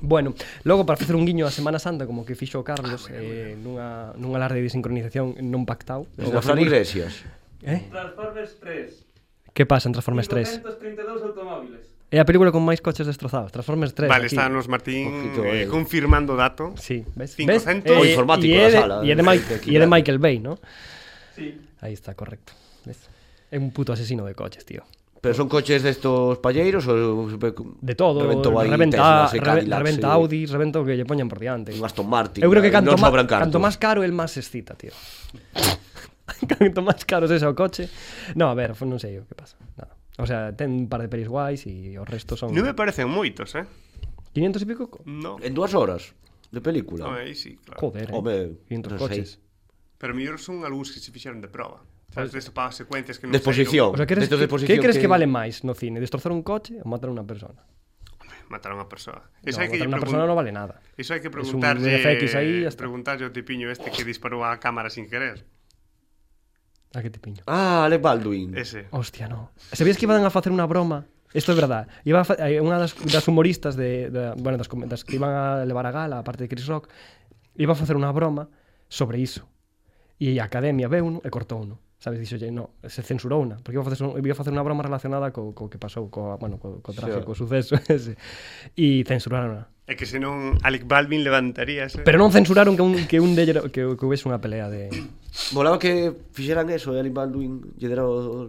Bueno, 0.04 0.34
logo 0.64 0.84
para 0.84 1.00
facer 1.00 1.16
un 1.16 1.24
guiño 1.24 1.46
a 1.46 1.50
Semana 1.50 1.78
Santa 1.80 2.04
como 2.04 2.28
que 2.28 2.36
fixo 2.36 2.60
o 2.60 2.64
Carlos 2.64 3.08
ah, 3.08 3.16
eh, 3.16 3.56
nunha 3.56 4.12
nunha 4.20 4.36
alarde 4.36 4.60
de 4.60 4.68
sincronización 4.68 5.40
non 5.40 5.64
pactado. 5.64 6.04
O 6.20 6.28
Gonzalo 6.28 6.60
Iglesias. 6.60 7.24
Eh? 7.64 7.88
Transformers 7.88 8.60
3. 8.60 9.56
Que 9.56 9.64
pasa 9.64 9.88
en 9.88 9.96
Transformers 9.96 10.28
3? 10.28 10.60
532 10.60 11.24
automóviles. 11.24 11.94
É 12.12 12.20
a 12.20 12.28
película 12.28 12.52
con 12.52 12.60
máis 12.60 12.84
coches 12.84 13.08
destrozados, 13.08 13.48
Transformers 13.48 13.96
3. 13.96 14.12
Vale, 14.12 14.28
aquí. 14.28 14.36
está 14.36 14.52
nos 14.52 14.68
Martín 14.68 15.08
Ojito, 15.08 15.42
eh, 15.48 15.64
eh, 15.64 15.66
confirmando 15.66 16.36
dato. 16.36 16.76
Sí, 16.76 17.02
ves? 17.16 17.34
500. 17.34 17.48
¿Ves? 17.48 17.64
Eh, 17.64 17.96
o 17.96 18.04
informático 18.04 18.54
da 18.54 18.70
sala. 18.70 18.96
E 19.02 19.10
é 19.10 19.16
de, 19.16 19.24
Mike, 19.24 19.66
e 19.66 19.78
de 19.80 19.88
Michael 19.88 20.20
Bay, 20.20 20.36
¿no? 20.38 20.60
Sí. 21.32 21.56
Aí 21.80 21.96
está, 21.96 22.12
correcto. 22.12 22.52
Ves? 22.84 23.08
É 23.48 23.56
un 23.56 23.72
puto 23.72 23.96
asesino 23.96 24.28
de 24.28 24.36
coches, 24.36 24.62
tío. 24.68 24.84
Pero 25.24 25.32
son 25.32 25.48
coches 25.48 25.80
destos 25.80 26.36
palleiros 26.36 26.84
ou 26.84 27.32
eh, 27.32 27.56
de 27.80 27.94
todo, 27.96 28.20
reventou 28.20 28.60
aí 28.60 28.68
eh, 28.68 28.76
reventa, 28.76 29.00
Teslas, 29.00 29.32
reve, 29.32 29.40
Cadillacs, 29.40 29.80
reventa 29.80 30.04
sí. 30.04 30.12
Audi, 30.12 30.40
reventa 30.44 30.76
o 30.76 30.84
que 30.84 31.00
lle 31.00 31.08
poñan 31.08 31.32
por 31.32 31.40
diante. 31.40 31.72
Un 31.72 31.80
Aston 31.80 32.04
Martin. 32.04 32.44
Eu 32.44 32.52
creo 32.52 32.60
que 32.60 32.68
eh, 32.68 32.76
canto, 32.76 32.92
no 32.92 33.00
ma, 33.00 33.08
canto 33.24 33.56
máis 33.56 33.80
caro 33.80 34.04
el 34.04 34.12
máis 34.12 34.36
excita, 34.36 34.76
tío. 34.76 34.92
canto 36.52 36.84
máis 36.84 37.08
caro 37.08 37.24
ese 37.24 37.40
o 37.48 37.56
coche. 37.56 37.88
No, 38.36 38.52
a 38.52 38.54
ver, 38.54 38.76
non 38.84 39.00
sei 39.00 39.16
o 39.16 39.24
que 39.24 39.32
pasa. 39.32 39.56
Nada. 39.80 39.96
O 40.20 40.28
sea, 40.28 40.52
ten 40.52 40.68
un 40.76 40.92
par 40.92 41.00
de 41.00 41.08
pelis 41.08 41.32
guais 41.32 41.64
e 41.64 41.96
o 41.96 42.04
resto 42.04 42.36
son 42.36 42.52
Non 42.52 42.60
me 42.60 42.76
parecen 42.76 43.08
moitos, 43.08 43.56
eh. 43.56 43.64
500 44.36 44.60
e 44.60 44.66
pico? 44.68 44.84
No. 45.08 45.40
En 45.40 45.56
dúas 45.56 45.72
horas 45.72 46.12
de 46.52 46.60
película. 46.60 47.08
Home, 47.08 47.32
sí, 47.32 47.56
claro. 47.64 47.80
Joder, 47.80 48.12
eh? 48.12 48.12
Home, 48.12 48.36
500 48.68 48.92
no 48.92 48.98
coches. 49.00 49.40
Sei. 49.40 49.96
Pero 49.96 50.12
mellor 50.12 50.36
son 50.36 50.68
algúns 50.68 50.92
que 50.92 51.00
se 51.00 51.08
fixeron 51.08 51.40
de 51.40 51.48
prova. 51.48 51.80
Sabes, 52.14 52.30
desto 52.30 52.54
para 52.54 52.70
secuencias 52.70 53.18
que 53.18 53.26
non 53.26 53.34
Desposición. 53.34 53.90
O 53.92 53.98
sea, 53.98 54.06
queres, 54.06 54.30
que, 54.30 54.38
que 54.38 54.78
crees 54.78 54.96
que... 54.96 55.04
que 55.04 55.10
vale 55.10 55.26
máis 55.26 55.66
no 55.66 55.74
cine? 55.74 55.98
Destrozar 55.98 56.30
un 56.30 56.46
coche 56.46 56.78
ou 56.78 56.86
matar 56.86 57.10
a 57.10 57.14
unha 57.18 57.26
persona? 57.26 57.58
matar 58.48 58.72
a 58.72 58.78
unha 58.78 58.88
persoa. 58.88 59.24
Eso 59.42 59.58
no, 59.58 59.64
hai 59.64 59.68
que 59.72 59.80
matar 59.82 59.88
a 59.88 59.90
unha 59.90 60.02
persoa 60.04 60.28
non 60.28 60.38
vale 60.38 60.52
nada. 60.54 60.78
Iso 60.94 61.16
hai 61.16 61.20
que 61.20 61.32
preguntarlle, 61.32 61.98
es 61.98 62.34
ahí, 62.38 62.62
preguntarlle 62.76 63.24
ao 63.26 63.32
tipiño 63.34 63.66
este 63.72 63.90
que 63.90 64.06
disparou 64.06 64.44
a 64.44 64.56
cámara 64.62 64.92
sin 64.92 65.10
querer. 65.10 65.42
A 66.94 67.02
que 67.02 67.10
tipiño? 67.10 67.42
Ah, 67.50 67.90
Alec 67.90 67.98
Baldwin. 67.98 68.54
Ese. 68.54 68.86
Hostia, 68.94 69.26
no. 69.26 69.50
Sabías 69.74 69.98
que 69.98 70.06
iban 70.06 70.22
a 70.22 70.30
facer 70.30 70.54
unha 70.54 70.68
broma? 70.70 71.10
Isto 71.34 71.50
é 71.50 71.58
verdad. 71.58 71.90
Iba 72.06 72.22
a 72.22 72.26
fa... 72.26 72.38
Eh, 72.38 72.62
unha 72.62 72.78
das, 72.78 72.94
das 73.10 73.26
humoristas 73.26 73.74
de, 73.74 74.06
de, 74.06 74.38
bueno, 74.38 74.54
das, 74.54 74.70
das 74.86 75.02
que 75.02 75.18
iban 75.18 75.34
a 75.34 75.66
levar 75.66 75.90
a 75.90 75.90
gala, 75.90 76.22
a 76.22 76.24
parte 76.24 76.46
de 76.46 76.48
Chris 76.48 76.70
Rock, 76.70 76.86
iba 77.58 77.74
a 77.74 77.78
facer 77.78 77.98
unha 77.98 78.14
broma 78.14 78.46
sobre 78.86 79.18
iso. 79.18 79.50
E 80.22 80.38
a 80.38 80.46
Academia 80.46 80.86
veu 80.86 81.02
uno 81.02 81.18
e 81.26 81.28
cortou 81.34 81.66
uno 81.66 81.82
sabes, 81.98 82.20
dixo, 82.20 82.36
no, 82.52 82.70
se 82.84 83.02
censurou 83.02 83.40
una, 83.40 83.56
porque 83.56 83.76
iba 83.76 83.84
facer, 83.84 84.04
un, 84.04 84.18
iba 84.18 84.34
facer 84.34 84.52
unha 84.52 84.64
broma 84.64 84.84
relacionada 84.84 85.32
co, 85.32 85.56
co 85.56 85.72
que 85.72 85.80
pasou, 85.80 86.12
co, 86.12 86.36
bueno, 86.36 86.60
co, 86.60 86.82
co 86.84 86.90
trágico 86.92 87.32
sure. 87.32 87.64
suceso 87.64 87.74
ese, 87.88 88.18
e 88.76 89.04
censuraron 89.08 89.56
una. 89.56 89.64
É 89.84 89.96
que 89.96 90.08
senón 90.08 90.56
Alec 90.64 90.88
Baldwin 90.88 91.20
levantaría 91.24 91.84
ese... 91.84 92.00
Pero 92.04 92.16
non 92.16 92.32
censuraron 92.32 92.76
que 92.76 92.84
un, 92.84 92.94
que 93.04 93.20
un 93.20 93.36
delle, 93.36 93.56
que, 93.68 93.84
que 93.84 94.04
houvese 94.04 94.24
unha 94.28 94.40
pelea 94.40 94.68
de... 94.68 94.88
Volaba 95.52 95.76
que 95.76 96.12
fixeran 96.32 96.68
eso, 96.72 96.92
e 96.92 97.00
Alec 97.00 97.12
Baldwin 97.12 97.76
lle 97.76 97.88
dera 97.88 98.04
o, 98.04 98.48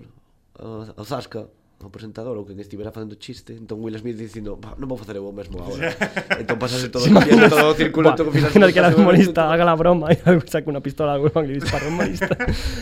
o, 0.60 0.68
o 0.96 1.04
Zasca 1.04 1.48
o 1.86 1.94
presentador 1.94 2.34
ou 2.36 2.44
quen 2.44 2.58
estivera 2.58 2.90
facendo 2.90 3.16
chiste, 3.16 3.54
entón 3.54 3.80
Will 3.80 3.96
Smith 4.02 4.18
dicindo, 4.18 4.58
non 4.58 4.88
vou 4.90 4.98
facer 4.98 5.16
eu 5.16 5.30
o 5.30 5.34
mesmo 5.34 5.58
agora. 5.64 5.94
entón 6.42 6.58
pasase 6.58 6.90
todo, 6.90 7.06
sí, 7.08 7.14
copiando, 7.14 7.46
todo 7.48 7.72
o 7.72 7.78
círculo, 7.78 8.12
todo 8.18 8.30
o 8.30 8.34
final. 8.34 8.50
Final 8.50 8.70
que 8.74 8.80
era 8.82 8.90
humorista, 8.92 9.48
haga 9.54 9.64
la 9.64 9.78
broma 9.78 10.10
e 10.10 10.18
saca 10.50 10.68
una 10.68 10.82
pistola 10.82 11.14
a 11.14 11.22
Guzmán 11.22 11.46
y 11.46 11.62
dispara 11.62 11.88
un 11.88 11.94
humorista. 11.94 12.34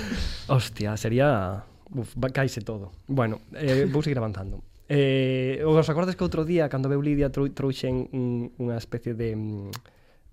Hostia, 0.48 0.96
sería... 0.98 1.64
Uf, 1.94 2.18
caise 2.34 2.62
todo. 2.62 2.92
Bueno, 3.06 3.40
eh, 3.54 3.86
vou 3.86 4.02
seguir 4.02 4.18
avanzando. 4.18 4.66
Eh, 4.90 5.62
os 5.64 5.88
acordes 5.90 6.18
que 6.18 6.26
outro 6.26 6.44
día, 6.44 6.68
cando 6.68 6.90
veu 6.90 7.00
Lidia, 7.00 7.30
trou, 7.30 7.48
trouxen 7.54 8.10
un, 8.12 8.52
unha 8.60 8.76
especie 8.76 9.14
de, 9.14 9.38
mm, 9.38 9.72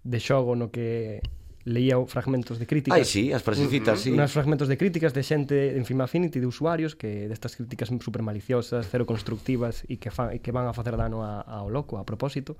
de 0.04 0.18
xogo 0.18 0.56
no 0.56 0.72
que 0.72 1.20
leía 1.64 1.96
fragmentos 2.06 2.58
de 2.58 2.66
críticas. 2.66 2.96
Ai, 2.96 3.04
sí, 3.04 3.32
as 3.32 3.42
frasecitas, 3.42 4.00
sí. 4.00 4.10
Unas 4.10 4.32
fragmentos 4.32 4.68
de 4.68 4.76
críticas 4.80 5.12
de 5.12 5.22
xente 5.22 5.76
en 5.76 5.84
Film 5.84 6.00
Affinity, 6.00 6.40
de 6.40 6.48
usuarios, 6.48 6.96
que 6.96 7.28
destas 7.28 7.56
críticas 7.56 7.92
super 8.00 8.22
maliciosas, 8.22 8.88
cero 8.88 9.04
constructivas 9.04 9.84
e 9.88 10.00
que, 10.00 10.08
fan, 10.08 10.32
e 10.32 10.40
que 10.40 10.52
van 10.52 10.64
a 10.68 10.72
facer 10.72 10.96
dano 10.96 11.20
a, 11.20 11.44
ao 11.44 11.68
loco, 11.68 12.00
a 12.00 12.04
propósito. 12.04 12.56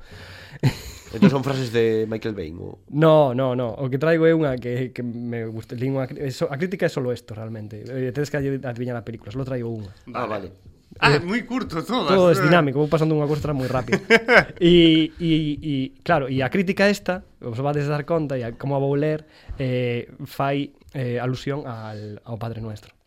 Entón 1.16 1.32
son 1.32 1.42
frases 1.42 1.72
de 1.72 2.06
Michael 2.06 2.36
Bain? 2.36 2.54
O... 2.60 2.84
No, 2.92 3.32
no, 3.34 3.56
no. 3.56 3.74
O 3.74 3.88
que 3.90 3.98
traigo 3.98 4.28
é 4.28 4.36
unha 4.36 4.54
que, 4.60 4.94
que 4.94 5.02
me 5.02 5.48
gusta. 5.48 5.74
Lingua, 5.74 6.06
a 6.06 6.56
crítica 6.60 6.86
é 6.86 6.92
solo 6.92 7.10
esto, 7.10 7.34
realmente. 7.34 7.82
Eh, 7.82 8.12
tedes 8.14 8.30
que 8.30 8.38
adivinar 8.38 8.94
a 8.94 9.04
película, 9.04 9.32
solo 9.32 9.48
traigo 9.48 9.72
unha. 9.72 9.90
Ah, 10.12 10.28
vale. 10.28 10.52
vale. 10.54 10.79
Ah, 11.00 11.16
eh, 11.16 11.20
moi 11.24 11.40
curto 11.48 11.80
todo. 11.80 12.12
Todo 12.12 12.28
é 12.28 12.36
dinámico, 12.36 12.76
vou 12.76 12.92
pasando 12.92 13.16
unha 13.16 13.24
cousa 13.24 13.56
moi 13.56 13.66
rápida. 13.66 14.00
E, 14.60 15.10
e, 15.16 15.32
e, 15.58 15.74
claro, 16.04 16.28
e 16.28 16.44
a 16.44 16.52
crítica 16.52 16.84
esta, 16.86 17.24
vos 17.40 17.56
vades 17.58 17.88
dar 17.88 18.04
conta, 18.04 18.36
e 18.36 18.44
a, 18.44 18.52
como 18.52 18.76
a 18.76 18.80
vou 18.80 18.92
ler, 18.92 19.24
eh, 19.56 20.12
fai 20.28 20.76
eh, 20.92 21.16
alusión 21.16 21.64
al, 21.64 22.20
ao 22.28 22.36
Padre 22.36 22.60
Nuestro 22.60 23.00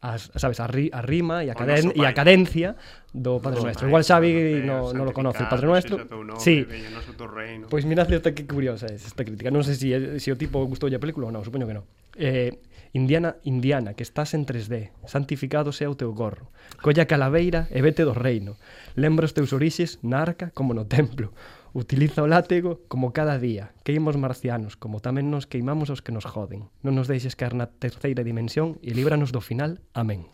as, 0.00 0.30
sabes, 0.36 0.60
a, 0.60 0.66
ri, 0.66 0.90
a 0.92 1.02
rima 1.02 1.42
e 1.42 1.50
a, 1.50 1.54
caden, 1.54 1.90
e 1.94 2.04
a 2.04 2.12
cadencia 2.14 2.76
do 3.10 3.40
Padre 3.40 3.60
no, 3.60 3.64
Nuestro. 3.66 3.88
Igual 3.88 4.04
Xavi 4.04 4.62
no, 4.62 4.92
no 4.92 5.02
lo 5.04 5.12
conoce, 5.12 5.42
o 5.42 5.48
Padre 5.48 5.66
Nuestro. 5.66 5.98
Sí. 6.38 6.66
Pois 6.66 7.68
pues 7.68 7.82
mirad 7.84 8.10
esta 8.12 8.30
que 8.30 8.46
curiosa 8.46 8.86
é 8.86 8.94
es 8.94 9.06
esta 9.08 9.24
crítica. 9.24 9.50
Non 9.50 9.64
sei 9.64 9.74
sé 9.74 9.80
si, 9.80 9.88
se 9.90 10.20
si 10.20 10.28
o 10.30 10.36
tipo 10.38 10.62
gustou 10.68 10.86
a 10.92 11.00
película 11.00 11.26
ou 11.26 11.32
non, 11.32 11.42
supoño 11.42 11.66
que 11.66 11.74
non. 11.74 11.84
Eh, 12.14 12.54
Indiana, 12.96 13.36
Indiana, 13.44 13.92
que 13.92 14.02
estás 14.02 14.32
en 14.32 14.46
3D, 14.46 14.88
santificado 15.04 15.68
sea 15.68 15.92
o 15.92 16.00
teu 16.00 16.16
gorro. 16.16 16.48
Colla 16.80 17.04
a 17.04 17.10
calaveira 17.10 17.68
e 17.68 17.84
vete 17.84 18.08
do 18.08 18.16
reino. 18.16 18.56
Lembra 18.96 19.28
os 19.28 19.36
teus 19.36 19.52
orixes 19.52 20.00
na 20.00 20.24
arca 20.24 20.48
como 20.56 20.72
no 20.72 20.88
templo. 20.88 21.36
Utiliza 21.76 22.24
o 22.24 22.30
látego 22.30 22.80
como 22.88 23.12
cada 23.12 23.36
día. 23.36 23.76
Queimos 23.84 24.16
marcianos, 24.16 24.80
como 24.80 25.04
tamén 25.04 25.28
nos 25.28 25.44
queimamos 25.44 25.92
os 25.92 26.00
que 26.00 26.08
nos 26.08 26.24
joden. 26.24 26.72
Non 26.80 26.96
nos 26.96 27.04
deixes 27.04 27.36
caer 27.36 27.52
na 27.52 27.68
terceira 27.68 28.24
dimensión 28.24 28.80
e 28.80 28.96
líbranos 28.96 29.28
do 29.28 29.44
final. 29.44 29.76
Amén. 29.92 30.24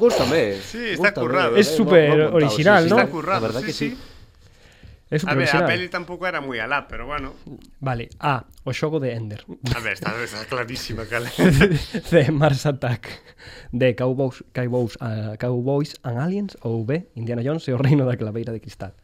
Gústame. 0.00 0.64
Sí, 0.64 0.96
está 0.96 1.12
gústame, 1.12 1.28
currado. 1.28 1.52
É 1.60 1.64
super 1.64 2.32
original, 2.32 2.84
sí, 2.84 2.88
sí, 2.88 2.94
¿no? 2.96 3.04
Está 3.04 3.12
currado, 3.12 3.44
la 3.44 3.46
verdad 3.52 3.60
sí, 3.60 3.68
que 3.68 3.76
sí. 3.76 3.88
sí. 3.92 4.13
É 5.10 5.20
a 5.20 5.34
ver, 5.36 5.52
a 5.52 5.68
peli 5.68 5.92
tampouco 5.92 6.24
era 6.24 6.40
moi 6.40 6.56
alá, 6.64 6.88
pero 6.88 7.04
bueno. 7.04 7.36
Vale, 7.78 8.08
A, 8.18 8.48
o 8.64 8.72
xogo 8.72 8.98
de 8.98 9.12
Ender. 9.12 9.44
A 9.76 9.80
ver, 9.84 10.00
está, 10.00 10.16
está 10.16 10.48
clarísima 10.48 11.04
cal. 11.10 11.28
C, 11.28 12.32
Mars 12.32 12.64
Attack. 12.64 13.12
D, 13.70 13.94
Cowboys, 13.94 14.40
Cowboys, 14.56 14.96
uh, 15.04 15.36
Cowboys 15.36 15.92
and 16.02 16.16
Aliens 16.16 16.56
ou 16.64 16.88
B, 16.88 17.04
Indiana 17.20 17.44
Jones 17.44 17.68
e 17.68 17.72
o 17.72 17.78
Reino 17.78 18.08
da 18.08 18.16
Claveira 18.16 18.50
de 18.50 18.64
Cristal. 18.64 18.96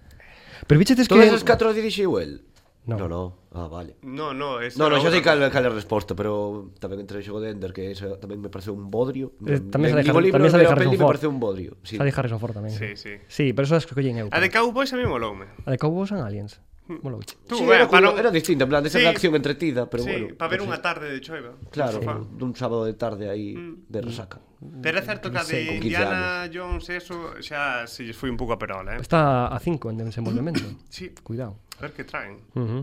Pero 0.66 0.80
bichetes 0.80 1.04
que... 1.04 1.14
Todas 1.14 1.36
as 1.36 1.44
catro 1.44 1.72
dirixiu 1.76 2.16
el? 2.16 2.48
No. 2.86 2.96
no, 2.96 3.08
no, 3.08 3.36
ah, 3.52 3.68
vale 3.68 3.96
No, 4.02 4.32
no, 4.32 4.60
es 4.60 4.78
no, 4.78 4.88
no 4.88 4.96
xa 4.96 5.12
sei 5.12 5.20
cal, 5.20 5.36
cal 5.52 5.64
é 5.64 5.68
a 5.68 5.74
resposta 5.76 6.16
Pero 6.16 6.72
tamén 6.80 7.04
entre 7.04 7.20
o 7.20 7.22
xogo 7.22 7.36
de 7.44 7.52
Ender 7.52 7.76
Que 7.76 7.92
eso 7.92 8.16
tamén 8.16 8.40
me 8.40 8.48
pareceu 8.48 8.72
un 8.72 8.88
bodrio 8.88 9.36
eh, 9.44 9.60
Tamén 9.68 9.92
sa 9.92 10.00
de 10.00 10.08
Harrison 10.08 10.96
Ford 10.96 10.96
me 10.96 11.04
pareceu 11.04 11.28
un 11.28 11.36
bodrio 11.36 11.76
sí. 11.84 12.00
Sa 12.00 12.08
de 12.08 12.12
Harrison 12.16 12.40
Ford 12.40 12.56
tamén 12.56 12.72
Sí, 12.72 12.96
sí 12.96 13.20
Sí, 13.28 13.52
pero 13.52 13.68
eso 13.68 13.76
es 13.76 13.84
que 13.84 13.92
collen 13.92 14.16
eu 14.16 14.32
A 14.32 14.40
de 14.40 14.48
Cowboys 14.48 14.90
a 14.92 14.96
mí 14.96 15.04
moloume 15.04 15.44
A 15.68 15.70
de 15.70 15.76
Cowboys 15.76 16.08
and 16.16 16.24
Aliens 16.24 16.56
hmm. 16.88 17.04
Molouche. 17.04 17.36
Tú, 17.46 17.60
sí, 17.60 17.64
era, 17.68 17.86
para... 17.86 18.10
era 18.18 18.30
distinta, 18.32 18.64
en 18.64 18.70
plan, 18.70 18.84
esa 18.84 18.98
sí, 18.98 19.06
acción 19.06 19.36
entretida, 19.36 19.88
pero 19.88 20.02
sí, 20.02 20.10
bueno. 20.10 20.34
para 20.34 20.50
ver 20.50 20.60
unha 20.66 20.82
tarde 20.82 21.06
de 21.06 21.22
choiva. 21.22 21.54
Claro, 21.70 22.02
sí. 22.02 22.08
dun 22.34 22.50
sábado 22.58 22.82
de 22.82 22.98
tarde 22.98 23.30
aí 23.30 23.54
mm. 23.54 23.86
de 23.86 24.00
resaca. 24.02 24.42
Hmm. 24.58 24.82
Pero 24.82 24.98
é 24.98 25.04
certo 25.06 25.30
que 25.30 25.38
a 25.38 25.46
de 25.46 25.78
Indiana 25.78 26.50
Jones 26.50 26.90
eso 26.90 27.38
xa 27.38 27.86
se 27.86 28.02
lles 28.02 28.18
foi 28.18 28.26
un 28.26 28.34
pouco 28.34 28.52
a 28.52 28.58
perola, 28.58 28.98
eh. 28.98 29.00
Está 29.00 29.46
a 29.46 29.58
5 29.62 29.86
en 29.94 30.02
desenvolvemento. 30.02 30.66
sí. 30.90 31.14
Cuidado 31.22 31.62
ver 31.80 31.92
que 31.96 32.04
traen. 32.04 32.44
Uh 32.54 32.60
-huh. 32.60 32.82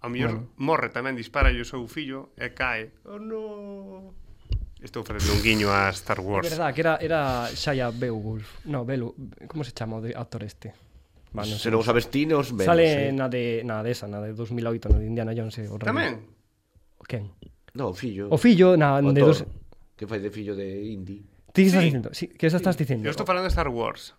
A 0.00 0.08
mellor 0.08 0.36
bueno. 0.36 0.52
morre 0.56 0.88
tamén, 0.92 1.16
dispara 1.16 1.50
o 1.50 1.66
seu 1.66 1.84
fillo 1.88 2.36
e 2.36 2.52
cae. 2.54 2.92
Oh, 3.08 3.18
no. 3.18 4.12
Estou 4.84 5.00
facendo 5.00 5.32
un 5.32 5.40
guiño 5.40 5.72
a 5.72 5.88
Star 5.96 6.20
Wars. 6.20 6.44
É 6.46 6.52
verdad, 6.52 6.70
que 6.76 6.82
era, 6.84 6.94
era 7.00 7.48
Shia 7.56 7.88
Beowulf. 7.88 8.68
No, 8.68 8.84
Belu, 8.84 9.16
como 9.48 9.64
se 9.64 9.72
chama 9.72 9.96
o 9.96 10.04
de 10.04 10.12
actor 10.12 10.44
este? 10.44 10.76
Bueno, 11.32 11.56
se 11.56 11.72
non 11.72 11.80
sabes 11.82 12.12
ti, 12.12 12.28
nos 12.28 12.52
vemos. 12.52 12.68
Sale 12.68 13.08
eh. 13.08 13.16
na 13.16 13.32
de, 13.32 13.64
na 13.64 13.80
de 13.80 13.90
esa, 13.90 14.06
na 14.06 14.20
de 14.20 14.36
2008, 14.36 14.92
na 14.92 15.00
de 15.00 15.06
Indiana 15.08 15.32
Jones. 15.32 15.56
O 15.72 15.80
tamén? 15.80 16.20
O 17.00 17.04
quen? 17.08 17.32
No, 17.74 17.90
o 17.90 17.96
fillo. 17.96 18.28
O 18.30 18.38
fillo, 18.38 18.76
na 18.76 19.00
o 19.00 19.10
de... 19.10 19.24
Dos... 19.24 19.42
Que 19.96 20.06
fai 20.06 20.20
de 20.20 20.28
fillo 20.28 20.54
de 20.54 20.68
Indy. 20.68 21.24
Ti 21.50 21.64
estás 21.64 21.80
sí. 21.80 21.86
dicindo, 21.88 22.08
sí, 22.12 22.24
que 22.28 22.46
eso 22.46 22.58
estás 22.60 22.76
dicindo. 22.76 23.08
Eu 23.08 23.10
estou 23.10 23.24
falando 23.26 23.48
de 23.48 23.54
Star 23.56 23.72
Wars. 23.72 24.14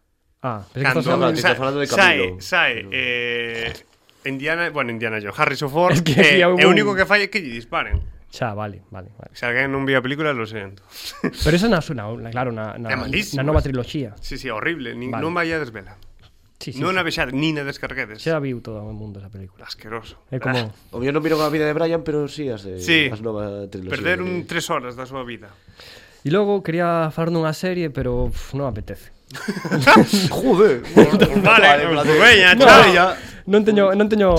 Ah, 0.45 0.61
cando, 0.73 1.01
falando, 1.01 1.29
estás 1.33 1.57
falando 1.57 1.79
de 1.79 1.87
Camilo. 1.87 2.37
Sae, 2.39 2.85
sae, 2.85 2.87
eh, 2.91 3.73
Indiana, 4.25 4.69
bueno, 4.69 4.91
Indiana 4.91 5.17
Jones, 5.19 5.33
Harrison 5.39 5.71
Ford, 5.71 5.93
es 5.93 6.03
que 6.03 6.37
eh, 6.37 6.45
un... 6.45 6.61
é 6.61 6.65
o 6.65 6.69
único 6.69 6.93
que 6.93 7.01
fai 7.01 7.25
é 7.25 7.33
que 7.33 7.41
lle 7.41 7.49
disparen. 7.49 7.97
Xa, 8.29 8.53
vale, 8.53 8.85
vale, 8.93 9.09
vale. 9.17 9.33
Se 9.33 9.49
alguén 9.49 9.73
non 9.73 9.89
vía 9.89 9.97
a 9.97 10.05
película, 10.05 10.37
lo 10.37 10.45
sento. 10.45 10.85
Pero 11.45 11.57
esa 11.57 11.65
na, 11.65 11.81
na 11.81 12.29
claro, 12.29 12.53
na, 12.53 12.77
na, 12.77 12.93
na 12.93 13.41
nova 13.41 13.65
triloxía. 13.65 14.13
Sí, 14.21 14.37
sí, 14.37 14.45
horrible. 14.53 14.93
Ni, 14.93 15.09
vale. 15.09 15.25
Non 15.25 15.33
vai 15.33 15.49
a 15.49 15.57
desvela. 15.57 15.97
Sí, 16.61 16.77
sí, 16.77 16.77
non 16.77 16.93
sí. 16.93 17.01
a 17.01 17.01
vexar, 17.01 17.33
nin 17.33 17.57
a 17.57 17.65
descarguedes. 17.65 18.21
Xa 18.21 18.37
viu 18.37 18.61
todo 18.61 18.85
o 18.85 18.93
mundo 18.93 19.17
esa 19.17 19.33
película. 19.33 19.65
Asqueroso. 19.65 20.21
É 20.29 20.37
como... 20.37 20.61
Ah. 20.61 20.93
O 20.93 21.01
mío 21.01 21.09
non 21.09 21.25
miro 21.25 21.41
a 21.41 21.49
vida 21.49 21.65
de 21.65 21.73
Brian, 21.73 22.05
pero 22.05 22.29
sí 22.29 22.53
as, 22.53 22.61
de, 22.61 22.77
sí. 22.77 23.09
as 23.09 23.17
nova 23.17 23.65
triloxía. 23.65 23.97
Perder 23.97 24.21
un 24.21 24.45
tres 24.45 24.69
horas 24.69 24.93
da 24.93 25.09
súa 25.09 25.25
vida. 25.25 25.49
E 26.21 26.29
logo 26.29 26.61
quería 26.61 27.09
falar 27.09 27.33
nunha 27.33 27.53
serie, 27.57 27.89
pero 27.89 28.29
pff, 28.29 28.53
non 28.53 28.69
apetece. 28.69 29.14
Joder, 30.29 30.81
vale, 31.41 31.85
vale, 31.85 32.17
vale, 32.17 33.15
non 33.45 33.61
teño, 33.61 33.93
non 33.93 34.09
teño 34.09 34.33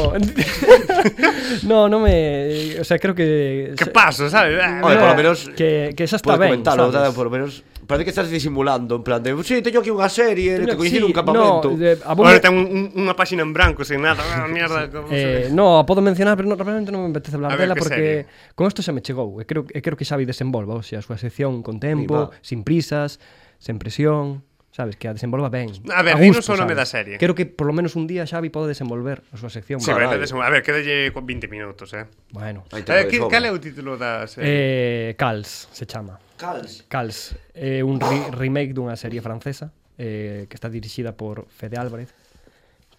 No, 1.62 1.86
non 1.86 2.02
me, 2.06 2.74
o 2.74 2.84
sea, 2.84 2.98
creo 2.98 3.14
que 3.14 3.70
Que 3.78 3.86
paso, 3.94 4.26
sabes? 4.26 4.58
Oye, 4.82 4.98
por 4.98 5.14
lo 5.14 5.14
menos 5.14 5.46
que 5.54 5.94
que 5.94 6.02
esa 6.02 6.18
está 6.18 6.34
ben, 6.34 6.66
sabes? 6.66 7.14
por 7.14 7.30
lo 7.30 7.32
menos 7.32 7.62
Parece 7.86 8.02
que 8.02 8.10
estás 8.10 8.28
disimulando, 8.28 8.96
en 8.96 9.02
plan 9.04 9.22
de, 9.22 9.30
sí, 9.44 9.62
teño 9.62 9.78
aquí 9.78 9.94
unha 9.94 10.10
serie, 10.10 10.58
teño, 10.58 10.74
te 10.74 10.76
coñeci 10.76 10.98
sí, 10.98 11.06
un 11.06 11.14
campamento. 11.14 11.70
No, 11.70 11.78
de, 11.78 11.94
Ahora 12.02 12.34
me... 12.34 12.42
ten 12.42 12.50
un, 12.50 12.90
unha 12.98 13.14
páxina 13.14 13.46
en 13.46 13.54
branco, 13.54 13.86
sin 13.86 14.02
nada, 14.02 14.26
ah, 14.26 14.50
mierda, 14.50 14.90
como 14.90 15.06
eh, 15.14 15.54
No, 15.54 15.78
a 15.78 15.86
podo 15.86 16.02
mencionar, 16.02 16.34
pero 16.34 16.50
no, 16.50 16.58
realmente 16.58 16.90
non 16.90 17.06
me 17.06 17.14
apetece 17.14 17.38
hablar 17.38 17.54
dela 17.54 17.78
porque 17.78 18.26
serie. 18.26 18.58
con 18.58 18.66
isto 18.66 18.82
xa 18.82 18.90
me 18.90 19.06
chegou, 19.06 19.38
e 19.38 19.42
eh, 19.42 19.46
creo, 19.46 19.70
e 19.70 19.78
creo 19.78 19.94
que 19.94 20.02
Xavi 20.02 20.26
desenvolva, 20.26 20.74
o 20.74 20.82
sea, 20.82 20.98
a 20.98 21.06
súa 21.06 21.14
sección 21.14 21.62
con 21.62 21.78
tempo, 21.78 22.34
sin 22.42 22.66
prisas, 22.66 23.22
sen 23.62 23.78
presión 23.78 24.42
sabes, 24.76 24.96
que 24.96 25.08
a 25.08 25.14
desenvolva 25.14 25.48
ben. 25.48 25.72
A 25.88 26.02
ver, 26.04 26.20
dinos 26.20 26.44
o 26.52 26.54
nome 26.56 26.76
da 26.76 26.84
serie. 26.84 27.16
Quero 27.16 27.32
que 27.32 27.48
por 27.48 27.64
lo 27.64 27.72
menos 27.72 27.96
un 27.96 28.04
día 28.04 28.28
Xavi 28.28 28.52
pode 28.52 28.76
desenvolver 28.76 29.24
a 29.32 29.40
súa 29.40 29.48
sección. 29.48 29.80
Sí, 29.80 29.88
vale. 29.88 30.04
Vale. 30.04 30.28
A 30.28 30.50
ver, 30.52 30.60
quédalle 30.60 31.16
con 31.16 31.24
20 31.24 31.48
minutos, 31.48 31.96
eh. 31.96 32.04
Bueno. 32.36 32.68
A 32.68 32.84
ver, 32.84 33.08
que, 33.08 33.16
cal 33.16 33.48
é 33.48 33.50
o 33.50 33.56
título 33.56 33.96
da 33.96 34.28
serie? 34.28 35.16
Eh, 35.16 35.16
Cals 35.16 35.72
se 35.72 35.88
chama. 35.88 36.20
Cals. 36.36 36.84
Cals, 36.92 37.32
é 37.56 37.80
eh, 37.80 37.88
un 37.88 37.96
re 37.96 38.28
remake 38.36 38.76
dunha 38.76 39.00
serie 39.00 39.24
francesa 39.24 39.72
eh, 39.96 40.44
que 40.44 40.54
está 40.60 40.68
dirixida 40.68 41.16
por 41.16 41.48
Fede 41.48 41.80
Álvarez, 41.80 42.12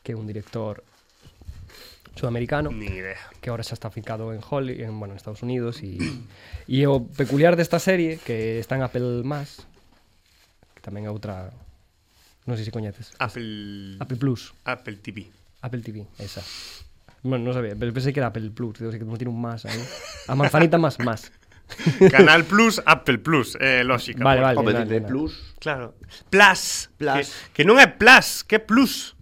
que 0.01 0.13
é 0.13 0.15
un 0.17 0.25
director 0.25 0.81
sudamericano 2.17 2.73
Ni 2.73 2.89
idea. 2.89 3.21
que 3.37 3.53
ahora 3.53 3.61
xa 3.61 3.77
está 3.77 3.93
ficado 3.93 4.33
en 4.33 4.41
Holly, 4.41 4.81
en, 4.81 4.97
bueno, 4.97 5.13
en 5.13 5.21
Estados 5.21 5.45
Unidos 5.45 5.85
e 5.85 6.01
e 6.65 6.89
o 6.89 7.05
peculiar 7.05 7.53
desta 7.53 7.77
serie 7.77 8.17
que 8.17 8.57
está 8.57 8.73
en 8.73 8.81
Apple 8.81 9.21
Más 9.21 9.69
que 10.73 10.81
tamén 10.81 11.05
é 11.05 11.13
outra 11.13 11.53
Non 12.47 12.55
sei 12.55 12.63
se 12.63 12.71
coñeces. 12.71 13.11
Apple... 13.19 13.99
Apple 13.99 14.17
Plus. 14.17 14.55
Apple 14.63 15.03
TV. 15.03 15.27
Apple 15.59 15.83
TV, 15.83 16.07
esa. 16.17 16.39
Bueno, 17.19 17.43
non 17.43 17.53
sabía, 17.53 17.75
pero 17.75 17.91
pensei 17.91 18.15
que 18.15 18.23
era 18.23 18.31
Apple 18.31 18.55
Plus, 18.55 18.79
digo, 18.79 18.87
que 18.87 19.03
non 19.03 19.19
tiene 19.19 19.35
un 19.35 19.41
más 19.43 19.67
aí. 19.67 19.83
A 20.31 20.33
manzanita 20.33 20.79
más, 20.79 20.95
más. 21.03 21.27
Canal 22.15 22.47
Plus, 22.47 22.79
Apple 22.87 23.19
Plus, 23.19 23.59
eh, 23.59 23.83
lógica. 23.83 24.23
Vale, 24.23 24.39
vale. 24.39 24.59
Apple 24.63 24.73
vale, 24.73 25.01
Plus. 25.03 25.35
Vale. 25.35 25.59
Claro. 25.59 25.85
Plus. 26.31 26.87
Plus. 26.95 27.27
Que, 27.51 27.61
que 27.61 27.63
non 27.67 27.75
é 27.83 27.91
Plus, 27.91 28.47
que 28.47 28.57
é 28.57 28.63
Plus. 28.63 29.17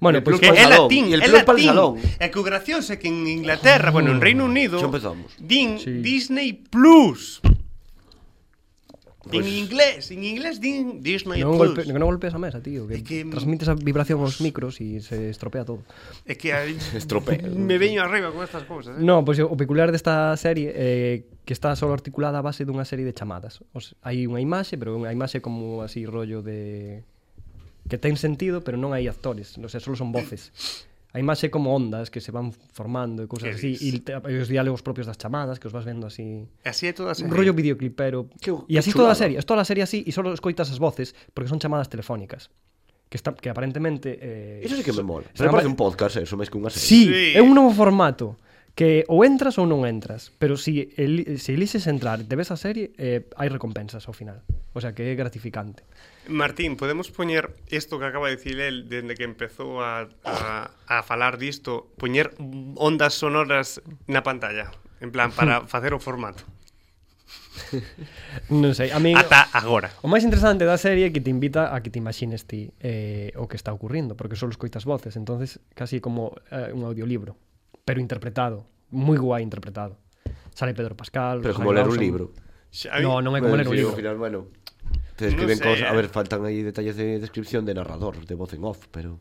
Bueno, 0.00 0.22
pues 0.22 0.38
que 0.38 0.46
é 0.46 0.66
latín, 0.66 1.12
el 1.12 1.22
plus 1.22 1.42
pal 1.42 1.58
salón. 1.58 1.98
É 2.18 2.30
que 2.30 2.38
o 2.38 2.46
gracioso 2.46 2.94
é 2.94 2.96
que 2.98 3.10
en 3.10 3.26
Inglaterra, 3.26 3.90
bueno, 3.90 4.14
en 4.14 4.22
Reino 4.22 4.46
Unido, 4.46 4.78
din 5.38 5.78
sí. 5.78 5.98
Disney 5.98 6.54
Plus. 6.54 7.42
Pues... 9.30 9.46
En 9.46 9.52
inglés, 9.52 10.10
en 10.10 10.24
inglés 10.24 10.60
din, 10.60 11.00
Disney 11.00 11.40
my 11.40 11.48
non 11.48 11.56
golpe, 11.56 11.84
que 11.88 11.96
non 11.96 12.04
golpeas 12.04 12.36
a 12.36 12.40
mesa, 12.40 12.60
tío, 12.60 12.84
que, 12.84 13.00
é 13.00 13.02
que 13.02 13.24
transmites 13.24 13.72
a 13.72 13.74
vibración 13.74 14.20
aos 14.20 14.44
micros 14.44 14.76
e 14.84 15.00
se 15.00 15.32
estropea 15.32 15.64
todo. 15.64 15.80
É 16.28 16.36
que 16.36 16.52
a... 16.52 16.68
estropea. 17.00 17.40
me 17.48 17.80
veño 17.80 18.04
arriba 18.04 18.28
con 18.28 18.44
estas 18.44 18.68
cousas, 18.68 19.00
eh. 19.00 19.00
No, 19.00 19.24
pois 19.24 19.40
pues, 19.40 19.48
o 19.48 19.56
peculiar 19.56 19.88
desta 19.88 20.36
serie 20.36 20.76
é 20.76 20.76
eh, 20.76 21.16
que 21.48 21.52
está 21.56 21.72
só 21.76 21.88
articulada 21.92 22.40
a 22.40 22.44
base 22.44 22.68
dunha 22.68 22.84
serie 22.84 23.04
de 23.08 23.16
chamadas. 23.16 23.64
Os, 23.72 23.96
hai 24.04 24.28
unha 24.28 24.40
imaxe, 24.40 24.76
pero 24.76 24.96
unha 24.96 25.12
imaxe 25.12 25.40
como 25.40 25.80
así 25.80 26.04
rollo 26.04 26.44
de 26.44 27.04
que 27.88 27.96
ten 28.00 28.16
sentido, 28.16 28.64
pero 28.64 28.80
non 28.80 28.92
hai 28.96 29.08
actores, 29.08 29.56
non 29.60 29.68
sei, 29.68 29.80
só 29.80 29.92
son 29.92 30.12
voces 30.12 30.52
a 31.14 31.22
imaxe 31.22 31.46
é 31.46 31.50
como 31.54 31.70
ondas 31.70 32.10
que 32.10 32.18
se 32.18 32.34
van 32.34 32.50
formando 32.74 33.22
e 33.22 33.30
cousas 33.30 33.54
así, 33.54 33.78
e, 33.78 34.02
e 34.02 34.34
os 34.42 34.50
diálogos 34.50 34.82
propios 34.82 35.06
das 35.06 35.14
chamadas 35.14 35.62
que 35.62 35.70
os 35.70 35.74
vas 35.74 35.86
vendo 35.86 36.10
así. 36.10 36.42
E 36.42 36.66
así 36.66 36.90
é 36.90 36.92
toda 36.92 37.14
a 37.14 37.14
serie. 37.14 37.30
Un 37.30 37.38
rollo 37.38 37.54
videoclipero. 37.54 38.26
Que, 38.42 38.50
e 38.50 38.74
así 38.74 38.90
é 38.90 38.98
toda 38.98 39.14
a 39.14 39.18
serie, 39.18 39.38
é 39.38 39.42
toda 39.46 39.62
a 39.62 39.68
serie 39.68 39.86
así 39.86 40.02
e 40.02 40.10
só 40.10 40.26
escoitas 40.34 40.74
as 40.74 40.82
voces 40.82 41.14
porque 41.30 41.46
son 41.46 41.62
chamadas 41.62 41.86
telefónicas 41.86 42.50
que 43.06 43.14
está 43.14 43.30
que 43.30 43.46
aparentemente 43.46 44.18
eh, 44.18 44.66
Eso 44.66 44.74
sí 44.74 44.82
que 44.82 44.90
me 44.90 45.06
mola. 45.06 45.30
Pero 45.38 45.54
parece 45.54 45.70
un 45.70 45.78
podcast 45.78 46.18
eso, 46.18 46.34
máis 46.34 46.50
que 46.50 46.58
unha 46.58 46.74
serie. 46.74 46.82
Sí, 46.82 47.02
sí, 47.06 47.38
é 47.38 47.38
un 47.38 47.54
novo 47.54 47.70
formato 47.70 48.42
que 48.74 49.06
ou 49.06 49.22
entras 49.22 49.54
ou 49.54 49.70
non 49.70 49.86
entras, 49.86 50.34
pero 50.42 50.58
si 50.58 50.90
el, 50.98 51.38
se 51.38 51.54
elixes 51.54 51.86
entrar 51.86 52.18
e 52.18 52.26
te 52.26 52.34
ves 52.34 52.50
a 52.50 52.58
serie, 52.58 52.90
eh, 52.98 53.30
hai 53.38 53.46
recompensas 53.46 54.10
ao 54.10 54.14
final. 54.18 54.42
O 54.74 54.82
sea, 54.82 54.90
que 54.98 55.06
é 55.06 55.14
gratificante. 55.14 55.86
Martín, 56.28 56.76
podemos 56.76 57.10
poñer 57.10 57.52
isto 57.68 57.98
que 57.98 58.06
acaba 58.06 58.28
de 58.28 58.36
dicir 58.36 58.60
el 58.60 58.88
dende 58.88 59.14
que 59.14 59.24
empezou 59.24 59.84
a, 59.84 60.08
a, 60.24 60.70
a 60.88 60.96
falar 61.04 61.36
disto, 61.36 61.92
poñer 62.00 62.32
ondas 62.80 63.12
sonoras 63.14 63.84
na 64.08 64.24
pantalla, 64.24 64.72
en 65.04 65.12
plan, 65.12 65.32
para 65.32 65.64
facer 65.72 65.92
o 65.92 66.00
formato. 66.00 66.44
non 68.50 68.74
sei, 68.74 68.90
a 68.90 68.98
mí 68.98 69.14
ata 69.14 69.46
agora. 69.54 69.92
O 70.02 70.08
máis 70.10 70.26
interesante 70.26 70.66
da 70.66 70.80
serie 70.80 71.08
é 71.08 71.12
que 71.14 71.22
te 71.22 71.30
invita 71.30 71.70
a 71.70 71.80
que 71.84 71.90
te 71.92 72.00
imagines 72.00 72.48
ti 72.48 72.72
eh, 72.80 73.30
o 73.38 73.46
que 73.46 73.56
está 73.56 73.70
ocurrindo, 73.70 74.16
porque 74.18 74.34
só 74.34 74.48
escoitas 74.48 74.84
voces, 74.84 75.14
entonces 75.16 75.60
casi 75.76 76.00
como 76.00 76.34
eh, 76.50 76.72
un 76.74 76.82
audiolibro, 76.84 77.36
pero 77.84 78.00
interpretado, 78.00 78.66
moi 78.90 79.16
guai 79.20 79.44
interpretado. 79.44 80.00
Sale 80.54 80.72
Pedro 80.72 80.94
Pascal, 80.94 81.42
Pero 81.42 81.52
Rosario 81.52 81.66
como 81.66 81.70
ler 81.74 81.88
un 81.90 81.98
libro. 81.98 82.24
No, 83.02 83.22
non 83.22 83.34
é 83.36 83.40
como 83.42 83.54
ler 83.58 83.66
un 83.66 83.76
libro. 83.76 83.94
Ao 83.94 83.98
final, 83.98 84.16
bueno, 84.18 84.50
te 85.16 85.34
cosas, 85.36 85.82
a 85.82 85.92
eh. 85.92 85.96
ver, 85.96 86.08
faltan 86.08 86.44
aí 86.44 86.62
detalles 86.62 86.96
de 86.96 87.18
descripción 87.18 87.64
de 87.64 87.74
narrador, 87.74 88.26
de 88.26 88.34
voz 88.34 88.52
en 88.52 88.64
off, 88.64 88.86
pero 88.90 89.20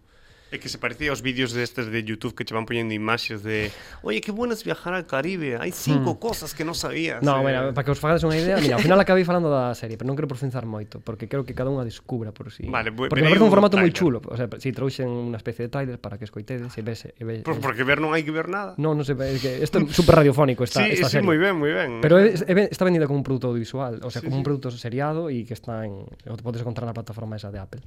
É 0.54 0.62
que 0.62 0.70
se 0.70 0.78
parecía 0.78 1.10
aos 1.10 1.26
vídeos 1.26 1.50
destes 1.50 1.90
de 1.90 2.06
YouTube 2.06 2.38
que 2.38 2.46
che 2.46 2.54
van 2.54 2.70
poñendo 2.70 2.94
imaxes 2.94 3.42
de 3.42 3.74
Oye, 4.06 4.22
que 4.22 4.30
es 4.30 4.62
viajar 4.62 4.94
al 4.94 5.10
Caribe, 5.10 5.58
hai 5.58 5.74
hmm. 5.74 5.74
cinco 5.74 6.14
hmm. 6.14 6.22
cosas 6.22 6.54
que 6.54 6.62
non 6.62 6.78
sabías. 6.78 7.26
No, 7.26 7.42
eh. 7.42 7.50
mira, 7.50 7.74
para 7.74 7.82
que 7.82 7.90
os 7.90 7.98
fagades 7.98 8.22
unha 8.22 8.38
idea, 8.38 8.62
mira, 8.62 8.78
ao 8.78 8.84
final 8.86 9.02
acabei 9.02 9.26
falando 9.26 9.50
da 9.50 9.74
serie, 9.74 9.98
pero 9.98 10.06
non 10.06 10.14
quero 10.14 10.30
profundizar 10.30 10.70
moito, 10.70 11.02
porque 11.02 11.26
quero 11.26 11.42
que 11.42 11.58
cada 11.58 11.74
unha 11.74 11.82
descubra 11.82 12.30
por 12.30 12.54
si. 12.54 12.64
Sí. 12.64 12.70
Vale, 12.70 12.94
porque 12.94 13.18
me 13.18 13.34
parece 13.34 13.42
un 13.42 13.50
formato 13.50 13.82
moi 13.82 13.90
chulo, 13.90 14.22
o 14.22 14.38
sea, 14.38 14.46
si 14.62 14.70
trouxen 14.70 15.10
unha 15.10 15.42
especie 15.42 15.66
de 15.66 15.70
trailer 15.74 15.98
para 15.98 16.22
que 16.22 16.30
escoitedes 16.30 16.70
e 16.78 16.86
vese. 16.86 17.18
E 17.18 17.26
ve, 17.26 17.42
por, 17.42 17.58
porque 17.58 17.82
ver 17.82 17.98
non 17.98 18.14
hai 18.14 18.22
que 18.22 18.30
ver 18.30 18.46
nada. 18.46 18.78
No, 18.78 18.94
non 18.94 19.02
sei, 19.02 19.18
ve, 19.18 19.34
es 19.34 19.42
que 19.42 19.58
isto 19.58 19.82
é 19.82 19.90
super 19.90 20.22
radiofónico 20.22 20.62
esta, 20.62 20.86
sí, 20.86 20.94
esta 20.94 21.10
sí, 21.10 21.18
serie. 21.18 21.26
Sí, 21.26 21.30
moi 21.34 21.42
ben, 21.42 21.58
moi 21.58 21.74
ben. 21.74 21.98
Pero 21.98 22.22
é, 22.22 22.30
é, 22.30 22.54
está 22.70 22.86
vendida 22.86 23.10
como 23.10 23.18
un 23.18 23.26
produto 23.26 23.50
audiovisual, 23.50 24.06
o 24.06 24.14
sea, 24.14 24.22
sí, 24.22 24.30
como 24.30 24.38
sí. 24.38 24.42
un 24.42 24.46
produto 24.46 24.70
seriado 24.70 25.34
e 25.34 25.50
que 25.50 25.58
está 25.58 25.82
en 25.82 26.06
o 26.06 26.38
podes 26.46 26.62
encontrar 26.62 26.86
na 26.86 26.94
plataforma 26.94 27.42
esa 27.42 27.50
de 27.50 27.58
Apple. 27.58 27.82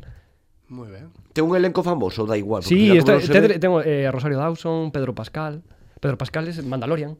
Moi 0.69 0.91
ben. 0.91 1.15
Ten 1.31 1.47
un 1.47 1.55
elenco 1.55 1.83
famoso, 1.87 2.27
da 2.27 2.35
igual. 2.35 2.67
Sí, 2.67 2.91
está, 2.91 3.19
te, 3.23 3.41
ve... 3.41 3.59
tengo 3.59 3.83
eh, 3.83 4.11
Rosario 4.11 4.39
Dawson, 4.39 4.91
Pedro 4.91 5.15
Pascal. 5.15 5.63
Pedro 6.01 6.19
Pascal 6.19 6.49
es 6.49 6.63
Mandalorian. 6.65 7.17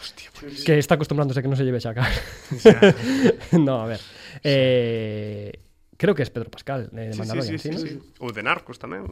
Hostia, 0.00 0.30
pues... 0.38 0.64
Que 0.64 0.78
está 0.78 0.94
acostumbrándose 0.96 1.40
a 1.40 1.42
que 1.42 1.48
no 1.48 1.56
se 1.56 1.64
lleve 1.64 1.80
Shaka. 1.80 2.04
no, 3.52 3.82
a 3.82 3.86
ver. 3.86 4.00
Eh, 4.44 5.52
creo 5.96 6.14
que 6.14 6.22
es 6.22 6.30
Pedro 6.30 6.50
Pascal, 6.50 6.90
eh, 6.92 6.96
de 6.96 7.12
sí, 7.14 7.18
Mandalorian. 7.18 7.58
Sí, 7.58 7.70
sí, 7.70 7.72
sí, 7.72 7.78
¿sí, 7.78 7.94
no? 7.94 8.00
sí. 8.02 8.12
Ou 8.20 8.28
de 8.28 8.42
Narcos 8.44 8.76
tamén. 8.76 9.08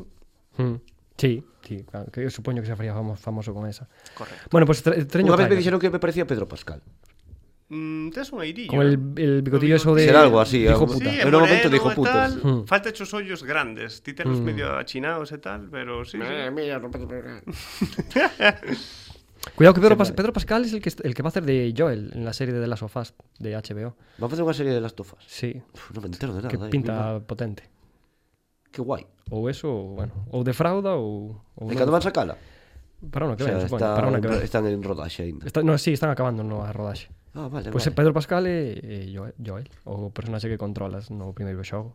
Mm. 0.60 0.76
Sí, 1.20 1.44
sí, 1.64 1.84
claro, 1.84 2.08
que 2.08 2.24
eu 2.24 2.32
supoño 2.32 2.64
que 2.64 2.68
se 2.68 2.76
faría 2.76 2.96
famoso, 2.96 3.20
famoso 3.20 3.52
con 3.52 3.68
esa. 3.68 3.84
Correcto. 4.16 4.48
Bueno, 4.48 4.64
pues 4.64 4.80
tre 4.80 5.04
treño 5.04 5.32
Unha 5.32 5.40
vez 5.40 5.52
me 5.52 5.56
dixeron 5.56 5.76
que 5.76 5.92
me 5.92 6.00
parecía 6.00 6.24
Pedro 6.24 6.48
Pascal. 6.48 6.80
Mm, 7.70 8.10
tes 8.10 8.32
un 8.34 8.40
airillo. 8.42 8.68
Con 8.74 8.82
el, 8.82 8.94
eh? 8.94 9.22
el 9.22 9.42
bigotillo 9.42 9.76
eso 9.76 9.94
de... 9.94 10.04
Será 10.04 10.22
algo 10.22 10.40
así, 10.40 10.58
de 10.58 10.64
hijo 10.74 10.84
algo- 10.84 10.92
puta. 10.92 11.08
Sí, 11.10 11.20
En 11.20 11.28
en 11.28 11.34
un 11.34 11.40
momento 11.40 11.70
dijo 11.70 11.90
e 11.90 11.94
putas. 11.94 12.34
tal. 12.34 12.42
Mm. 12.42 12.66
Falta 12.66 12.90
os 12.90 13.14
ollos 13.14 13.42
grandes. 13.46 14.02
Ti 14.02 14.12
tenos 14.12 14.40
Mm. 14.40 14.44
medio 14.44 14.66
achinados 14.74 15.30
e 15.30 15.38
tal, 15.38 15.70
pero 15.70 16.02
sí, 16.04 16.18
sí. 16.18 16.18
Cuidado 19.54 19.74
que 19.74 19.80
Pedro, 19.80 19.96
Pas- 19.96 20.12
Pedro 20.12 20.32
Pascal 20.32 20.64
es 20.64 20.72
el 20.74 20.82
que, 20.82 20.92
el 21.02 21.14
que 21.14 21.22
va 21.22 21.28
a 21.28 21.32
hacer 21.32 21.44
de 21.44 21.72
Joel 21.76 22.10
en 22.14 22.24
la 22.24 22.32
serie 22.32 22.52
de 22.52 22.60
The 22.60 22.66
Last 22.66 22.82
of 22.82 22.96
Us 22.96 23.14
de 23.38 23.56
HBO. 23.56 23.96
Va 24.20 24.26
a 24.26 24.28
facer 24.28 24.44
unha 24.44 24.52
serie 24.52 24.74
de 24.76 24.82
las 24.84 24.92
tofas. 24.92 25.24
Sí. 25.24 25.56
Uf, 25.72 25.96
non 25.96 26.04
me 26.04 26.08
entero 26.12 26.36
de 26.36 26.44
nada. 26.44 26.50
que 26.52 26.60
eh, 26.60 26.68
pinta 26.68 26.92
mira. 26.92 27.24
potente. 27.24 27.64
Que 28.68 28.84
guai. 28.84 29.06
Ou 29.32 29.48
eso, 29.48 29.70
ou, 29.70 29.96
bueno, 29.96 30.12
ou 30.34 30.44
defrauda 30.44 30.92
ou 30.98 31.40
E 31.56 31.64
non 31.64 31.72
cando 31.78 31.94
van 31.94 32.04
defrauda. 32.04 32.06
sacala? 32.34 32.34
Para 33.00 33.32
una 33.32 33.34
que 33.38 33.42
O 33.42 33.46
sea, 33.48 33.56
ven, 33.56 33.64
supoño, 33.64 33.80
está, 33.80 33.96
para 33.96 34.08
una 34.12 34.20
que 34.20 34.28
ven. 34.28 34.44
están 34.44 34.64
en 34.68 34.82
rodaxe 34.84 35.24
aínda. 35.24 35.48
Está, 35.48 35.64
no, 35.64 35.72
sí, 35.80 35.96
están 35.96 36.12
acabando 36.12 36.44
no 36.44 36.60
a 36.60 36.68
rodaxe. 36.74 37.08
Ah, 37.34 37.48
vale, 37.48 37.70
pois 37.70 37.84
vale. 37.84 37.94
Pedro 37.94 38.12
Pascal 38.12 38.46
e, 38.46 38.74
e 38.82 38.96
Joel, 39.14 39.34
Joel, 39.38 39.66
o 39.84 40.10
personaxe 40.10 40.50
que 40.50 40.58
controlas 40.58 41.10
no 41.10 41.32
primeiro 41.32 41.62
xogo. 41.62 41.94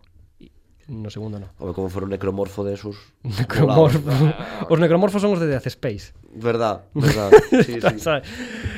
No 0.88 1.10
segundo 1.10 1.40
no. 1.40 1.50
Home, 1.58 1.74
como 1.74 1.90
for 1.90 2.04
un 2.04 2.12
necromorfo 2.12 2.64
de 2.64 2.76
esos... 2.76 2.96
necromorfo. 3.24 4.00
Os 4.70 4.80
necromorfos 4.80 5.22
son 5.22 5.34
os 5.34 5.40
de 5.40 5.48
Death 5.48 5.66
Space. 5.68 6.14
Verdad, 6.30 6.84
verdad. 6.94 7.32
Sí, 7.50 7.82
sí. 7.82 8.00
Sabe. 8.00 8.22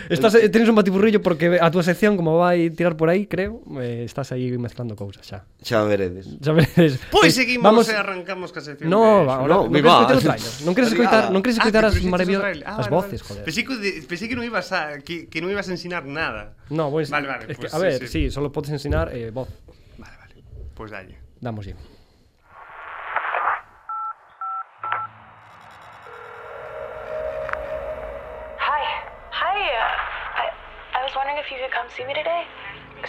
Estás, 0.10 0.36
eh, 0.36 0.48
tenes 0.48 0.70
un 0.70 0.76
batiburrillo 0.76 1.22
porque 1.22 1.60
a 1.60 1.68
túa 1.68 1.84
sección, 1.84 2.16
como 2.16 2.40
vai 2.40 2.72
tirar 2.72 2.96
por 2.96 3.12
aí, 3.12 3.28
creo, 3.28 3.60
eh, 3.84 4.08
estás 4.08 4.32
aí 4.32 4.56
mezclando 4.56 4.96
cousas 4.96 5.28
xa. 5.28 5.44
Xa 5.60 5.84
veredes. 5.84 6.32
Xa 6.40 6.56
veredes. 6.56 6.96
Pois 7.12 7.34
pues, 7.34 7.36
seguimos 7.36 7.68
vamos... 7.68 7.92
e 7.92 7.96
arrancamos 8.00 8.56
ca 8.56 8.64
sección. 8.64 8.88
No, 8.88 9.28
va, 9.28 9.44
no, 9.44 9.68
no, 9.68 9.68
non, 9.68 9.84
va. 9.84 10.08
non 10.64 10.72
queres 10.72 10.96
escoitar, 10.96 11.28
eh. 11.28 11.34
non 11.36 11.44
queres 11.44 11.60
ah, 11.60 11.68
escoitar 11.68 11.84
ah, 11.84 11.92
ah, 11.92 11.98
as 11.98 12.08
maravillosas 12.08 12.64
ah, 12.64 12.80
as 12.80 12.88
voces, 12.88 13.20
joder. 13.20 13.44
Pensei 13.44 13.68
que, 13.68 13.76
pensei 14.08 14.32
que 14.32 14.38
non 14.40 14.48
ibas 14.48 14.72
a 14.72 15.04
que, 15.04 15.28
que 15.28 15.44
non 15.44 15.52
ibas 15.52 15.68
a 15.68 15.76
ensinar 15.76 16.08
nada. 16.08 16.56
No, 16.72 16.88
pois, 16.88 17.12
vale, 17.12 17.28
vale, 17.28 17.52
es 17.52 17.60
pues, 17.60 17.68
que, 17.68 17.76
a 17.76 17.80
sí, 17.80 17.84
ver, 17.84 18.00
sí, 18.08 18.08
sí. 18.08 18.22
solo 18.32 18.48
podes 18.48 18.72
ensinar 18.72 19.12
eh, 19.12 19.28
voz. 19.28 19.52
Vale, 20.00 20.16
vale. 20.16 20.40
Pois 20.72 20.88
pues 20.88 20.90
dalle. 20.96 21.20
Damoslle. 21.44 21.97
Wondering 31.18 31.42
if 31.42 31.50
you 31.50 31.58
could 31.58 31.74
come 31.74 31.88
see 31.98 32.06
me 32.06 32.14
today. 32.14 32.46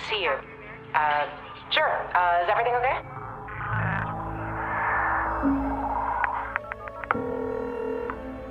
See 0.08 0.22
you. 0.22 0.32
Uh, 0.94 1.28
sure. 1.70 1.92
Uh, 2.16 2.40
is 2.40 2.48
everything 2.48 2.72
okay? 2.80 2.96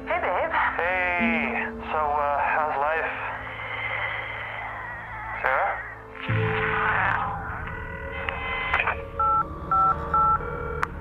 Hey, 0.05 0.20
babe. 0.22 0.53
Hey, 0.78 1.66
so 1.89 1.97
uh, 1.97 2.38
how's 2.53 2.78
life? 2.78 3.10
Sarah? 5.41 5.74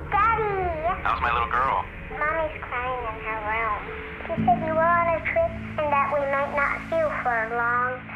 Daddy! 0.08 1.04
How's 1.04 1.20
my 1.20 1.28
little 1.28 1.52
girl? 1.52 1.84
Mommy's 2.08 2.56
crying 2.64 3.04
in 3.04 3.20
her 3.20 3.40
room. 3.52 3.84
She 4.24 4.32
said 4.48 4.58
you 4.64 4.72
were 4.72 4.80
on 4.80 5.08
a 5.12 5.20
trip 5.28 5.52
and 5.76 5.92
that 5.92 6.08
we 6.08 6.24
might 6.32 6.56
not 6.56 6.80
see 6.88 6.96
you 6.96 7.08
for 7.22 7.36
a 7.36 7.52
long 7.52 8.00
time. 8.00 8.15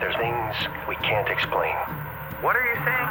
There's 0.00 0.16
things 0.16 0.54
we 0.88 0.96
can't 0.96 1.28
explain. 1.28 1.76
What 2.40 2.56
are 2.56 2.64
you 2.64 2.76
saying? 2.84 3.08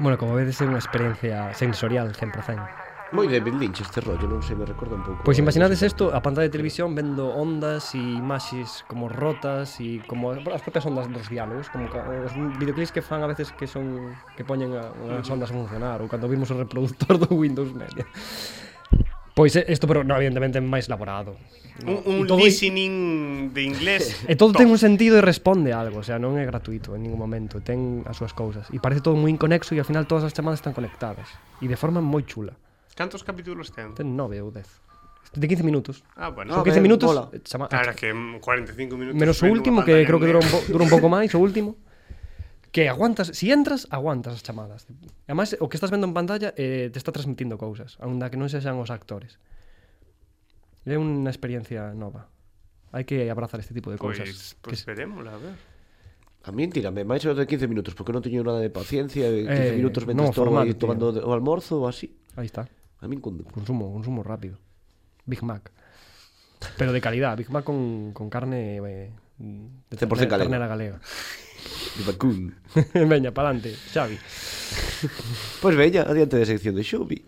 Bueno, 0.00 0.18
como 0.18 0.34
vedes 0.34 0.60
é 0.60 0.66
unha 0.66 0.78
experiencia 0.78 1.54
sensorial 1.54 2.12
100%. 2.12 2.93
Moi 3.12 3.28
David 3.28 3.60
Lynch 3.60 3.84
este 3.84 4.00
rollo, 4.00 4.24
non 4.24 4.40
sei, 4.40 4.56
me 4.56 4.64
recorda 4.64 4.96
un 4.96 5.04
pouco. 5.04 5.20
Pois 5.22 5.36
imaginades 5.36 5.84
eh, 5.84 5.90
isto, 5.92 6.10
a 6.10 6.24
pantalla 6.24 6.48
de 6.48 6.54
televisión 6.54 6.96
vendo 6.96 7.28
ondas 7.30 7.92
e 7.92 8.00
imaxes 8.00 8.82
como 8.88 9.12
rotas 9.12 9.76
e 9.78 10.00
como 10.08 10.32
as 10.32 10.62
propias 10.64 10.88
ondas 10.88 11.06
dos 11.12 11.28
diálogos, 11.28 11.68
como 11.68 11.86
os 11.90 12.34
videoclips 12.58 12.90
que 12.90 13.04
fan 13.04 13.20
a 13.20 13.28
veces 13.28 13.52
que 13.52 13.68
son 13.68 14.16
que 14.34 14.42
poñen 14.42 14.72
a, 14.74 14.90
as 15.20 15.28
ondas 15.28 15.52
a 15.52 15.54
funcionar 15.54 16.00
ou 16.00 16.08
cando 16.08 16.26
vimos 16.26 16.48
o 16.50 16.56
reproductor 16.56 17.20
do 17.20 17.28
Windows 17.36 17.70
Media. 17.76 18.08
Pois 19.34 19.54
isto, 19.56 19.90
pero 19.90 20.06
no, 20.06 20.14
evidentemente 20.14 20.62
máis 20.62 20.86
elaborado. 20.86 21.34
Un, 21.82 21.98
un 22.06 22.18
todo 22.22 22.38
listening 22.38 23.50
de 23.50 23.66
inglés. 23.66 24.14
E 24.30 24.38
todo 24.38 24.54
top. 24.54 24.62
ten 24.62 24.70
un 24.70 24.78
sentido 24.78 25.18
e 25.18 25.22
responde 25.26 25.74
a 25.74 25.82
algo, 25.82 26.02
o 26.02 26.06
sea, 26.06 26.22
non 26.22 26.38
é 26.38 26.46
gratuito 26.46 26.94
en 26.94 27.02
ningún 27.02 27.18
momento, 27.18 27.58
ten 27.58 28.06
as 28.06 28.14
súas 28.14 28.30
cousas. 28.30 28.70
E 28.70 28.78
parece 28.78 29.02
todo 29.02 29.18
moi 29.18 29.34
inconexo 29.34 29.74
e 29.74 29.82
ao 29.82 29.86
final 29.86 30.06
todas 30.06 30.22
as 30.22 30.30
chamadas 30.30 30.62
están 30.62 30.70
conectadas. 30.70 31.26
E 31.58 31.66
de 31.66 31.74
forma 31.74 31.98
moi 31.98 32.22
chula. 32.22 32.54
Cantos 32.94 33.26
capítulos 33.26 33.74
ten? 33.74 33.92
Ten 33.98 34.14
nove 34.14 34.38
ou 34.38 34.54
dez. 34.54 34.70
De 35.34 35.48
15 35.50 35.66
minutos. 35.66 36.04
Ah, 36.14 36.30
bueno. 36.30 36.54
Son 36.54 36.62
15 36.62 36.78
ver, 36.78 36.82
minutos. 36.82 37.10
Eh, 37.34 37.42
chama... 37.42 37.66
Claro, 37.66 37.94
que 37.94 38.14
45 38.14 38.96
minutos. 38.96 39.18
Menos 39.18 39.42
o 39.42 39.46
último, 39.50 39.84
que 39.84 40.06
creo 40.06 40.20
que 40.20 40.26
dura 40.30 40.38
un, 40.38 40.46
po, 40.46 40.62
dura 40.70 40.84
un 40.84 40.90
pouco 40.90 41.08
máis, 41.10 41.34
o 41.34 41.42
último. 41.42 41.74
Que 42.70 42.88
aguantas, 42.88 43.34
si 43.34 43.50
entras, 43.50 43.86
aguantas 43.90 44.34
as 44.34 44.42
chamadas. 44.42 44.86
Además, 45.26 45.58
o 45.58 45.66
que 45.66 45.74
estás 45.78 45.90
vendo 45.90 46.06
en 46.06 46.14
pantalla 46.14 46.54
eh, 46.54 46.90
te 46.90 46.98
está 46.98 47.10
transmitindo 47.10 47.58
cousas, 47.58 47.98
aunda 47.98 48.30
que 48.30 48.38
non 48.38 48.50
sexan 48.50 48.78
os 48.78 48.90
actores. 48.94 49.42
É 50.86 50.94
unha 50.94 51.30
experiencia 51.30 51.90
nova. 51.94 52.30
Hai 52.94 53.02
que 53.02 53.26
abrazar 53.26 53.58
este 53.58 53.74
tipo 53.74 53.90
de 53.90 53.98
cousas. 53.98 54.26
Pois, 54.26 54.58
pues, 54.62 54.82
pues 54.82 54.86
verémosla, 54.86 55.34
a 55.34 55.40
ver. 55.42 55.54
A 56.46 56.50
mí 56.52 56.68
tírame 56.70 57.02
máis 57.02 57.26
de 57.26 57.34
15 57.34 57.66
minutos 57.66 57.96
porque 57.96 58.14
non 58.14 58.22
teño 58.22 58.42
nada 58.46 58.62
de 58.62 58.70
paciencia, 58.70 59.26
15 59.26 59.50
eh, 59.50 59.74
minutos 59.78 60.02
mentre 60.06 60.26
no, 60.26 60.30
estou 60.30 60.46
aí 60.58 60.74
tomando 60.78 61.10
o 61.10 61.30
almorzo 61.34 61.82
ou 61.82 61.90
así. 61.90 62.10
Aí 62.36 62.46
está. 62.46 62.66
A 63.00 63.08
min 63.08 63.20
con... 63.20 63.38
Consumo, 63.44 63.92
consumo 63.92 64.22
rápido. 64.22 64.58
Big 65.26 65.42
Mac. 65.42 65.70
Pero 66.78 66.92
de 66.92 67.00
calidad, 67.00 67.36
Big 67.36 67.50
Mac 67.50 67.64
con, 67.64 68.12
con 68.12 68.30
carne... 68.30 68.76
Eh, 68.76 69.10
de 69.38 69.96
100% 69.96 70.08
carne, 70.08 70.26
galega. 70.26 70.38
Carnera 70.38 70.66
galega. 70.66 71.00
De 71.98 72.04
vacún. 72.04 72.54
veña, 72.94 73.32
pa'lante, 73.32 73.74
Xavi. 73.92 74.16
Pois 74.16 75.60
pues 75.60 75.76
veña, 75.76 76.02
adiante 76.02 76.36
de 76.36 76.46
sección 76.46 76.74
de 76.74 76.84
Xubi. 76.84 77.24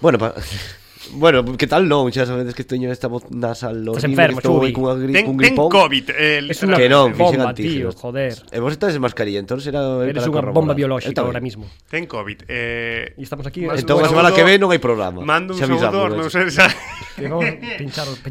Bueno, 0.00 0.18
pa... 0.18 0.34
Bueno, 1.12 1.56
¿qué 1.56 1.66
tal? 1.66 1.88
No, 1.88 2.02
muchas 2.02 2.28
veces 2.28 2.54
que 2.54 2.62
estoy 2.62 2.84
en 2.84 2.90
esta 2.90 3.08
voz 3.08 3.30
nasal. 3.30 3.86
Estás 3.88 4.04
enfermo. 4.04 4.40
Con, 4.42 5.00
gri... 5.00 5.12
ten, 5.12 5.36
gripón. 5.36 5.70
Ten 5.70 5.80
COVID. 5.80 6.10
El... 6.10 6.50
Es 6.50 6.62
una 6.62 6.76
que 6.76 6.88
no, 6.88 7.08
bomba, 7.10 7.54
tío, 7.54 7.92
joder. 7.92 8.36
Hemos 8.50 8.72
estado 8.72 8.92
en 8.92 9.00
mascarilla, 9.00 9.38
entonces 9.38 9.68
era... 9.68 10.04
Eres 10.04 10.26
una 10.26 10.40
bomba 10.50 10.74
biológica 10.74 11.22
ahora 11.22 11.40
mismo. 11.40 11.66
Ten 11.88 12.06
COVID. 12.06 12.42
Eh... 12.48 13.14
Y 13.16 13.22
estamos 13.22 13.46
aquí... 13.46 13.64
Eh, 13.64 13.70
entonces, 13.74 14.02
la 14.02 14.08
semana 14.08 14.34
que 14.34 14.44
ven 14.44 14.60
no 14.60 14.70
hay 14.70 14.78
programa. 14.78 15.24
Mando 15.24 15.54
un 15.54 15.60
saludo, 15.60 16.08
no 16.10 16.28
sé... 16.28 16.40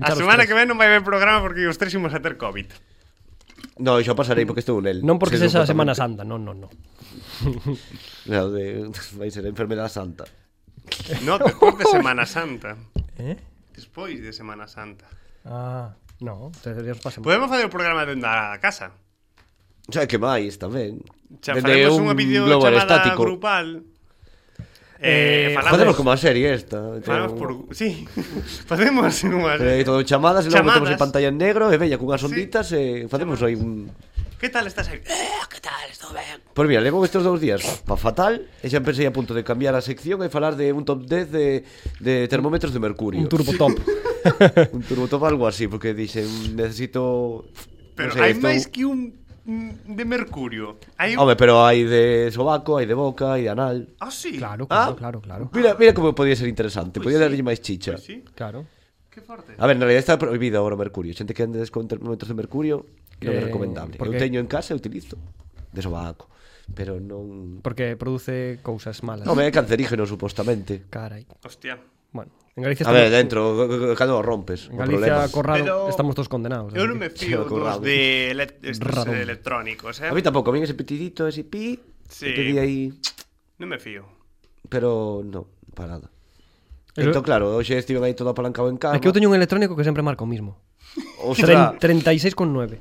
A 0.01 0.15
semana 0.15 0.45
que 0.45 0.53
ven 0.53 0.67
non 0.71 0.79
vai 0.79 0.87
haber 0.87 1.03
programa 1.03 1.43
porque 1.43 1.67
os 1.67 1.75
tres 1.75 1.91
imos 1.91 2.15
a 2.15 2.23
ter 2.23 2.39
COVID. 2.39 2.71
No, 3.83 3.99
yo 3.99 4.15
pasarei 4.15 4.47
porque 4.47 4.63
estou 4.63 4.79
nel. 4.79 5.03
Non 5.03 5.19
porque 5.19 5.35
sexa 5.35 5.61
se 5.61 5.63
a 5.67 5.69
Semana 5.69 5.91
Santa, 5.91 6.23
non, 6.23 6.41
non, 6.41 6.55
non. 6.55 6.71
no, 8.31 8.41
de, 8.49 8.87
vai 9.19 9.29
ser 9.29 9.43
a 9.43 9.51
enfermedade 9.51 9.91
santa. 9.91 10.23
No, 11.23 11.37
despois 11.39 11.77
de 11.77 11.85
Semana 11.85 12.25
Santa. 12.25 12.77
Eh? 13.17 13.33
Despois 13.73 14.21
de 14.21 14.29
Semana 14.29 14.69
Santa. 14.69 15.09
Ah, 15.41 15.89
no, 16.21 16.51
teríamos 16.61 17.01
para. 17.01 17.17
Podemos 17.17 17.49
facer 17.49 17.65
o 17.65 17.73
programa 17.73 18.05
dentro 18.05 18.29
da 18.29 18.61
casa. 18.61 18.93
Xa 19.89 20.05
que 20.05 20.21
máis 20.21 20.61
tamén. 20.61 21.01
Xa 21.41 21.57
faremos 21.57 21.97
un 21.97 22.11
unha 22.11 22.13
videochamada 22.13 22.77
estático. 22.77 23.25
grupal. 23.25 23.89
Eh, 25.01 25.49
eh 25.49 25.53
falamos, 25.53 25.77
facemos 25.77 25.95
como 25.95 26.09
a 26.09 26.17
serie 26.17 26.53
esta 26.57 26.81
Falamos 27.05 27.37
por... 27.37 27.49
Sí, 27.69 28.09
facemos 28.69 29.13
unha 29.29 29.53
serie 29.53 29.81
eh, 29.81 29.85
todo, 29.85 30.01
Chamadas 30.01 30.45
e 30.45 30.49
logo 30.49 30.65
metemos 30.65 30.89
en 30.89 30.97
pantalla 30.97 31.29
en 31.29 31.37
negro 31.37 31.69
E 31.69 31.77
veña, 31.77 32.01
cunhas 32.01 32.25
onditas 32.25 32.73
sí. 32.73 32.77
e 32.77 32.81
eh, 32.81 33.01
facemos 33.05 33.37
aí 33.45 33.53
un... 33.53 33.93
Que 34.39 34.49
tal 34.49 34.67
estás 34.67 34.87
aí? 34.89 34.97
Eh, 35.01 35.41
que 35.49 35.59
tal? 35.59 35.89
Estou 35.89 36.13
ben. 36.13 36.37
Pois 36.53 36.69
mira, 36.69 36.77
levo 36.81 37.01
estes 37.01 37.25
dous 37.25 37.41
días 37.41 37.65
pa 37.89 37.97
fatal 37.97 38.45
e 38.61 38.67
xa 38.69 38.85
pensei 38.85 39.09
a 39.09 39.13
punto 39.13 39.33
de 39.33 39.41
cambiar 39.41 39.73
a 39.73 39.81
sección 39.81 40.21
e 40.21 40.29
falar 40.29 40.53
de 40.53 40.69
un 40.69 40.85
top 40.85 41.09
10 41.09 41.33
de, 41.33 41.45
de 41.97 42.15
termómetros 42.29 42.69
de 42.69 42.77
mercurio. 42.77 43.17
Un 43.25 43.29
turbo 43.33 43.49
top. 43.57 43.73
un 44.77 44.83
turbo 44.85 45.09
top 45.09 45.25
algo 45.25 45.49
así, 45.49 45.65
porque 45.65 45.97
dixen, 45.97 46.53
necesito... 46.53 47.49
Pero 47.97 48.13
non 48.13 48.21
sei, 48.21 48.29
hai 48.29 48.33
estou- 48.37 48.45
máis 48.45 48.69
que 48.69 48.85
un 48.85 49.09
de 49.97 50.05
mercurio. 50.05 50.77
Un... 51.01 51.17
Home, 51.17 51.33
pero 51.33 51.65
hai 51.65 51.81
de 51.81 52.29
sobaco, 52.29 52.77
hai 52.77 52.85
de 52.85 52.93
boca, 52.93 53.33
hai 53.33 53.41
de 53.41 53.49
anal. 53.49 53.89
Ah, 53.97 54.13
sí. 54.13 54.37
Claro, 54.37 54.69
Ah. 54.69 54.93
claro, 54.93 55.17
claro, 55.17 55.17
claro. 55.25 55.43
Mira, 55.49 55.73
mira 55.81 55.97
como 55.97 56.13
podía 56.13 56.37
ser 56.37 56.45
interesante, 56.45 57.01
Pois 57.01 57.09
podía 57.09 57.17
sí. 57.17 57.25
darlle 57.25 57.41
máis 57.41 57.57
chicha. 57.65 57.97
Pois 57.97 58.05
sí. 58.05 58.21
Claro. 58.37 58.69
Que 59.09 59.17
forte. 59.25 59.57
A 59.57 59.65
ver, 59.65 59.81
en 59.81 59.81
realidad 59.81 60.05
está 60.05 60.13
prohibido 60.21 60.61
ahora 60.61 60.77
o 60.77 60.77
mercurio. 60.77 61.09
Xente 61.17 61.33
que 61.33 61.41
andes 61.41 61.73
con 61.73 61.89
termómetros 61.89 62.29
de 62.29 62.37
mercurio 62.37 62.85
que 63.17 63.27
non 63.27 63.37
é 63.37 63.41
recomendable. 63.45 63.97
Porque... 63.97 64.17
Eu 64.17 64.21
teño 64.21 64.39
en 64.39 64.49
casa 64.49 64.73
e 64.73 64.79
utilizo 64.79 65.17
de 65.73 65.81
sobaco 65.81 66.29
pero 66.73 66.99
non... 66.99 67.63
Porque 67.63 67.95
produce 67.95 68.59
cousas 68.59 68.99
malas. 69.03 69.23
Non, 69.23 69.39
é 69.39 69.47
cancerígeno, 69.53 70.03
supostamente. 70.03 70.83
Carai. 70.91 71.23
Hostia. 71.43 71.79
Bueno, 72.11 72.31
en 72.55 72.63
Galicia... 72.63 72.83
A 72.87 72.91
ver, 72.91 73.09
dentro, 73.11 73.55
cando 73.95 74.19
rompes. 74.21 74.67
En 74.71 74.77
Galicia, 74.77 75.27
Corrado, 75.31 75.63
pero... 75.63 75.89
estamos 75.89 76.15
todos 76.15 76.27
condenados. 76.27 76.75
Eu 76.75 76.87
non 76.87 76.99
me 76.99 77.07
fío 77.07 77.47
dos 77.47 77.79
de 77.79 78.35
estos 78.67 79.07
eh, 79.07 79.23
electrónicos, 79.23 80.03
eh? 80.03 80.11
A 80.11 80.15
mí 80.15 80.19
tampouco, 80.19 80.51
a 80.51 80.53
mí 80.55 80.59
ese 80.63 80.75
petidito, 80.75 81.27
ese 81.27 81.47
pi... 81.47 81.79
Sí. 82.07 82.35
Que 82.35 82.59
aí... 82.59 82.91
Non 83.59 83.71
me 83.71 83.79
fío. 83.79 84.03
Pero, 84.67 85.23
non, 85.23 85.47
para 85.71 85.99
nada. 85.99 86.07
Entón, 86.97 87.21
claro, 87.21 87.55
hoxe 87.55 87.77
estiven 87.77 88.01
aí 88.03 88.17
todo 88.17 88.33
apalancado 88.33 88.67
en 88.73 88.81
cama. 88.81 88.97
É 88.97 88.99
que 88.99 89.07
eu 89.07 89.15
teño 89.15 89.29
un 89.29 89.37
electrónico 89.37 89.77
que 89.77 89.85
sempre 89.85 90.01
marca 90.01 90.25
o 90.25 90.29
mismo. 90.29 90.57
36,9 91.17 92.79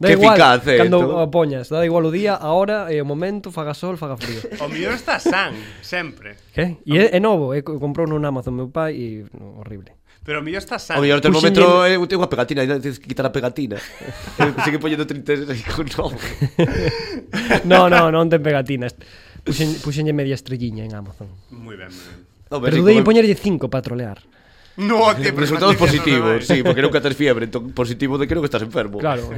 Da 0.00 0.08
que 0.08 0.14
igual, 0.14 0.32
eficaz, 0.32 0.66
eh, 0.66 0.78
cando 0.78 0.96
todo. 0.96 1.20
o 1.20 1.28
poñas, 1.28 1.68
da 1.68 1.84
igual 1.84 2.08
o 2.08 2.10
día, 2.10 2.32
a 2.32 2.56
hora 2.56 2.88
e 2.88 2.96
o 2.96 3.04
momento, 3.04 3.52
faga 3.52 3.76
sol, 3.76 4.00
faga 4.00 4.16
frío. 4.16 4.40
O 4.56 4.64
mellor 4.72 4.96
está 4.96 5.20
san, 5.20 5.52
sempre. 5.84 6.40
Que? 6.56 6.80
E 6.88 6.96
é, 6.96 7.04
é 7.12 7.20
novo, 7.20 7.52
é, 7.52 7.60
comprou 7.60 8.08
nun 8.08 8.24
Amazon 8.24 8.56
meu 8.56 8.72
pai 8.72 8.96
e 8.96 9.06
no, 9.36 9.60
horrible. 9.60 9.92
Pero 10.24 10.40
o 10.40 10.42
mellor 10.42 10.64
está 10.64 10.80
san. 10.80 10.96
O 10.96 11.04
mellor 11.04 11.20
termómetro 11.20 11.84
é 11.84 12.00
ten 12.08 12.16
unha 12.16 12.32
pegatina, 12.32 12.64
e 12.64 12.80
tens 12.80 12.96
que 12.96 13.12
quitar 13.12 13.28
a 13.28 13.32
pegatina. 13.36 13.76
Eu 14.40 14.56
eh, 14.56 14.64
sigue 14.64 14.80
poñendo 14.80 15.04
36 15.04 15.68
con 15.68 15.84
novo. 15.92 16.16
no, 17.68 17.92
no, 17.92 18.08
non 18.08 18.32
ten 18.32 18.40
pegatinas. 18.40 18.96
Puxen, 19.44 19.84
puxenlle 19.84 20.16
media 20.16 20.32
estrelliña 20.32 20.80
en 20.88 20.96
Amazon. 20.96 21.28
Moi 21.52 21.76
ben, 21.76 21.92
moi 21.92 22.08
ben. 22.08 22.24
No, 22.48 22.56
Pero 22.64 22.80
dei 22.88 23.04
poñerlle 23.04 23.36
5 23.36 23.68
para 23.68 23.84
trolear. 23.84 24.24
No 24.80 25.14
te 25.14 25.30
Resultados 25.30 25.76
positivos, 25.76 26.46
sí, 26.46 26.62
porque 26.62 26.80
nunca 26.80 27.00
tes 27.00 27.14
fiebre, 27.16 27.44
entón 27.44 27.76
positivo 27.76 28.16
de 28.16 28.24
que 28.24 28.32
non 28.32 28.44
estás 28.48 28.64
enfermo. 28.64 28.96
Claro. 28.96 29.28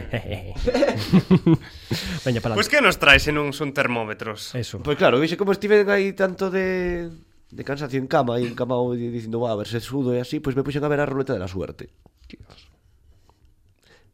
Veña 2.22 2.38
para. 2.38 2.54
Pois 2.54 2.70
pues 2.70 2.70
que 2.70 2.78
nos 2.78 3.02
traes 3.02 3.26
en 3.26 3.42
un 3.42 3.50
son 3.50 3.74
termómetros. 3.74 4.54
Eso. 4.54 4.78
Pois 4.78 4.94
pues 4.94 5.02
claro, 5.02 5.18
vexe 5.18 5.34
como 5.34 5.50
estiven 5.50 5.90
aí 5.90 6.14
tanto 6.14 6.46
de 6.46 7.10
de 7.52 7.62
cansancio 7.66 7.98
en 7.98 8.06
cama 8.06 8.38
e 8.38 8.46
en 8.46 8.54
cama 8.54 8.78
dicindo, 8.94 9.42
va, 9.42 9.52
a 9.52 9.58
ver 9.58 9.66
se 9.66 9.82
sudo 9.82 10.14
e 10.14 10.22
así, 10.22 10.38
pois 10.38 10.54
pues 10.54 10.62
me 10.62 10.64
puxen 10.64 10.86
a 10.86 10.88
ver 10.88 11.02
a 11.02 11.06
ruleta 11.10 11.34
de 11.34 11.42
la 11.42 11.50
suerte. 11.50 11.90
Dios. 12.30 12.70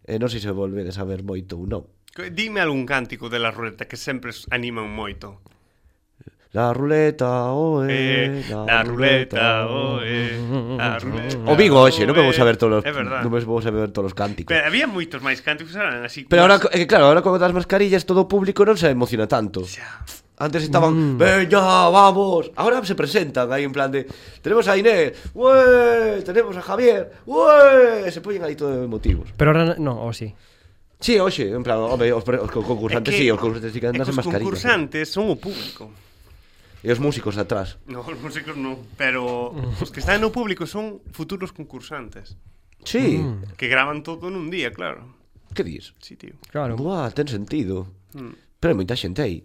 Eh, 0.09 0.17
e 0.17 0.19
non 0.19 0.33
sei 0.33 0.41
se 0.41 0.49
volvedes 0.49 0.97
a 0.97 1.05
ver 1.05 1.21
moito 1.21 1.61
ou 1.61 1.69
non. 1.69 1.85
Dime 2.33 2.65
algún 2.65 2.89
cántico 2.89 3.29
de 3.29 3.39
la 3.39 3.53
ruleta 3.53 3.85
que 3.85 4.01
sempre 4.01 4.33
animan 4.49 4.89
moito. 4.89 5.45
La 6.53 6.73
ruleta, 6.73 7.53
oe, 7.53 7.87
eh, 7.91 8.45
la, 8.49 8.65
la 8.65 8.83
ruleta, 8.83 9.67
ruleta 9.67 9.67
oe, 9.69 10.77
la 10.79 10.99
ruleta. 11.03 11.39
O 11.45 11.57
Vigo 11.57 11.85
hoxe, 11.85 12.09
non 12.09 12.17
vamos 12.17 12.41
a 12.41 12.45
ver 12.49 12.57
todos, 12.57 12.81
é 12.81 12.89
verdade. 12.89 13.21
non 13.21 13.29
vamos 13.29 13.69
a 13.69 13.73
ver 13.73 13.93
todos 13.93 14.09
os 14.09 14.17
cánticos. 14.17 14.49
Pero 14.49 14.65
había 14.65 14.89
moitos 14.89 15.21
máis 15.21 15.45
cánticos, 15.45 15.77
eran 15.77 16.01
así. 16.09 16.25
Pero 16.25 16.49
ahora, 16.49 16.57
eh, 16.73 16.89
claro, 16.89 17.13
ahora 17.13 17.21
con 17.21 17.37
das 17.37 17.53
mascarillas 17.53 18.09
todo 18.09 18.25
o 18.25 18.27
público 18.33 18.65
non 18.65 18.81
se 18.81 18.89
emociona 18.89 19.29
tanto. 19.29 19.69
Xa. 19.69 19.85
Antes 20.41 20.65
estaban, 20.65 20.97
mm. 20.97 21.19
veña, 21.21 21.61
vamos. 21.93 22.49
Ahora 22.57 22.81
se 22.81 22.97
presentan 22.97 23.53
aí 23.53 23.69
en 23.69 23.73
plan 23.77 23.93
de, 23.93 24.09
tenemos 24.41 24.65
a 24.73 24.79
Inés, 24.79 25.21
ué, 25.37 26.25
tenemos 26.25 26.57
a 26.57 26.63
Javier, 26.65 27.29
ué, 27.29 28.09
se 28.09 28.25
poñen 28.25 28.49
aí 28.49 28.57
todos 28.57 28.89
motivos. 28.89 29.37
Pero 29.37 29.53
ahora 29.53 29.77
no, 29.77 30.01
o 30.01 30.17
sí. 30.17 30.33
Sí, 30.97 31.21
hoxe, 31.21 31.53
en 31.53 31.61
plan, 31.61 31.77
home, 31.77 32.09
os, 32.09 32.25
os 32.25 32.51
concursantes 32.51 33.13
es 33.13 33.21
que, 33.21 33.25
sí, 33.27 33.31
os 33.31 33.37
concursantes 33.37 33.69
sí 33.69 33.85
que 33.85 33.93
andan 33.93 34.09
mascarillas. 34.17 34.33
Os 34.33 34.43
concursantes 34.49 35.05
son 35.13 35.29
o 35.29 35.37
público. 35.37 36.08
E 36.83 36.89
os 36.95 37.03
músicos 37.03 37.35
de 37.35 37.43
atrás. 37.43 37.79
No, 37.91 38.07
os 38.07 38.19
músicos 38.23 38.55
non, 38.55 38.79
pero 38.95 39.51
os 39.83 39.91
que 39.91 39.99
están 39.99 40.23
no 40.23 40.31
público 40.31 40.63
son 40.67 41.03
futuros 41.11 41.51
concursantes. 41.51 42.39
Sí. 42.87 43.19
Mm. 43.19 43.59
Que 43.59 43.67
graban 43.67 44.07
todo 44.07 44.31
nun 44.31 44.47
día, 44.47 44.71
claro. 44.71 45.19
Que 45.55 45.67
dis? 45.67 45.95
Sí, 45.99 46.15
tío. 46.15 46.39
Claro. 46.55 46.79
Buah, 46.79 47.11
ten 47.11 47.27
sentido. 47.27 47.91
Mm. 48.15 48.63
Pero 48.63 48.71
hai 48.71 48.79
moita 48.79 48.95
xente 48.95 49.27
aí. 49.27 49.43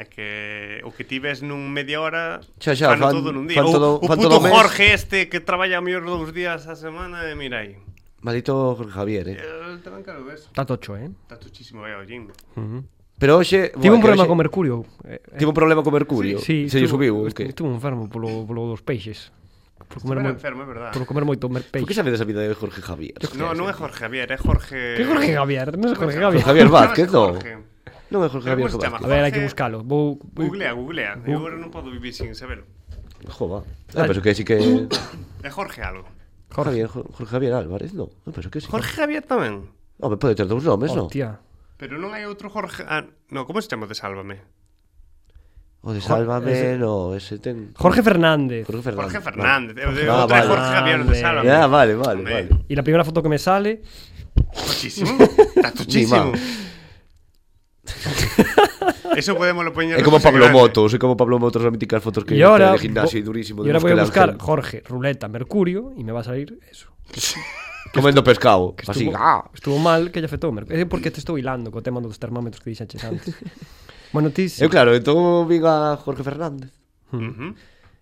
É 0.00 0.08
que 0.08 0.80
o 0.86 0.94
que 0.94 1.04
ti 1.04 1.20
ves 1.20 1.44
nun 1.44 1.68
media 1.68 2.00
hora 2.00 2.40
xa, 2.56 2.72
xa, 2.72 2.96
fan, 2.96 3.12
todo 3.12 3.34
nun 3.34 3.44
día. 3.44 3.60
Fan 3.60 3.68
todo, 3.68 4.00
o, 4.00 4.04
o 4.04 4.08
fan 4.08 4.16
puto 4.16 4.40
todo 4.40 4.48
Jorge 4.48 4.94
mes. 4.94 5.04
este 5.04 5.28
que 5.28 5.44
traballa 5.44 5.80
a 5.80 5.84
mellor 5.84 6.08
dous 6.08 6.32
días 6.32 6.64
a 6.64 6.78
semana 6.78 7.28
e 7.28 7.36
mira 7.36 7.60
aí. 7.60 7.76
Maldito 8.24 8.76
Jorge 8.76 8.92
Javier, 8.92 9.26
eh. 9.32 9.38
Eh, 9.40 9.76
tamén 9.84 10.00
caro 10.00 10.24
ves. 10.24 10.48
Está 10.48 10.64
tocho, 10.64 10.96
eh. 10.96 11.08
Está 11.08 11.36
tochísimo, 11.36 11.84
eh, 11.84 11.96
o 11.96 12.04
Jim. 12.08 12.32
Uh 12.56 12.80
-huh. 12.80 12.82
Pero 13.20 13.36
hoxe... 13.36 13.76
Tive 13.76 13.92
un 13.92 14.00
problema 14.00 14.24
hoxe... 14.24 14.32
con 14.32 14.38
Mercurio. 14.40 14.76
Eh, 15.04 15.20
eh. 15.20 15.36
Tive 15.36 15.52
un 15.52 15.56
problema 15.60 15.84
con 15.84 15.92
Mercurio? 15.92 16.40
Sí, 16.40 16.64
sí, 16.64 16.70
Se 16.72 16.80
lle 16.80 16.88
subiu? 16.88 17.28
Okay. 17.28 17.52
Estuve 17.52 17.68
enfermo 17.68 18.08
polo, 18.08 18.48
polo 18.48 18.64
dos 18.64 18.80
peixes. 18.80 19.28
Por 19.76 20.00
comer, 20.00 20.24
moi, 20.24 20.32
enfermo, 20.32 20.64
verdad. 20.64 20.88
por 20.96 21.04
comer 21.04 21.28
moito 21.28 21.44
peixe. 21.52 21.84
Por 21.84 21.88
que 21.90 21.92
sabedes 21.92 22.22
a 22.22 22.24
vida 22.24 22.40
de 22.40 22.56
Jorge 22.56 22.80
Javier? 22.80 23.20
No, 23.36 23.52
non 23.52 23.68
é 23.68 23.76
Jorge 23.76 24.08
Javier, 24.08 24.32
é 24.32 24.40
Jorge... 24.40 24.96
Que 24.96 25.04
Jorge 25.04 25.36
Javier? 25.36 25.68
Non 25.76 25.92
é 25.92 25.96
Jorge 26.00 26.16
Javier. 26.16 26.40
Jorge 26.40 26.48
Javier 26.48 26.68
Vázquez, 26.72 27.08
non? 27.12 27.36
Non 28.08 28.20
é 28.24 28.28
Jorge 28.32 28.48
Javier 28.48 28.72
Vázquez. 28.72 28.88
A 28.88 29.08
ver, 29.10 29.20
hai 29.28 29.32
que 29.36 29.44
buscalo. 29.44 29.84
Vou... 29.84 30.16
Googlea, 30.16 30.72
googlea. 30.72 31.20
Eu 31.28 31.44
agora 31.44 31.60
non 31.60 31.68
podo 31.68 31.92
vivir 31.92 32.16
sin 32.16 32.32
saberlo. 32.32 32.64
Jova. 33.28 33.68
Ah, 33.92 34.08
penso 34.08 34.24
que 34.24 34.32
sí 34.32 34.48
que... 34.48 34.56
É 35.44 35.50
Jorge 35.52 35.84
algo. 35.84 36.08
Jorge, 36.54 36.88
Jorge 36.88 37.28
Javier 37.28 37.52
Álvarez, 37.52 37.92
non? 37.92 38.08
Ah, 38.24 38.32
penso 38.32 38.48
que 38.48 38.64
sí. 38.64 38.70
Jorge 38.72 38.96
Javier 38.96 39.28
tamén. 39.28 39.68
Home, 40.00 40.16
pode 40.16 40.32
ter 40.32 40.48
dous 40.48 40.64
nomes, 40.64 40.96
non? 40.96 41.12
Hostia. 41.12 41.36
Pero 41.80 41.96
non 41.96 42.12
hai 42.12 42.28
outro 42.28 42.52
Jorge... 42.52 42.84
Ah, 42.84 43.08
no, 43.32 43.48
como 43.48 43.56
se 43.64 43.72
chama 43.72 43.88
de 43.88 43.96
Sálvame? 43.96 44.36
O 45.80 45.96
de 45.96 46.04
Sálvame, 46.04 46.52
ese- 46.52 46.76
no, 46.76 47.16
ese 47.16 47.40
ten... 47.40 47.72
Jorge 47.72 48.04
Fernández. 48.04 48.68
Jorge 48.68 48.84
Fernández. 48.84 49.16
Jorge 49.16 49.24
Fernández. 49.24 49.72
Vale. 49.80 49.96
De 49.96 50.04
Ah, 50.04 50.28
outro 50.28 50.36
é 50.36 50.44
vale. 50.44 50.50
Jorge 50.52 50.68
Javier 50.76 50.98
de 51.00 51.04
Grande. 51.08 51.24
Sálvame. 51.24 51.48
Ah, 51.48 51.64
vale, 51.72 51.92
vale, 51.96 52.20
Hombre. 52.20 52.52
vale. 52.52 52.68
E 52.68 52.72
la 52.76 52.84
primeira 52.84 53.00
foto 53.08 53.24
que 53.24 53.32
me 53.32 53.40
sale 53.40 53.80
Tochísimo. 54.52 55.16
Está 55.56 55.72
tochísimo. 55.72 56.36
Eso 59.16 59.34
podemos 59.34 59.64
lo 59.64 59.72
poñer 59.72 59.98
É 59.98 60.04
como 60.04 60.20
no 60.20 60.22
Pablo 60.22 60.44
Grande. 60.46 60.60
Motos, 60.60 60.92
é 60.94 60.98
como 61.00 61.16
Pablo 61.16 61.40
Motos 61.40 61.64
as 61.64 61.72
míticas 61.72 62.04
fotos 62.04 62.22
que 62.28 62.36
ahora, 62.44 62.76
de 62.76 62.84
gimnasio 62.84 63.16
vo- 63.18 63.24
e 63.24 63.26
durísimo. 63.26 63.58
y 63.64 63.72
ahora 63.72 63.80
voy 63.80 63.92
a 63.96 64.04
buscar. 64.04 64.36
Jorge, 64.38 64.84
Ruleta, 64.86 65.26
Mercurio 65.32 65.96
y 65.96 66.04
me 66.04 66.12
va 66.12 66.20
a 66.20 66.24
salir 66.28 66.60
eso. 66.70 66.92
Comendo 67.94 68.22
pescado. 68.22 68.74
Que 68.76 68.82
estuvo, 68.82 69.10
así, 69.10 69.18
ah. 69.18 69.44
estuvo 69.54 69.78
mal 69.78 70.10
que 70.10 70.20
lle 70.20 70.26
afetou. 70.26 70.52
É 70.68 70.84
porque 70.84 71.10
te 71.10 71.18
estou 71.18 71.38
hilando 71.38 71.70
co 71.70 71.82
tema 71.82 72.00
dos 72.00 72.18
termómetros 72.18 72.62
que 72.62 72.70
dixaches 72.70 73.02
antes. 73.04 73.34
bueno, 74.14 74.30
ti... 74.30 74.48
Sí. 74.48 74.62
Eu 74.62 74.70
claro, 74.70 74.94
entón 74.94 75.48
vin 75.48 75.64
a 75.64 75.96
Jorge 75.96 76.22
Fernández. 76.22 76.70
Hmm. 77.10 77.18
Uh 77.18 77.34
-huh. 77.34 77.52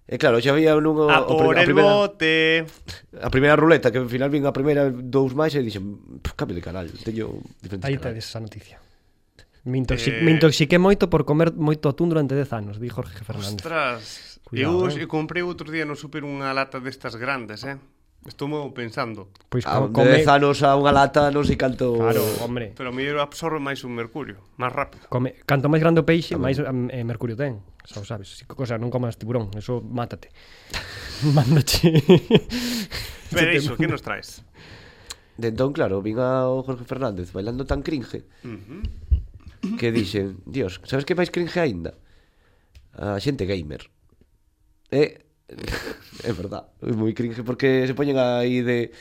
E 0.09 0.17
claro, 0.17 0.41
xa 0.41 0.57
había 0.57 0.73
un 0.73 0.89
a, 1.05 1.21
a, 1.21 1.29
por 1.29 1.53
a, 1.53 1.61
el 1.61 1.69
primera, 1.69 1.93
bote. 1.93 2.65
A 3.21 3.29
primeira 3.29 3.61
ruleta, 3.61 3.93
que 3.93 4.01
ao 4.01 4.09
final 4.09 4.33
vin 4.33 4.49
a 4.49 4.57
primeira 4.57 4.89
dous 4.89 5.37
máis 5.37 5.53
e 5.53 5.61
dixen, 5.61 6.01
cambio 6.33 6.57
de 6.57 6.65
canal, 6.65 6.89
teño 7.05 7.45
diferentes 7.61 7.85
Aí 7.85 8.01
canales. 8.01 8.25
esa 8.25 8.41
noticia. 8.41 8.81
Me, 9.69 9.77
intoxi 9.77 10.09
eh... 10.09 10.25
me 10.25 10.33
intoxiqué 10.33 10.81
moito 10.81 11.13
por 11.13 11.29
comer 11.29 11.53
moito 11.53 11.93
atún 11.93 12.09
durante 12.09 12.33
10 12.33 12.57
anos, 12.57 12.75
di 12.81 12.89
Jorge 12.89 13.21
Fernández. 13.21 13.61
Ostras, 13.61 14.41
Cuidado, 14.49 14.89
eu, 14.89 14.97
eh? 14.97 15.05
eu 15.05 15.09
comprei 15.13 15.45
outro 15.45 15.69
día 15.69 15.85
no 15.85 15.93
super 15.93 16.25
unha 16.25 16.57
lata 16.57 16.81
destas 16.81 17.13
grandes, 17.21 17.69
eh? 17.69 17.77
Estou 18.29 18.53
pensando. 18.77 19.33
Pois 19.49 19.65
ah, 19.65 19.81
a, 19.81 19.89
como 19.89 20.05
come... 20.05 20.21
anos 20.29 20.61
a 20.61 20.77
unha 20.77 20.93
lata 20.93 21.33
non 21.33 21.49
sei 21.49 21.57
canto... 21.57 21.97
Claro, 21.97 22.21
hombre. 22.45 22.77
Pero 22.77 22.93
a 22.93 23.25
absorbe 23.25 23.57
máis 23.57 23.81
un 23.89 23.97
mercurio, 23.97 24.45
máis 24.61 24.77
rápido. 24.77 25.09
Come... 25.09 25.41
Canto 25.49 25.73
máis 25.73 25.81
grande 25.81 26.05
o 26.05 26.07
peixe, 26.07 26.37
máis 26.37 26.61
mm, 26.61 26.93
eh, 26.93 27.05
mercurio 27.09 27.41
ten. 27.41 27.65
Xa 27.89 28.05
o 28.05 28.07
sabes. 28.07 28.37
Si, 28.37 28.45
cosa, 28.45 28.77
non 28.77 28.93
comas 28.93 29.17
tiburón, 29.17 29.49
eso 29.57 29.81
mátate. 29.81 30.29
Mándache. 31.37 31.89
Pero 33.33 33.49
iso, 33.57 33.81
que 33.81 33.89
nos 33.89 34.05
traes? 34.05 34.45
De 35.41 35.49
entón, 35.49 35.73
claro, 35.73 36.05
vin 36.05 36.21
ao 36.21 36.61
Jorge 36.69 36.85
Fernández 36.85 37.33
bailando 37.33 37.65
tan 37.65 37.81
cringe 37.81 38.29
uh 38.45 38.61
-huh. 38.61 39.79
que 39.81 39.89
dixen, 39.89 40.45
dios, 40.45 40.85
sabes 40.85 41.09
que 41.09 41.17
máis 41.17 41.33
cringe 41.33 41.57
aínda? 41.57 41.97
A 42.93 43.17
xente 43.23 43.49
gamer. 43.49 43.89
Eh, 44.93 45.28
É 45.49 46.33
verdad, 46.37 46.69
é 46.85 46.93
moi 46.93 47.17
cringe 47.17 47.41
porque 47.41 47.89
se 47.89 47.97
poñen 47.97 48.21
aí 48.21 48.61
de, 48.61 48.93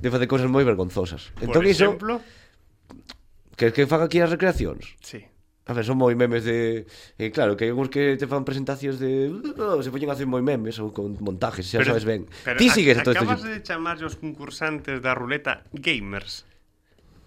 de 0.00 0.08
facer 0.12 0.28
cousas 0.28 0.52
moi 0.52 0.60
vergonzosas. 0.60 1.32
Entón, 1.40 1.64
Por 1.64 1.64
exemplo, 1.64 2.12
iso, 2.20 3.56
que 3.56 3.72
que 3.72 3.88
faga 3.88 4.04
aquí 4.04 4.20
as 4.20 4.28
recreacións? 4.28 5.00
Sí. 5.00 5.24
A 5.64 5.72
ver, 5.72 5.88
son 5.88 5.96
moi 5.96 6.12
memes 6.12 6.44
de... 6.44 6.84
Eh, 7.16 7.32
claro, 7.32 7.56
que 7.56 7.64
hai 7.64 7.72
algúns 7.72 7.88
que 7.88 8.20
te 8.20 8.28
fan 8.28 8.44
presentacións 8.44 9.00
de... 9.00 9.32
Oh, 9.56 9.80
se 9.80 9.88
poñen 9.88 10.12
a 10.12 10.14
hacer 10.18 10.28
moi 10.28 10.44
memes 10.44 10.76
ou 10.76 10.92
con 10.92 11.16
montajes, 11.24 11.64
xa 11.64 11.80
pero, 11.80 11.96
sabes 11.96 12.04
ben. 12.04 12.28
Pero 12.44 12.60
Ti 12.60 12.68
sigues 12.68 13.00
a, 13.00 13.00
a 13.00 13.04
todo 13.08 13.16
acabas 13.16 13.40
este... 13.40 13.48
de 13.48 13.58
chamar 13.64 13.96
os 14.04 14.20
concursantes 14.20 15.00
da 15.00 15.16
ruleta 15.16 15.64
gamers. 15.72 16.44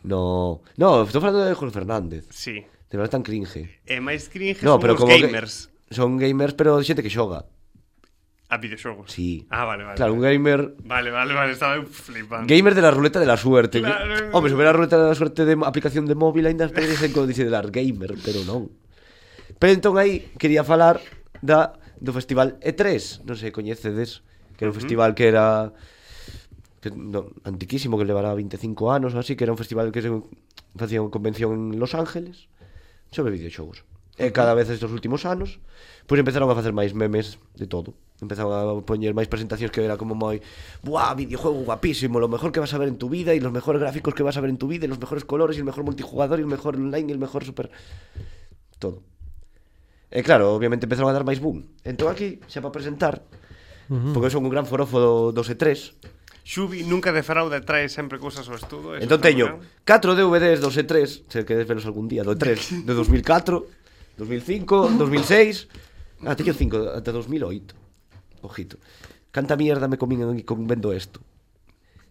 No, 0.05 0.61
no, 0.77 1.01
estou 1.01 1.17
falando 1.17 1.41
de 1.49 1.57
Jorge 1.57 1.73
Fernández. 1.73 2.29
Sí. 2.29 2.61
De 2.61 2.93
verdad 2.93 3.17
tan 3.17 3.25
cringe. 3.25 3.81
É 3.89 3.97
máis 3.97 4.29
cringe 4.29 4.61
no, 4.61 4.77
son 4.77 4.85
pero 4.85 4.93
os 4.93 5.01
gamers. 5.01 5.73
Que 5.89 5.97
son 5.97 6.21
gamers, 6.21 6.53
pero 6.53 6.77
xente 6.85 7.01
que 7.01 7.09
xoga. 7.09 7.49
A 8.49 8.57
videoxogos. 8.57 9.11
Sí. 9.11 9.45
Ah, 9.49 9.65
vale, 9.65 9.83
vale. 9.83 9.97
Claro, 9.97 10.13
un 10.13 10.21
gamer... 10.21 10.75
Vale, 10.85 11.11
vale, 11.11 11.33
vale, 11.33 11.51
estaba 11.51 11.83
flipando. 11.83 12.47
Gamer 12.47 12.75
de 12.75 12.81
la 12.81 12.91
ruleta 12.91 13.19
de 13.19 13.25
la 13.25 13.35
suerte. 13.35 13.81
Claro. 13.81 14.29
Hombre, 14.31 14.49
se 14.49 14.55
hubiera 14.55 14.71
ruleta 14.71 14.97
de 14.97 15.09
la 15.09 15.15
suerte 15.15 15.43
de 15.43 15.57
aplicación 15.65 16.05
de 16.05 16.15
móvil 16.15 16.47
ainda 16.47 16.67
poderes 16.71 17.01
en 17.03 17.11
codice 17.11 17.43
de 17.43 17.51
dar 17.51 17.71
gamer, 17.71 18.15
pero 18.23 18.45
non. 18.47 18.71
Pero 19.59 19.73
entón 19.73 19.97
aí 19.99 20.31
quería 20.39 20.63
falar 20.63 21.01
da 21.43 21.75
do 21.97 22.13
festival 22.13 22.61
E3, 22.61 23.25
non 23.25 23.35
sei, 23.35 23.49
coñecedes, 23.49 24.21
que 24.55 24.63
era 24.63 24.71
un 24.71 24.77
festival 24.77 25.17
que 25.17 25.25
era 25.27 25.73
que, 26.79 26.93
no, 26.93 27.33
antiquísimo, 27.43 27.97
que 27.97 28.05
levará 28.05 28.37
25 28.37 28.93
anos 28.93 29.17
ou 29.17 29.19
así, 29.19 29.33
que 29.35 29.43
era 29.43 29.53
un 29.53 29.59
festival 29.59 29.89
que 29.89 30.05
se 30.05 30.13
facía 30.77 31.01
unha 31.01 31.11
convención 31.11 31.73
en 31.73 31.81
Los 31.81 31.97
Ángeles 31.97 32.47
sobre 33.09 33.33
videoxogos. 33.33 33.81
E 34.17 34.33
cada 34.33 34.57
vez 34.57 34.65
estes 34.73 34.89
últimos 34.89 35.29
anos 35.29 35.61
Pois 36.09 36.17
empezaron 36.17 36.49
a 36.49 36.57
facer 36.57 36.73
máis 36.73 36.97
memes 36.97 37.37
de 37.53 37.69
todo. 37.69 37.93
Empezaron 38.17 38.49
a 38.49 38.65
poñer 38.81 39.13
máis 39.13 39.29
presentacións 39.29 39.69
que 39.69 39.85
era 39.85 39.93
como 39.93 40.17
moi 40.17 40.41
Buah, 40.81 41.13
videojuego 41.13 41.61
guapísimo 41.69 42.17
Lo 42.17 42.25
mejor 42.25 42.49
que 42.49 42.57
vas 42.57 42.73
a 42.73 42.81
ver 42.81 42.89
en 42.89 42.97
tu 42.97 43.13
vida 43.13 43.37
Y 43.37 43.39
los 43.39 43.53
mejores 43.53 43.77
gráficos 43.77 44.17
que 44.17 44.25
vas 44.25 44.35
a 44.35 44.41
ver 44.41 44.49
en 44.49 44.57
tu 44.57 44.65
vida 44.65 44.85
Y 44.85 44.89
los 44.89 44.97
mejores 44.97 45.21
colores 45.23 45.55
Y 45.55 45.61
el 45.61 45.69
mejor 45.69 45.85
multijugador 45.85 46.41
Y 46.41 46.43
el 46.43 46.49
mejor 46.49 46.75
online 46.75 47.09
Y 47.09 47.13
el 47.13 47.21
mejor 47.21 47.45
super... 47.45 47.69
Todo. 48.81 49.05
E 50.09 50.23
claro, 50.23 50.55
obviamente 50.55 50.87
empezaron 50.87 51.11
a 51.11 51.17
dar 51.17 51.27
máis 51.27 51.43
boom. 51.43 51.67
Entón 51.83 52.07
aquí, 52.07 52.39
xa 52.47 52.63
para 52.63 52.71
presentar 52.71 53.21
uh 53.89 53.93
-huh. 53.93 54.13
Porque 54.15 54.31
son 54.31 54.47
un 54.47 54.53
gran 54.53 54.65
forofo 54.65 54.97
do, 54.97 55.13
do 55.35 55.43
E3 55.43 55.93
Xubi 56.47 56.87
nunca 56.87 57.11
defrauda 57.11 57.59
trae 57.59 57.91
sempre 57.91 58.15
cousas 58.23 58.47
ao 58.47 58.55
estudo. 58.55 58.95
Entón 58.95 59.19
teño 59.19 59.59
4 59.83 60.15
DVDs 60.15 60.63
do 60.63 60.71
E3, 60.71 61.27
se 61.27 61.43
queres 61.43 61.67
velos 61.67 61.83
algún 61.83 62.07
día, 62.07 62.23
do 62.23 62.31
E3 62.31 62.87
de 62.87 62.93
2004, 62.95 63.76
2005, 64.17 64.97
2006, 64.97 65.67
até 66.25 66.43
que 66.43 66.53
5, 66.53 66.97
até 66.97 67.11
2008. 67.11 67.75
Ojito. 68.41 68.77
Canta 69.31 69.55
mierda 69.55 69.87
me 69.87 69.97
comín 69.97 70.41
con 70.41 70.65
vendo 70.65 70.93
isto. 70.93 71.21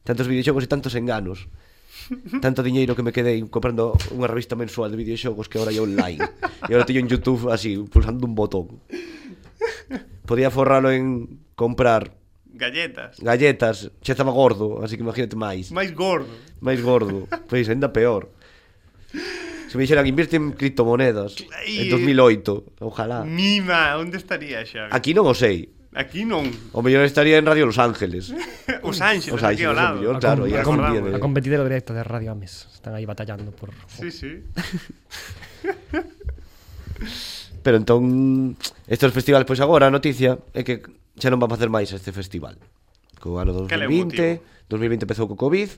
Tantos 0.06 0.30
videoxogos 0.30 0.64
e 0.64 0.70
tantos 0.70 0.94
enganos. 0.94 1.50
Tanto 2.40 2.62
diñeiro 2.62 2.94
que 2.94 3.02
me 3.02 3.10
quedei 3.10 3.42
comprando 3.50 3.98
unha 4.14 4.30
revista 4.30 4.54
mensual 4.54 4.94
de 4.94 5.00
videoxogos 5.00 5.50
que 5.50 5.58
agora 5.58 5.74
é 5.74 5.82
online. 5.82 6.22
E 6.66 6.70
agora 6.70 6.86
teño 6.86 7.02
en 7.02 7.10
YouTube 7.10 7.50
así, 7.50 7.74
pulsando 7.90 8.22
un 8.22 8.38
botón. 8.38 8.78
Podía 10.22 10.54
forralo 10.54 10.94
en 10.94 11.42
comprar 11.58 12.14
Galletas. 12.56 13.20
Galletas, 13.20 13.92
xa 14.00 14.12
estaba 14.16 14.32
gordo, 14.32 14.80
así 14.80 14.96
que 14.96 15.04
imagínate 15.04 15.36
máis. 15.36 15.68
Máis 15.68 15.92
gordo. 15.92 16.32
Máis 16.64 16.80
gordo, 16.80 17.28
pois 17.28 17.66
pues, 17.66 17.68
ainda 17.68 17.92
peor. 17.92 18.32
Se 19.68 19.76
me 19.76 19.82
dixeran 19.82 20.04
que 20.04 20.10
invierte 20.10 20.36
en 20.36 20.52
criptomonedas 20.52 21.36
en 21.66 21.90
2008, 21.90 22.64
ojalá. 22.80 23.24
Mima, 23.24 23.96
onde 23.98 24.18
estaría 24.18 24.64
xa? 24.64 24.88
Aquí 24.94 25.14
non 25.14 25.26
o 25.26 25.34
sei. 25.34 25.74
Aquí 25.96 26.28
non. 26.28 26.44
O 26.76 26.84
mellor 26.84 27.08
estaría 27.08 27.40
en 27.40 27.48
Radio 27.48 27.64
Los 27.64 27.80
Ángeles. 27.80 28.28
Os 28.84 29.00
Ángeles, 29.00 29.32
Os 29.32 29.40
aquí 29.42 29.64
ao 29.64 29.72
lado. 29.72 29.96
Mellor, 29.98 30.20
claro, 30.20 30.44
a, 30.44 30.60
com, 30.60 30.76
a, 30.76 30.92
com, 30.92 31.16
a 31.16 31.18
competidora 31.18 31.64
directa 31.64 31.96
de 31.96 32.04
Radio 32.04 32.36
Ames. 32.36 32.68
Están 32.68 32.92
aí 32.94 33.08
batallando 33.08 33.48
por... 33.50 33.72
Sí, 33.88 34.12
sí. 34.12 34.44
Pero 37.64 37.80
entón, 37.80 38.60
estes 38.86 39.10
festivales, 39.10 39.48
pois 39.48 39.58
agora 39.58 39.88
a 39.88 39.90
noticia 39.90 40.38
é 40.54 40.62
que 40.62 40.86
xa 41.18 41.32
non 41.32 41.40
van 41.42 41.50
facer 41.50 41.72
máis 41.72 41.90
este 41.90 42.14
festival. 42.14 42.54
Co 43.18 43.42
ano 43.42 43.50
2020, 43.66 44.70
2020 44.70 45.02
empezou 45.02 45.26
co 45.26 45.34
Covid, 45.34 45.74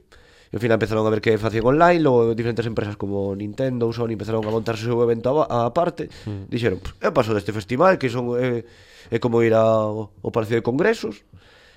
E 0.49 0.57
ao 0.57 0.61
final 0.61 0.80
empezaron 0.80 1.05
a 1.05 1.12
ver 1.12 1.20
que 1.20 1.36
facían 1.36 1.68
online, 1.68 2.01
logo 2.01 2.32
diferentes 2.32 2.64
empresas 2.64 2.96
como 2.96 3.36
Nintendo 3.36 3.84
ou 3.84 3.92
Sony 3.92 4.16
empezaron 4.16 4.40
a 4.44 4.51
montar 4.51 4.76
o 4.76 4.80
seu 4.80 4.96
evento 5.05 5.44
a, 5.44 5.68
a 5.68 5.76
parte, 5.76 6.09
mm. 6.24 6.49
dixeron, 6.49 6.80
eu 7.05 7.12
paso 7.12 7.36
deste 7.36 7.53
festival, 7.53 8.01
que 8.01 8.09
son 8.09 8.32
eh, 8.40 8.64
é, 9.12 9.16
é 9.16 9.18
como 9.20 9.44
ir 9.44 9.53
ao, 9.53 10.09
ao 10.24 10.30
Palacio 10.32 10.57
de 10.57 10.64
Congresos, 10.64 11.20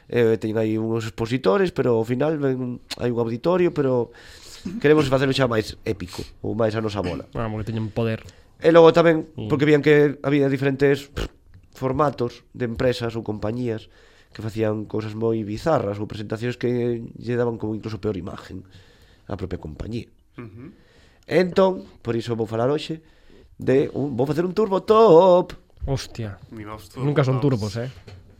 eh, 0.07 0.39
teñen 0.39 0.55
aí 0.55 0.79
uns 0.79 1.03
expositores, 1.03 1.75
pero 1.75 1.99
ao 1.99 2.07
final 2.07 2.39
ven, 2.39 2.79
hai 2.95 3.11
un 3.11 3.19
auditorio, 3.19 3.75
pero 3.75 4.15
queremos 4.79 5.07
facerlo 5.11 5.35
xa 5.35 5.51
máis 5.51 5.75
épico, 5.83 6.23
ou 6.39 6.55
máis 6.55 6.71
a 6.71 6.79
nosa 6.79 7.03
bola. 7.03 7.27
Vamos, 7.35 7.59
que 7.63 7.75
teñen 7.75 7.91
poder. 7.91 8.23
E 8.63 8.71
logo 8.71 8.95
tamén, 8.95 9.27
mm. 9.35 9.51
porque 9.51 9.67
vían 9.67 9.83
que 9.83 10.15
había 10.23 10.47
diferentes 10.47 11.11
pff, 11.11 11.27
formatos 11.75 12.47
de 12.55 12.71
empresas 12.71 13.19
ou 13.19 13.23
compañías 13.23 13.91
que 14.31 14.41
facían 14.41 14.87
cousas 14.87 15.13
moi 15.13 15.43
bizarras 15.43 15.99
ou 15.99 16.07
presentacións 16.07 16.55
que 16.55 17.03
lle 17.19 17.35
daban 17.35 17.59
como 17.59 17.75
incluso 17.75 17.99
peor 17.99 18.15
imagen 18.15 18.63
á 19.27 19.35
propia 19.35 19.59
compañía. 19.59 20.07
Uh 20.39 20.47
-huh. 20.47 20.69
Entón, 21.27 21.85
por 22.01 22.15
iso 22.15 22.35
vou 22.35 22.47
falar 22.47 22.71
hoxe 22.71 23.03
de 23.59 23.91
un, 23.93 24.15
vou 24.15 24.25
facer 24.25 24.43
un 24.47 24.55
turbo 24.55 24.81
top. 24.83 25.53
Hostia. 25.85 26.39
Nunca 26.97 27.23
son 27.23 27.39
turbos, 27.41 27.75
eh. 27.77 27.89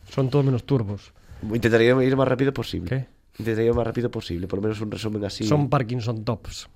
Son 0.10 0.30
todos 0.30 0.46
menos 0.46 0.64
turbos. 0.64 1.14
Intentaría 1.42 1.96
ir 2.04 2.16
máis 2.16 2.30
rápido 2.30 2.52
posible. 2.54 2.90
Que? 2.90 3.00
Intentaría 3.40 3.72
ir 3.72 3.78
máis 3.78 3.88
rápido 3.88 4.10
posible, 4.12 4.48
por 4.48 4.60
lo 4.60 4.70
menos 4.70 4.80
un 4.82 4.92
resumen 4.92 5.24
así. 5.26 5.44
Son 5.44 5.70
Parkinson 5.70 6.24
tops. 6.24 6.70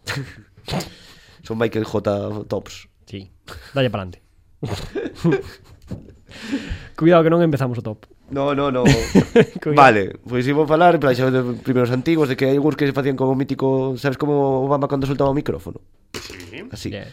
son 1.46 1.56
Michael 1.58 1.86
J 1.86 2.04
tops. 2.48 2.88
Sí. 3.06 3.32
Dalle 3.74 3.90
para 3.90 4.08
adelante. 4.08 4.22
Cuidado 6.98 7.24
que 7.24 7.32
non 7.34 7.44
empezamos 7.44 7.78
o 7.78 7.84
top. 7.84 8.08
No, 8.30 8.56
no, 8.56 8.72
no. 8.72 8.84
vale, 9.76 10.18
pois 10.26 10.46
pues, 10.46 10.48
imos 10.48 10.66
falar 10.68 10.98
pero 10.98 11.14
xa 11.14 11.30
dos 11.30 11.62
primeiros 11.62 11.94
antigos 11.94 12.26
de 12.26 12.34
que 12.34 12.50
hai 12.50 12.58
algúns 12.58 12.74
que 12.74 12.90
se 12.90 12.96
facían 12.96 13.14
como 13.14 13.38
mítico, 13.38 13.94
sabes 14.02 14.18
como 14.18 14.66
Obama 14.66 14.90
cando 14.90 15.06
soltaba 15.06 15.30
o 15.30 15.38
micrófono? 15.38 15.82
Sí. 16.18 16.66
Así. 16.74 16.90
Yeah. 16.90 17.06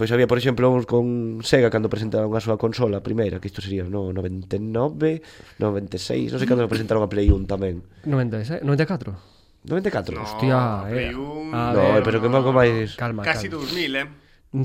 Pois 0.00 0.08
pues 0.08 0.12
había, 0.12 0.26
por 0.26 0.38
exemplo, 0.38 0.68
uns 0.70 0.84
con 0.84 1.40
Sega 1.44 1.68
cando 1.68 1.88
presentaron 1.88 2.32
a 2.32 2.40
súa 2.40 2.56
consola 2.60 3.04
primeira, 3.04 3.40
que 3.40 3.48
isto 3.48 3.60
sería 3.60 3.84
no 3.84 4.12
99, 4.12 5.60
96, 5.60 6.32
non 6.32 6.40
sei 6.40 6.48
cando 6.48 6.68
presentaron 6.68 7.04
a 7.04 7.08
Play 7.08 7.28
1 7.28 7.44
tamén. 7.48 7.84
96, 8.08 8.64
94. 8.64 9.40
94. 9.64 10.16
No, 10.16 10.24
Hostia, 10.24 10.88
eh. 10.88 11.12
Un... 11.12 11.52
A 11.52 11.72
no, 11.72 12.00
ver, 12.00 12.02
pero 12.04 12.16
no, 12.28 12.40
que 12.40 12.52
máis... 12.52 12.96
Calma, 12.96 13.24
Casi 13.24 13.48
calma. 13.48 13.64
2000, 13.64 13.96
eh. 13.96 14.06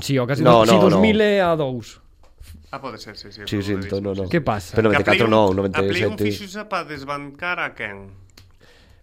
sí, 0.00 0.14
o 0.16 0.24
casi 0.24 0.40
no, 0.40 0.64
no, 0.64 0.72
sí, 0.72 0.76
2000 0.80 1.16
no. 1.20 1.44
a 1.44 1.56
2. 1.56 2.05
Ah, 2.70 2.80
pode 2.80 2.98
ser, 2.98 3.16
sí, 3.16 3.30
sí. 3.30 3.42
Sí, 3.46 3.62
sí, 3.62 3.72
entón, 3.72 4.02
no, 4.02 4.14
no. 4.14 4.28
Que 4.28 4.40
pasa? 4.40 4.74
Pero 4.74 4.90
94 4.90 5.28
non, 5.28 5.54
97. 5.54 5.78
A 5.78 5.86
Play 5.86 6.04
1 6.04 6.18
fixose 6.18 6.64
para 6.66 6.84
desbancar 6.84 7.60
a 7.62 7.74
quen? 7.74 8.10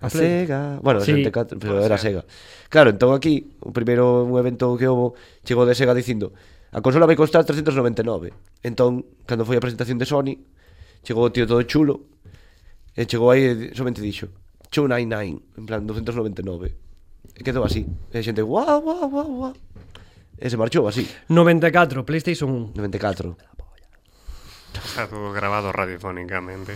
A 0.03 0.09
Sega, 0.11 0.80
bueno, 0.84 0.99
sí, 0.99 1.16
74, 1.16 1.57
pero 1.59 1.80
era 1.80 1.97
Sega. 1.97 2.26
Claro, 2.68 2.91
entón 2.91 3.16
aquí, 3.16 3.55
o 3.64 3.72
primeiro 3.72 4.28
un 4.28 4.36
evento 4.36 4.76
que 4.76 4.84
houve, 4.84 5.16
chegou 5.47 5.64
de 5.64 5.76
Sega 5.76 5.95
dicindo 5.95 6.36
a 6.74 6.82
consola 6.82 7.05
vai 7.05 7.16
costar 7.16 7.45
399. 7.45 8.34
Entón, 8.66 9.05
cando 9.30 9.45
foi 9.45 9.55
a 9.55 9.64
presentación 9.64 10.01
de 10.01 10.09
Sony, 10.09 10.34
chegou 11.05 11.24
o 11.24 11.32
tío 11.32 11.45
todo 11.45 11.61
chulo, 11.70 12.09
e 12.97 13.05
chegou 13.05 13.30
aí 13.30 13.72
e 13.72 13.78
somente 13.78 14.01
dixo 14.01 14.28
299, 14.74 15.39
en 15.39 15.64
plan 15.70 15.86
299. 15.86 16.74
E 17.38 17.41
quedou 17.45 17.64
así. 17.64 17.86
E 18.11 18.18
a 18.18 18.26
xente, 18.26 18.41
guau, 18.41 18.82
guau, 18.82 19.07
guau, 19.07 19.30
guau. 19.30 19.53
E 20.43 20.51
se 20.51 20.59
marchou 20.59 20.83
así. 20.91 21.07
94, 21.31 22.03
PlayStation 22.03 22.51
1. 22.51 22.75
94. 22.75 23.37
Está 24.75 25.07
todo 25.07 25.31
grabado 25.31 25.71
radiofónicamente. 25.71 26.75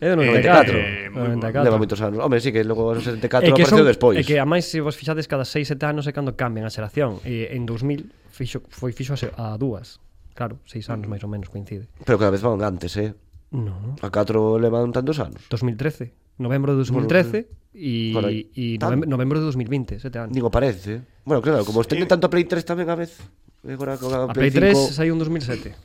É 0.00 0.08
do 0.08 0.16
94. 0.16 0.72
Eh, 0.72 1.12
94. 1.12 1.60
Leva 1.60 1.76
moitos 1.76 2.00
anos. 2.00 2.24
Home, 2.24 2.40
sí, 2.40 2.48
que 2.48 2.64
logo 2.64 2.88
os 2.96 3.04
74 3.04 3.52
e 3.52 3.52
que 3.52 3.60
apareceu 3.60 3.84
son, 3.84 3.92
despois. 3.92 4.16
E 4.16 4.24
que, 4.24 4.40
a 4.40 4.48
máis, 4.48 4.64
se 4.64 4.80
vos 4.80 4.96
fixades, 4.96 5.28
cada 5.28 5.44
6-7 5.44 5.76
anos 5.84 6.08
é 6.08 6.16
cando 6.16 6.32
cambian 6.32 6.64
a 6.64 6.72
xeración. 6.72 7.20
E 7.28 7.52
en 7.52 7.68
2000 7.68 8.32
fixo, 8.32 8.64
foi 8.72 8.96
fixo 8.96 9.12
a, 9.36 9.52
a 9.52 9.60
dúas. 9.60 10.00
Claro, 10.32 10.64
6 10.64 10.96
anos 10.96 11.04
mm. 11.04 11.12
máis 11.12 11.20
ou 11.20 11.28
menos 11.28 11.52
coincide. 11.52 11.92
Pero 12.08 12.16
cada 12.16 12.32
vez 12.32 12.40
van 12.40 12.64
antes, 12.64 12.96
eh? 12.96 13.12
No. 13.52 14.00
A 14.00 14.08
4 14.08 14.56
levan 14.56 14.96
tantos 14.96 15.20
anos. 15.20 15.44
2013 15.52 16.16
novembro 16.40 16.72
de 16.72 16.82
2013 16.82 17.46
e 17.76 18.16
e 18.56 18.80
novembro 18.80 19.38
de 19.38 19.44
2020, 19.46 20.00
sete 20.00 20.16
anos. 20.18 20.32
Digo, 20.34 20.50
parece. 20.50 21.04
Bueno, 21.22 21.44
claro, 21.44 21.62
como 21.68 21.84
estende 21.84 22.08
tanto 22.08 22.26
eh, 22.26 22.28
a 22.28 22.32
Play 22.32 22.44
3 22.48 22.64
tamén 22.64 22.88
a 22.88 22.96
vez. 22.96 23.20
Agora, 23.62 23.94
a, 23.94 24.32
a 24.32 24.34
Play, 24.34 24.50
3 24.50 24.72
5... 24.72 24.96
saiu 24.96 25.12
en 25.14 25.20
2007. 25.20 25.76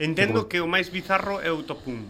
Entendo 0.00 0.48
que 0.48 0.64
o 0.64 0.66
máis 0.66 0.88
bizarro 0.88 1.38
é 1.44 1.52
o 1.52 1.60
Topum. 1.62 2.00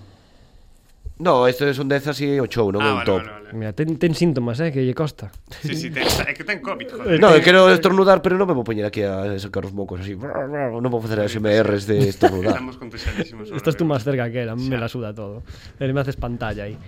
No, 1.20 1.46
este 1.46 1.68
es 1.68 1.76
son 1.76 1.88
10 1.88 2.08
así 2.08 2.40
o 2.40 2.48
show, 2.48 2.72
non 2.72 2.80
é 2.80 2.88
ah, 2.88 2.96
un 2.96 2.98
vale, 3.04 3.08
top. 3.12 3.20
Vale, 3.20 3.44
vale. 3.44 3.52
Mira, 3.52 3.76
ten, 3.76 4.00
ten 4.00 4.16
síntomas, 4.16 4.56
eh, 4.64 4.72
que 4.72 4.80
lle 4.80 4.96
costa. 4.96 5.28
Sí, 5.60 5.76
sí, 5.76 5.88
ten, 5.92 6.08
é 6.24 6.32
que 6.32 6.48
ten 6.48 6.64
COVID, 6.64 6.96
joder. 6.96 7.20
No, 7.20 7.36
eu 7.36 7.44
quero 7.44 7.68
estornudar, 7.68 8.24
pero 8.24 8.40
non 8.40 8.48
me 8.48 8.56
vou 8.56 8.64
poñer 8.64 8.88
aquí 8.88 9.04
a 9.04 9.36
sacar 9.36 9.68
os 9.68 9.76
mocos 9.76 10.00
así. 10.00 10.16
Non 10.16 10.88
vou 10.88 11.04
facer 11.04 11.20
SMRs 11.28 11.60
MRs 11.60 11.84
de 11.84 12.08
estornudar. 12.08 12.56
Estamos 12.56 12.80
contagiadísimos. 12.80 13.52
Estás 13.52 13.76
tú 13.76 13.84
máis 13.84 14.00
cerca 14.00 14.32
que 14.32 14.40
era, 14.40 14.56
me 14.56 14.80
la 14.80 14.88
suda 14.88 15.12
todo. 15.12 15.44
Ele 15.76 15.92
me 15.92 16.00
haces 16.00 16.16
pantalla 16.16 16.64
aí. 16.64 16.80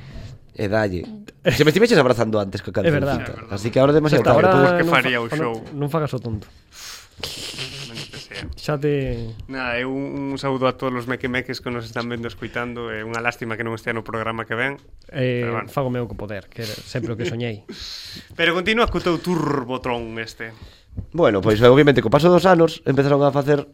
E 0.57 0.65
eh, 0.65 0.69
dalle. 0.69 1.05
Se 1.53 1.65
me 1.65 1.71
estiveches 1.73 2.01
abrazando 2.01 2.41
antes 2.41 2.65
que 2.65 2.73
a. 2.73 2.81
É 2.81 2.89
verdad. 2.89 3.21
Así 3.53 3.69
que 3.69 3.85
agora 3.85 3.93
demasiado 3.93 4.25
tarde. 4.25 4.49
Ahora, 4.49 4.81
que 4.81 4.89
faría 4.89 5.21
o 5.21 5.29
show. 5.29 5.61
Non 5.77 5.93
fagas 5.93 6.13
o 6.17 6.21
tonto 6.21 6.49
ben. 8.43 8.51
Xa 8.59 8.79
te... 8.79 9.35
Na, 9.47 9.79
eu 9.79 9.95
un 9.95 10.35
saúdo 10.39 10.67
a 10.67 10.75
todos 10.75 10.93
os 10.95 11.07
mequemeques 11.07 11.63
que 11.63 11.71
nos 11.71 11.87
están 11.87 12.09
vendo 12.11 12.27
escuitando. 12.27 12.91
É 12.91 13.07
unha 13.07 13.23
lástima 13.23 13.55
que 13.55 13.63
non 13.63 13.79
estea 13.79 13.95
no 13.95 14.03
programa 14.03 14.43
que 14.43 14.59
ven. 14.59 14.83
Eh, 15.15 15.47
pero 15.47 15.63
bueno. 15.63 15.69
Fago 15.71 15.91
meu 15.91 16.11
co 16.11 16.19
poder, 16.19 16.51
que 16.51 16.67
sempre 16.67 17.15
o 17.15 17.17
que 17.17 17.27
soñei. 17.29 17.63
pero 18.39 18.55
continua 18.59 18.91
co 18.91 18.99
teu 18.99 19.19
turbotron 19.23 20.19
este. 20.19 20.51
Bueno, 21.15 21.41
pois 21.41 21.63
obviamente 21.63 22.03
co 22.03 22.11
paso 22.11 22.29
dos 22.29 22.45
anos 22.45 22.83
empezaron 22.85 23.23
a 23.23 23.31
facer 23.31 23.65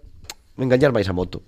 engañar 0.60 0.92
máis 0.92 1.08
a 1.08 1.16
moto 1.16 1.42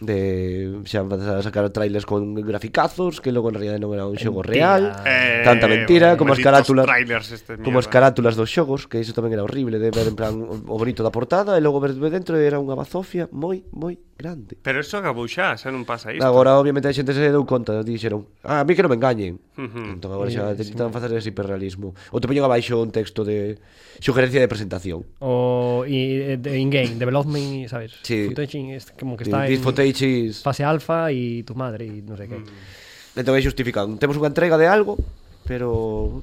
de 0.00 0.80
xa 0.88 1.04
a 1.04 1.42
sacar 1.44 1.68
trailers 1.70 2.08
con 2.08 2.34
graficazos 2.34 3.20
que 3.20 3.32
logo 3.32 3.52
en 3.52 3.54
realidad 3.60 3.78
non 3.78 3.92
era 3.92 4.08
un 4.08 4.16
xogo 4.16 4.40
real. 4.40 4.96
Eh, 5.04 5.44
tanta 5.44 5.68
mentira 5.68 6.16
como 6.16 6.32
as 6.32 6.40
carátulas 6.40 6.88
este 7.30 7.60
como 7.60 7.78
as 7.78 7.88
carátulas 7.88 8.34
dos 8.34 8.48
xogos 8.48 8.88
que 8.88 8.98
iso 8.98 9.12
tamén 9.12 9.36
era 9.36 9.44
horrible 9.44 9.76
de 9.76 9.92
ver 9.92 10.08
en 10.08 10.16
plan 10.16 10.34
o 10.40 10.76
bonito 10.80 11.04
da 11.04 11.12
portada 11.12 11.54
e 11.56 11.60
logo 11.60 11.78
ver 11.84 11.92
dentro 11.96 12.40
era 12.40 12.56
unha 12.56 12.72
bazofia 12.72 13.28
moi 13.30 13.60
moi 13.76 14.00
grande. 14.20 14.54
Pero 14.60 14.84
eso 14.84 15.00
acabou 15.00 15.24
xa, 15.24 15.56
xa 15.56 15.72
non 15.72 15.88
pasa 15.88 16.12
isto. 16.12 16.20
Agora 16.22 16.60
obviamente 16.60 16.86
a 16.86 16.94
xente 16.94 17.16
se 17.16 17.32
deu 17.32 17.42
conta, 17.48 17.80
dixeron, 17.80 18.28
ah, 18.44 18.60
a 18.60 18.64
mí 18.68 18.76
que 18.76 18.84
non 18.84 18.92
me 18.92 19.00
engañen. 19.00 19.40
Uh. 19.56 19.96
Entón 19.96 20.12
agora 20.12 20.28
xa 20.28 20.52
sí, 20.54 20.68
intentan 20.68 20.92
facer 20.92 21.08
ese 21.16 21.32
hiperrealismo. 21.32 21.96
Ou 22.12 22.20
te 22.20 22.28
poñen 22.28 22.44
abaixo 22.44 22.76
un 22.76 22.92
texto 22.92 23.24
de 23.24 23.56
sugerencia 23.98 24.38
de 24.38 24.48
presentación. 24.52 25.08
O 25.24 25.82
e, 25.88 26.36
de 26.36 26.60
in 26.60 26.68
game 26.68 27.00
development, 27.00 27.66
sabes? 27.72 27.96
Sí. 28.04 28.28
Footage 28.28 28.76
es 28.76 28.92
como 28.92 29.16
que 29.16 29.24
está 29.24 29.48
This 29.48 29.58
en 29.58 29.64
footage 29.64 30.04
is... 30.04 30.44
fase 30.44 30.62
alfa 30.62 31.08
e 31.08 31.40
tu 31.48 31.56
madre 31.56 31.88
e 31.88 32.04
non 32.04 32.20
sei 32.20 32.28
que. 32.28 32.38
Mm. 32.44 33.18
Entón 33.18 33.32
aí 33.34 33.42
justifican, 33.42 33.96
temos 33.96 34.20
unha 34.20 34.28
entrega 34.28 34.60
de 34.60 34.68
algo, 34.68 35.00
pero 35.48 36.22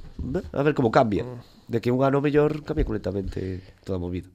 a 0.53 0.61
ver 0.63 0.77
como 0.77 0.93
cambia. 0.93 1.25
Mm. 1.25 1.57
De 1.67 1.83
que 1.83 1.91
un 1.91 1.99
ano 1.99 2.23
mellor 2.23 2.63
cambia 2.63 2.87
completamente 2.87 3.59
toda 3.83 3.99
a 3.99 4.01
movida. 4.01 4.31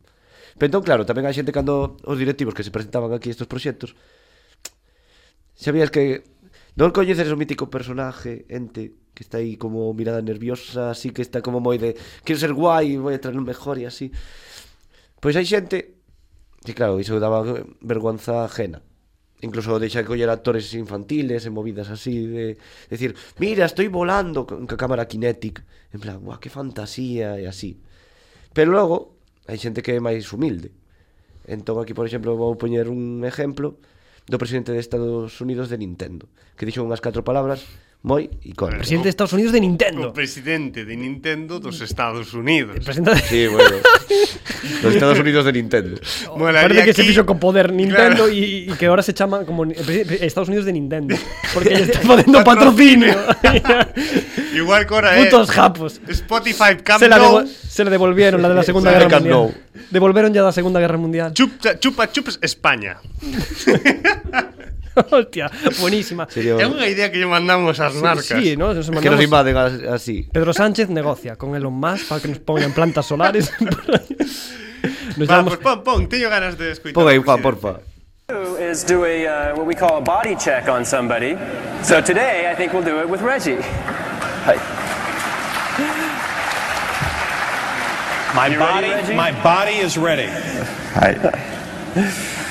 Pero 0.62 0.78
entón, 0.78 0.86
claro, 0.86 1.02
tamén 1.02 1.26
hai 1.26 1.34
xente 1.34 1.50
cando 1.50 1.98
os 2.06 2.14
directivos 2.14 2.54
que 2.54 2.62
se 2.62 2.70
presentaban 2.70 3.10
aquí 3.10 3.34
estes 3.34 3.50
proxectos 3.50 3.98
Sabías 5.58 5.90
que 5.90 6.22
non 6.78 6.94
coñeces 6.94 7.26
o 7.34 7.34
mítico 7.34 7.66
personaje, 7.66 8.46
ente, 8.46 8.94
que 9.10 9.26
está 9.26 9.42
aí 9.42 9.58
como 9.58 9.90
mirada 9.90 10.22
nerviosa, 10.22 10.94
así 10.94 11.10
que 11.10 11.18
está 11.18 11.42
como 11.42 11.58
moi 11.58 11.82
de 11.82 11.98
quero 12.22 12.38
ser 12.38 12.54
guai, 12.54 12.94
vou 12.94 13.10
a 13.10 13.18
traer 13.18 13.42
un 13.42 13.42
mejor 13.42 13.74
e 13.82 13.90
así. 13.90 14.14
Pois 15.18 15.34
hai 15.34 15.42
xente 15.42 15.98
que 16.62 16.78
claro, 16.78 17.02
iso 17.02 17.18
daba 17.18 17.42
vergonza 17.82 18.46
ajena 18.46 18.86
incluso 19.42 19.82
deixa 19.82 20.06
coller 20.06 20.30
actores 20.30 20.70
infantiles 20.78 21.42
e 21.42 21.50
movidas 21.50 21.90
así 21.90 22.22
de 22.30 22.54
decir, 22.86 23.18
mira, 23.42 23.66
estoy 23.66 23.90
volando 23.90 24.46
con 24.46 24.70
ca 24.70 24.78
cámara 24.78 25.10
kinetic, 25.10 25.66
en 25.90 25.98
plan, 25.98 26.22
guau, 26.22 26.38
que 26.38 26.54
fantasía 26.54 27.34
e 27.42 27.50
así. 27.50 27.82
Pero 28.54 28.70
logo 28.70 29.21
hai 29.46 29.58
xente 29.58 29.82
que 29.82 29.96
é 29.96 30.00
máis 30.00 30.30
humilde. 30.30 30.70
Entón 31.46 31.82
aquí, 31.82 31.94
por 31.94 32.06
exemplo, 32.06 32.38
vou 32.38 32.54
poñer 32.54 32.86
un 32.86 33.26
exemplo 33.26 33.78
do 34.30 34.38
presidente 34.38 34.70
de 34.70 34.78
Estados 34.78 35.34
Unidos 35.42 35.66
de 35.66 35.78
Nintendo, 35.78 36.30
que 36.54 36.62
dixo 36.62 36.86
unhas 36.86 37.02
catro 37.02 37.26
palabras 37.26 37.66
moi 38.02 38.26
icónicas. 38.42 38.82
Presidente 38.82 39.06
de 39.06 39.14
Estados 39.14 39.34
Unidos 39.34 39.54
de 39.54 39.60
Nintendo. 39.62 40.10
O 40.10 40.14
presidente 40.14 40.82
de 40.82 40.94
Nintendo 40.98 41.62
dos 41.62 41.78
Estados 41.78 42.34
Unidos. 42.34 42.82
Presidente... 42.82 43.14
Sí, 43.30 43.46
bueno. 43.46 43.78
dos 44.82 44.94
Estados 44.94 45.18
Unidos 45.22 45.46
de 45.46 45.52
Nintendo. 45.54 45.94
Molaría 46.34 46.82
Parece 46.82 46.84
que 46.84 46.94
se 46.94 47.02
fixo 47.06 47.22
con 47.26 47.38
poder 47.38 47.70
Nintendo 47.70 48.26
e 48.26 48.66
claro. 48.66 48.78
que 48.78 48.86
agora 48.90 49.02
se 49.06 49.14
chama 49.14 49.46
como 49.46 49.70
Estados 49.70 50.50
Unidos 50.50 50.66
de 50.66 50.74
Nintendo, 50.74 51.14
porque 51.54 51.70
lle 51.78 51.86
está 51.86 52.02
facendo 52.02 52.42
patrocinio. 52.42 53.14
Igual 54.54 54.86
que 54.86 54.94
ahora 54.94 55.16
é 55.16 55.24
Putos 55.24 55.50
japos. 55.50 56.00
Spotify 56.08 56.76
Camp 56.82 57.00
se, 57.00 57.08
la 57.08 57.16
Nou 57.18 57.46
se 57.46 57.84
le 57.84 57.90
devolvieron 57.90 58.40
la 58.42 58.48
de 58.48 58.54
la 58.54 58.62
Segunda 58.62 58.90
Guerra 58.92 59.08
Camp 59.08 59.26
Mundial. 59.26 59.56
Devolvieron 59.90 60.32
ya 60.32 60.42
la 60.42 60.52
Segunda 60.52 60.78
Guerra 60.80 60.98
Mundial. 60.98 61.32
Chupa, 61.32 61.78
chupa 61.80 62.10
chups 62.12 62.38
España 62.42 62.96
Hostia, 65.10 65.48
buenísima. 65.80 66.28
É 66.36 66.68
unha 66.68 66.84
idea 66.84 67.08
que 67.08 67.16
lle 67.16 67.24
mandamos 67.24 67.80
ás 67.80 67.96
Sí, 67.96 68.04
marcas 68.04 68.28
sí, 68.28 68.60
¿no? 68.60 68.76
Nos 68.76 68.92
Que 68.92 69.08
nos 69.08 69.22
invaden 69.24 69.56
as- 69.56 69.80
así. 69.88 70.28
Pedro 70.28 70.52
Sánchez 70.52 70.92
negocia 70.92 71.36
con 71.40 71.56
Elon 71.56 71.72
Musk 71.72 72.12
para 72.12 72.20
que 72.20 72.28
nos 72.28 72.38
pongan 72.44 72.76
plantas 72.76 73.08
solares. 73.08 73.48
nos 75.16 75.24
Va, 75.28 75.40
llevamos- 75.40 75.56
pues 75.56 75.64
pon, 75.64 75.80
pon, 75.82 76.08
teño 76.12 76.28
ganas 76.28 76.58
de 76.60 76.72
escoitar 76.76 76.92
Pon 76.92 77.08
aí, 77.08 77.16
o 77.16 77.22
Juan, 77.24 77.40
porfa. 77.40 77.80
is 78.60 78.84
do 78.84 79.04
a 79.04 79.52
uh, 79.52 79.56
what 79.56 79.64
we 79.66 79.74
call 79.74 79.96
a 79.96 80.00
body 80.04 80.36
check 80.36 80.68
on 80.68 80.84
somebody. 80.84 81.36
So 81.82 82.00
today, 82.04 82.48
I 82.50 82.54
think 82.54 82.72
we'll 82.76 82.84
do 82.84 83.00
it 83.00 83.08
with 83.08 83.20
Reggie. 83.24 83.58
Hi. 84.42 84.58
My 88.34 88.48
you 88.48 88.58
body, 88.58 89.14
my 89.14 89.30
body 89.42 89.76
is 89.78 89.96
ready. 89.96 90.26
Hi. 90.98 91.14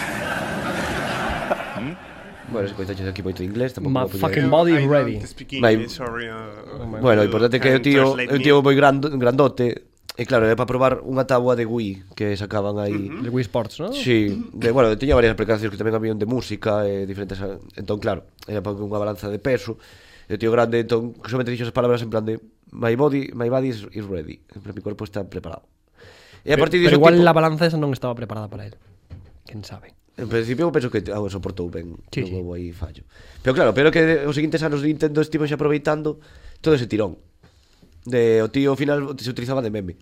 Bueno, 2.52 2.68
se 2.68 2.76
coito 2.76 2.92
aquí 2.92 3.24
moito 3.24 3.44
inglés, 3.44 3.72
tampouco 3.72 3.96
My 3.96 4.12
fucking 4.12 4.52
body 4.52 4.76
is 4.76 4.84
ready. 4.84 5.24
Vai. 5.64 5.88
Oh 5.88 7.00
bueno, 7.00 7.22
o 7.22 7.26
importante 7.26 7.56
é 7.56 7.60
que 7.64 7.72
o 7.72 7.80
tío, 7.80 8.20
é 8.20 8.28
un 8.28 8.44
tío 8.44 8.60
moi 8.60 8.76
grand, 8.76 9.00
grandote, 9.16 9.88
E 10.20 10.28
claro, 10.28 10.44
era 10.44 10.60
para 10.60 10.68
probar 10.68 11.00
unha 11.08 11.24
tabua 11.24 11.56
de 11.56 11.64
Wii 11.64 12.12
que 12.20 12.36
sacaban 12.36 12.76
aí. 12.84 13.08
De 13.24 13.32
Wii 13.32 13.48
Sports, 13.48 13.80
non? 13.80 13.96
Sí, 13.96 14.28
de, 14.52 14.76
bueno, 14.76 14.92
tiña 15.00 15.16
varias 15.16 15.32
aplicacións 15.32 15.72
que 15.72 15.80
tamén 15.80 15.96
habían 15.96 16.20
de 16.20 16.28
música 16.28 16.84
e 16.84 17.08
diferentes... 17.08 17.40
Entón, 17.80 18.04
claro, 18.04 18.28
era 18.44 18.60
para 18.60 18.76
unha 18.76 19.00
balanza 19.00 19.32
de 19.32 19.40
peso. 19.40 19.80
E 20.32 20.36
o 20.36 20.40
tío 20.40 20.48
grande, 20.48 20.80
entón, 20.80 21.12
solamente 21.28 21.52
dixo 21.52 21.68
esas 21.68 21.76
palabras 21.76 22.00
en 22.00 22.08
plan 22.08 22.24
de 22.24 22.40
My 22.72 22.96
body, 22.96 23.36
my 23.36 23.52
body 23.52 23.68
is, 23.68 23.84
is 23.92 24.08
ready. 24.08 24.40
En 24.56 24.64
plan, 24.64 24.72
mi 24.72 24.80
corpo 24.80 25.04
está 25.04 25.28
preparado. 25.28 25.68
E 26.48 26.56
a 26.56 26.58
partir 26.58 26.80
pero, 26.80 26.96
Pero 26.96 27.04
igual 27.04 27.20
tipo, 27.20 27.28
la 27.28 27.36
balanza 27.36 27.68
esa 27.68 27.76
non 27.76 27.92
estaba 27.92 28.16
preparada 28.16 28.48
para 28.48 28.64
él. 28.64 28.80
Quen 29.44 29.68
sabe. 29.68 29.92
En 30.16 30.32
principio 30.32 30.64
eu 30.64 30.72
penso 30.72 30.88
que 30.88 31.04
ah, 31.12 31.20
soportou 31.28 31.68
ben, 31.68 32.00
sí, 32.16 32.24
non 32.24 32.48
houve 32.48 32.64
sí. 32.64 32.72
aí 32.72 32.72
fallo. 32.72 33.04
Pero 33.44 33.52
claro, 33.52 33.72
pero 33.76 33.92
que 33.92 34.24
os 34.24 34.32
seguintes 34.32 34.64
anos 34.64 34.80
de 34.80 34.88
Nintendo 34.88 35.20
estivo 35.20 35.44
xa 35.44 35.60
aproveitando 35.60 36.24
todo 36.64 36.80
ese 36.80 36.88
tirón. 36.88 37.20
De 38.08 38.40
o 38.40 38.48
tío 38.48 38.72
ao 38.72 38.80
final 38.80 39.12
se 39.20 39.28
utilizaba 39.28 39.60
de 39.60 39.68
meme. 39.68 40.00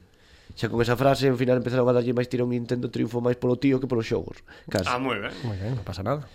Xa 0.53 0.69
con 0.69 0.77
esa 0.85 0.93
frase, 0.93 1.25
ao 1.25 1.41
final 1.41 1.57
empezaron 1.57 1.89
a 1.89 1.93
darlle 1.97 2.13
máis 2.13 2.29
tirón 2.29 2.53
Nintendo 2.53 2.93
triunfo 2.93 3.17
máis 3.17 3.41
polo 3.41 3.57
tío 3.57 3.81
que 3.81 3.89
polos 3.89 4.05
xogos. 4.05 4.45
Casi. 4.69 4.85
Ah, 4.85 5.01
moi 5.01 5.17
ben. 5.17 5.33
Moi 5.41 5.57
ben, 5.57 5.73
non 5.73 5.81
pasa 5.81 6.05
nada. 6.05 6.29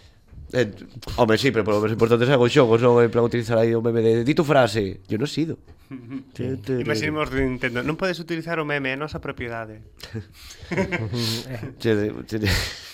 Eh, 0.53 0.71
home, 1.17 1.39
sí, 1.39 1.51
pero 1.51 1.65
polo 1.65 1.81
menos 1.81 1.97
importante 1.97 2.29
é 2.29 2.37
o 2.37 2.47
xogos, 2.47 2.79
non 2.85 3.01
en 3.01 3.11
plan 3.11 3.25
utilizar 3.25 3.59
aí 3.59 3.73
o 3.73 3.81
meme 3.81 4.05
de 4.05 4.13
dito 4.23 4.45
frase. 4.45 5.01
Yo 5.09 5.17
non 5.17 5.27
sido. 5.27 5.59
Imaginemos 6.85 7.31
de 7.35 7.41
Nintendo, 7.43 7.83
non 7.83 7.97
podes 7.97 8.21
utilizar 8.21 8.61
o 8.61 8.69
meme, 8.69 8.93
é 8.93 8.97
nosa 8.97 9.19
propiedade. 9.19 9.83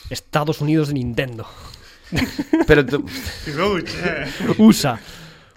Estados 0.09 0.63
Unidos 0.63 0.89
de 0.89 0.95
Nintendo. 0.95 1.45
pero 2.67 2.85
tú... 2.87 3.07
usa, 4.59 4.99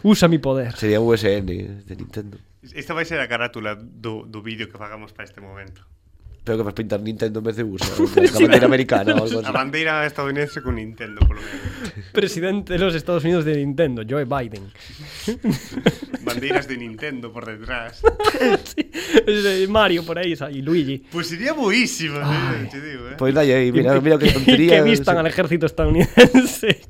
usa 0.04 0.28
mi 0.28 0.38
poder. 0.38 0.76
Sería 0.76 1.02
USN 1.02 1.50
eh, 1.50 1.82
de 1.86 1.96
Nintendo. 1.96 2.38
Esta 2.74 2.94
vai 2.94 3.06
ser 3.06 3.20
a 3.20 3.28
carátula 3.28 3.76
do, 3.76 4.24
do 4.24 4.40
vídeo 4.42 4.68
que 4.72 4.78
fagamos 4.78 5.12
para 5.12 5.26
este 5.26 5.42
momento. 5.42 5.84
Pero 6.44 6.58
que 6.60 6.64
vas 6.68 6.74
pintar 6.76 7.00
Nintendo 7.00 7.40
en 7.40 7.46
vez 7.46 7.56
de 7.56 7.64
USA, 7.64 7.88
a 7.96 8.40
bandera 8.40 8.66
americana 8.68 9.16
ou 9.16 9.24
algo 9.24 9.40
A 9.40 9.48
así. 9.48 9.54
bandeira 9.56 10.04
estadounidense 10.06 10.60
con 10.62 10.76
Nintendo, 10.76 11.24
polo 11.24 11.40
menos 11.40 12.12
Presidente 12.12 12.74
de 12.76 12.80
los 12.84 12.94
Estados 12.96 13.24
Unidos 13.24 13.46
de 13.48 13.56
Nintendo, 13.64 14.04
Joe 14.04 14.26
Biden. 14.28 14.68
Bandeiras 16.24 16.68
de 16.68 16.78
Nintendo 16.78 17.32
por 17.32 17.46
detrás 17.46 18.02
Eh, 19.26 19.68
Mario 19.70 20.04
por 20.06 20.18
ahí, 20.20 20.34
y 20.52 20.62
Luigi. 20.62 21.04
Pues 21.12 21.28
sería 21.28 21.54
buísimo, 21.54 22.18
eh, 22.20 22.68
te 22.70 22.82
digo, 22.82 23.08
eh 23.10 23.16
dalle 23.34 23.54
aí, 23.56 23.72
mira, 23.72 24.00
mira 24.02 24.18
que 24.18 24.28
Y 24.28 24.34
tontería. 24.34 24.76
que 24.84 24.90
vistan 24.90 25.18
al 25.18 25.28
ejército 25.28 25.66
estadounidense 25.66 26.82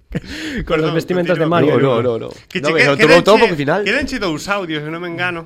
con 0.66 0.78
Perdón, 0.78 0.96
vestimentas 0.96 1.38
de 1.38 1.46
Mario. 1.46 1.78
No, 1.80 2.02
no, 2.02 2.18
no, 2.18 2.20
no. 2.20 2.30
Que 2.50 2.62
No, 2.62 2.70
che, 2.70 2.74
me 2.74 2.80
que, 2.80 2.86
lo 2.88 2.98
que 2.98 3.04
tomou 3.06 3.22
todo 3.24 3.36
denche- 3.38 3.42
porque 3.50 3.56
final. 3.56 3.84
Quedanche 3.84 4.18
dous 4.20 4.48
audios, 4.50 4.82
se 4.84 4.90
non 4.90 5.02
me 5.02 5.10
engano 5.10 5.46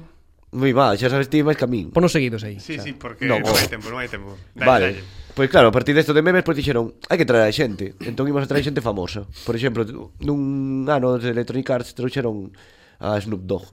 moi 0.58 0.74
mal, 0.74 0.98
xa 0.98 1.14
sabes 1.14 1.30
ti 1.30 1.46
máis 1.46 1.56
que 1.56 1.64
a 1.64 1.70
min. 1.70 1.94
Ponos 1.94 2.10
seguidos 2.10 2.42
aí. 2.42 2.58
Sí, 2.58 2.82
xa. 2.82 2.84
sí, 2.84 2.92
porque 2.98 3.30
non, 3.30 3.46
non 3.46 3.54
hai 3.54 3.70
oh. 3.70 3.72
tempo, 3.72 3.88
non 3.94 4.02
hai 4.02 4.10
tempo. 4.10 4.34
Dale, 4.58 4.66
vale. 4.66 4.90
Dale. 4.98 5.26
Pois 5.38 5.54
claro, 5.54 5.70
a 5.70 5.72
partir 5.72 5.94
desto 5.94 6.18
de 6.18 6.26
memes, 6.26 6.42
pois 6.42 6.58
dixeron 6.58 6.98
Hai 7.14 7.22
que 7.22 7.30
traer 7.30 7.46
a 7.46 7.54
xente, 7.54 7.94
entón 8.02 8.26
imos 8.26 8.42
a 8.42 8.50
traer 8.50 8.66
xente 8.66 8.82
famosa 8.82 9.22
Por 9.46 9.54
exemplo, 9.54 9.86
nun 10.26 10.90
ano 10.90 11.22
de 11.22 11.30
Electronic 11.30 11.70
Arts 11.70 11.94
Trouxeron 11.94 12.50
a 12.98 13.22
Snoop 13.22 13.46
Dogg 13.46 13.70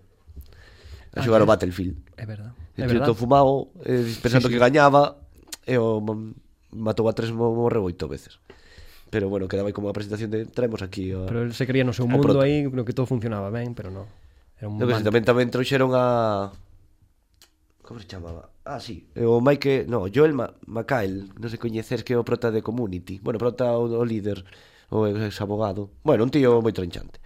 A 1.17 1.17
ah, 1.17 1.25
xogar 1.25 1.41
ah, 1.41 1.49
o 1.49 1.49
Battlefield 1.49 1.97
É 2.21 2.29
verdad 2.29 2.53
É 2.77 2.85
verdad 2.85 3.17
fumado, 3.17 3.73
eh, 3.81 4.05
pensando 4.21 4.45
sí, 4.45 4.53
sí. 4.53 4.61
que 4.61 4.61
gañaba 4.61 5.25
E 5.65 5.81
o 5.81 6.05
matou 6.77 7.09
a 7.09 7.17
tres 7.17 7.33
morre 7.33 7.81
oito 7.81 8.13
veces 8.13 8.37
Pero 9.09 9.33
bueno, 9.33 9.49
quedaba 9.49 9.73
aí 9.73 9.73
como 9.73 9.89
a 9.89 9.97
presentación 9.97 10.29
de 10.29 10.45
Traemos 10.45 10.85
aquí 10.85 11.17
a, 11.17 11.25
Pero 11.25 11.49
se 11.49 11.65
creía 11.65 11.89
no 11.89 11.97
seu 11.97 12.05
mundo 12.05 12.45
aí 12.45 12.69
creo 12.69 12.85
que 12.85 12.93
todo 12.93 13.09
funcionaba 13.09 13.49
ben, 13.49 13.73
pero 13.73 13.89
non 13.89 14.05
Era 14.61 14.69
un 14.69 14.77
no, 14.77 14.85
que 14.85 15.01
tamén, 15.01 15.25
tamén 15.25 15.49
trouxeron 15.49 15.97
a 15.97 16.53
Como 17.85 18.01
se 18.01 18.07
chamaba? 18.07 18.49
Ah, 18.65 18.81
sí, 18.81 19.07
eh, 19.15 19.29
o 19.29 19.41
Mike, 19.45 19.85
no, 19.87 20.07
Joel 20.09 20.33
Ma 20.33 20.49
Macael, 20.65 21.29
non 21.37 21.53
se 21.53 21.61
coñeces 21.61 22.01
que 22.01 22.17
é 22.17 22.19
o 22.19 22.25
prota 22.25 22.49
de 22.49 22.65
Community. 22.65 23.21
Bueno, 23.21 23.37
prota 23.37 23.77
o, 23.77 23.85
o 23.85 24.05
líder, 24.09 24.41
o 24.89 25.05
ex 25.05 25.37
abogado. 25.45 25.93
Bueno, 26.01 26.25
un 26.25 26.33
tío 26.33 26.65
moi 26.65 26.73
tronchante. 26.73 27.21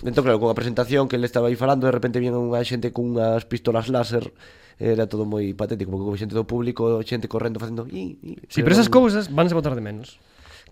Entón, 0.00 0.24
claro, 0.24 0.40
con 0.40 0.48
a 0.48 0.56
presentación 0.56 1.04
que 1.04 1.20
ele 1.20 1.28
estaba 1.28 1.52
aí 1.52 1.56
falando, 1.56 1.84
de 1.84 1.92
repente 1.92 2.16
viene 2.16 2.40
unha 2.40 2.64
xente 2.64 2.96
cunhas 2.96 3.44
pistolas 3.44 3.92
láser 3.92 4.32
era 4.80 5.06
todo 5.06 5.28
moi 5.28 5.52
patético, 5.52 5.92
porque 5.92 6.08
con 6.08 6.16
xente 6.16 6.34
do 6.34 6.48
público, 6.48 6.98
xente 7.04 7.28
correndo 7.28 7.60
facendo... 7.60 7.86
Si, 7.86 8.18
sí, 8.48 8.64
pero 8.64 8.74
esas 8.74 8.90
cousas 8.90 9.30
vanse 9.30 9.54
botar 9.54 9.76
de 9.76 9.84
menos. 9.84 10.18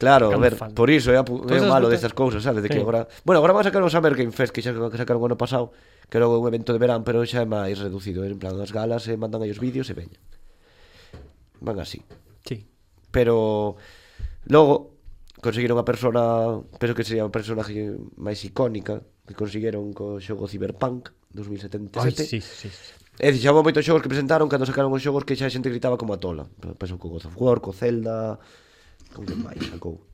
Claro, 0.00 0.32
Cando 0.32 0.42
a 0.42 0.48
ver, 0.48 0.56
fan. 0.56 0.72
por 0.74 0.90
iso 0.90 1.12
é, 1.12 1.20
eh, 1.20 1.22
é 1.22 1.56
eh, 1.60 1.68
malo 1.68 1.86
destas 1.86 2.16
cousas, 2.16 2.42
sabes, 2.42 2.64
de 2.64 2.68
que 2.68 2.80
sí. 2.80 2.82
agora... 2.82 3.06
Bueno, 3.22 3.38
agora 3.38 3.54
van 3.54 3.62
a 3.62 3.68
sacar 3.70 3.84
o 3.84 3.92
Summer 3.92 4.16
Game 4.16 4.32
Fest 4.34 4.50
que 4.50 4.64
xa 4.64 4.74
que 4.74 4.98
sacaron 4.98 5.22
o 5.22 5.28
ano 5.28 5.38
pasado, 5.38 5.70
que 6.12 6.18
era 6.20 6.28
un 6.28 6.44
evento 6.46 6.76
de 6.76 6.78
verán, 6.78 7.08
pero 7.08 7.24
xa 7.24 7.40
é 7.40 7.48
máis 7.48 7.80
reducido, 7.80 8.20
en 8.28 8.36
plan, 8.36 8.52
as 8.60 8.68
galas 8.68 9.08
se 9.08 9.16
mandan 9.16 9.40
aí 9.40 9.48
os 9.48 9.56
vídeos 9.56 9.88
e 9.88 9.96
veñen. 9.96 10.20
Van 11.64 11.80
así. 11.80 12.04
Sí. 12.44 12.68
Pero 13.08 13.80
logo 14.44 15.00
conseguiron 15.40 15.80
a 15.80 15.88
persona, 15.88 16.60
penso 16.76 16.92
que 16.92 17.08
sería 17.08 17.24
a 17.24 17.32
personaje 17.32 17.96
máis 18.20 18.44
icónica 18.44 19.00
que 19.24 19.32
conseguiron 19.32 19.96
co 19.96 20.20
xogo 20.20 20.44
Cyberpunk 20.44 21.16
2077. 21.32 21.96
Ai, 21.96 22.12
sí, 22.12 22.44
sí, 22.44 22.68
sí. 22.68 22.68
É 23.16 23.32
dicir, 23.32 23.48
xa 23.48 23.56
houve 23.56 23.72
moitos 23.72 23.80
xogos 23.80 24.04
que 24.04 24.12
presentaron 24.12 24.52
cando 24.52 24.68
sacaron 24.68 24.92
os 24.92 25.00
xogos 25.00 25.24
que 25.24 25.32
xa 25.32 25.48
a 25.48 25.54
xente 25.56 25.72
gritaba 25.72 25.96
como 25.96 26.12
a 26.12 26.20
tola. 26.20 26.44
Pasou 26.76 27.00
co 27.00 27.08
God 27.08 27.24
of 27.24 27.40
War, 27.40 27.64
co 27.64 27.72
Zelda, 27.72 28.36
con 29.16 29.24
que 29.24 29.32
máis 29.32 29.64
sacou. 29.64 30.11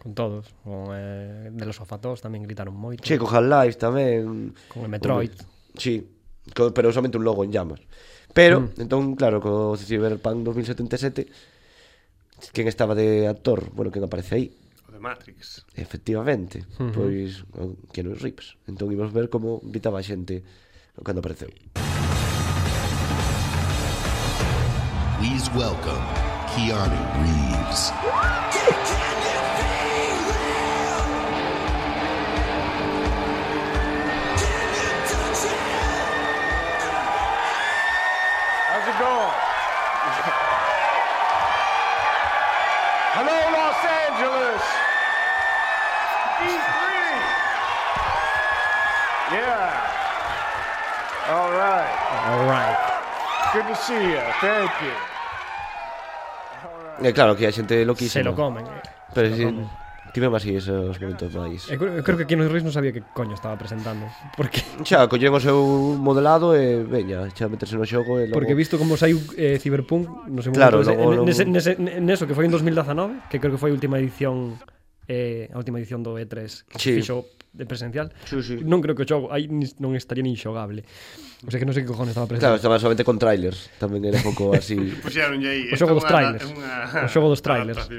Con 0.00 0.14
todos, 0.14 0.48
con 0.64 0.96
eh, 0.96 1.52
de 1.52 1.66
los 1.68 1.76
sofatos 1.76 2.24
tamén 2.24 2.40
gritaron 2.48 2.72
moito. 2.72 3.04
Che, 3.04 3.20
con 3.20 3.28
Half-Life 3.28 3.76
tamén. 3.76 4.56
Con 4.72 4.88
el 4.88 4.90
Metroid. 4.90 5.28
Con, 5.28 5.76
sí, 5.76 6.00
co, 6.56 6.72
pero 6.72 6.88
somente 6.88 7.20
un 7.20 7.28
logo 7.28 7.44
en 7.44 7.52
llamas. 7.52 7.84
Pero, 8.32 8.64
mm. 8.64 8.80
entón, 8.80 9.12
claro, 9.12 9.44
co 9.44 9.76
Cyberpunk 9.76 10.40
2077, 10.40 11.28
quen 12.48 12.64
estaba 12.64 12.96
de 12.96 13.28
actor? 13.28 13.68
Bueno, 13.76 13.92
quen 13.92 14.00
aparece 14.00 14.40
aí? 14.40 14.46
O 14.88 14.92
de 14.92 15.04
Matrix. 15.04 15.68
Efectivamente, 15.76 16.64
uh 16.80 16.88
-huh. 16.88 16.92
pois 16.96 17.44
que 17.92 18.00
non 18.00 18.16
rips. 18.16 18.56
Entón 18.64 18.88
íbamos 18.88 19.12
ver 19.12 19.28
como 19.28 19.60
invitaba 19.60 20.00
a 20.00 20.06
xente 20.06 20.40
cando 21.04 21.20
apareceu. 21.20 21.52
Please 25.20 25.52
welcome 25.52 26.00
Keanu 26.56 26.96
Reeves. 27.20 27.92
Hello, 43.20 43.36
Los 43.52 43.76
Angeles. 43.84 44.62
E3. 46.40 46.72
Yeah. 49.36 49.68
All 51.28 51.52
right. 51.52 51.92
All 52.30 52.46
right. 52.48 52.78
Good 53.52 53.66
to 53.68 53.76
see 53.76 54.12
you. 54.12 54.22
Thank 54.40 54.70
you. 54.80 54.96
E 57.06 57.12
claro 57.12 57.36
que 57.36 57.46
a 57.46 57.52
xente 57.52 57.84
loquísima. 57.84 58.22
Se 58.22 58.24
lo 58.24 58.34
comen, 58.34 58.66
eh. 58.66 58.80
Pero 59.12 59.28
Se 59.28 59.36
si, 59.36 59.44
lo 59.44 59.50
comen. 59.50 59.68
Tivemos 60.12 60.42
así 60.42 60.56
esos 60.56 60.98
momentos 60.98 61.30
máis. 61.34 61.70
Eu, 61.70 61.78
eu 61.78 62.02
creo 62.02 62.18
que 62.18 62.24
aquí 62.26 62.34
nos 62.34 62.50
Ruiz 62.50 62.66
non 62.66 62.74
sabía 62.74 62.90
que 62.90 63.02
coño 63.14 63.38
estaba 63.38 63.54
presentando. 63.54 64.10
Porque 64.34 64.62
xa 64.82 65.06
collen 65.06 65.30
o 65.30 65.40
seu 65.40 65.58
modelado 65.96 66.54
e 66.58 66.82
veña, 66.82 67.30
xa 67.30 67.46
meterse 67.46 67.78
no 67.78 67.86
xogo 67.86 68.18
e 68.18 68.26
logo... 68.26 68.36
Porque 68.36 68.58
visto 68.58 68.74
como 68.74 68.98
saiu 68.98 69.22
eh, 69.38 69.56
Cyberpunk, 69.62 70.26
non 70.26 70.42
sei 70.42 70.50
claro, 70.50 70.82
momento, 70.82 70.98
logo, 70.98 71.26
nese, 71.26 71.42
logo... 71.46 71.54
Nese, 71.54 71.72
neso 71.78 72.24
que 72.26 72.34
foi 72.34 72.50
en 72.50 72.52
2019, 72.54 73.30
que 73.30 73.38
creo 73.38 73.54
que 73.54 73.60
foi 73.60 73.70
a 73.70 73.76
última 73.76 74.02
edición 74.02 74.58
eh, 75.10 75.50
a 75.50 75.58
última 75.58 75.78
edición 75.78 76.02
do 76.02 76.14
E3 76.18 76.70
que 76.70 76.78
sí. 76.78 76.94
fixo 76.98 77.26
de 77.52 77.66
presencial. 77.66 78.14
Sí, 78.30 78.42
sí. 78.42 78.56
Non 78.62 78.78
creo 78.78 78.94
que 78.94 79.02
o 79.02 79.08
xogo 79.08 79.34
aí 79.34 79.50
non 79.50 79.98
estaría 79.98 80.22
nin 80.22 80.38
xogable. 80.38 80.86
O 81.42 81.50
sea 81.50 81.58
que 81.58 81.66
non 81.66 81.74
sei 81.74 81.82
que 81.82 81.90
cojones 81.90 82.14
estaba 82.14 82.30
presente. 82.30 82.46
Claro, 82.46 82.58
estaba 82.62 82.78
solamente 82.78 83.02
con 83.02 83.18
trailers. 83.18 83.74
Tamén 83.82 84.06
era 84.06 84.22
un 84.22 84.26
pouco 84.30 84.54
así. 84.54 84.78
Puxeron 85.02 85.42
aí. 85.42 85.66
O 85.70 85.74
xogo 85.74 85.98
dos 85.98 86.06
trailers. 86.06 86.46
Una... 86.46 87.06
O 87.06 87.10
xogo 87.10 87.26
dos 87.26 87.42
trailers. 87.42 87.90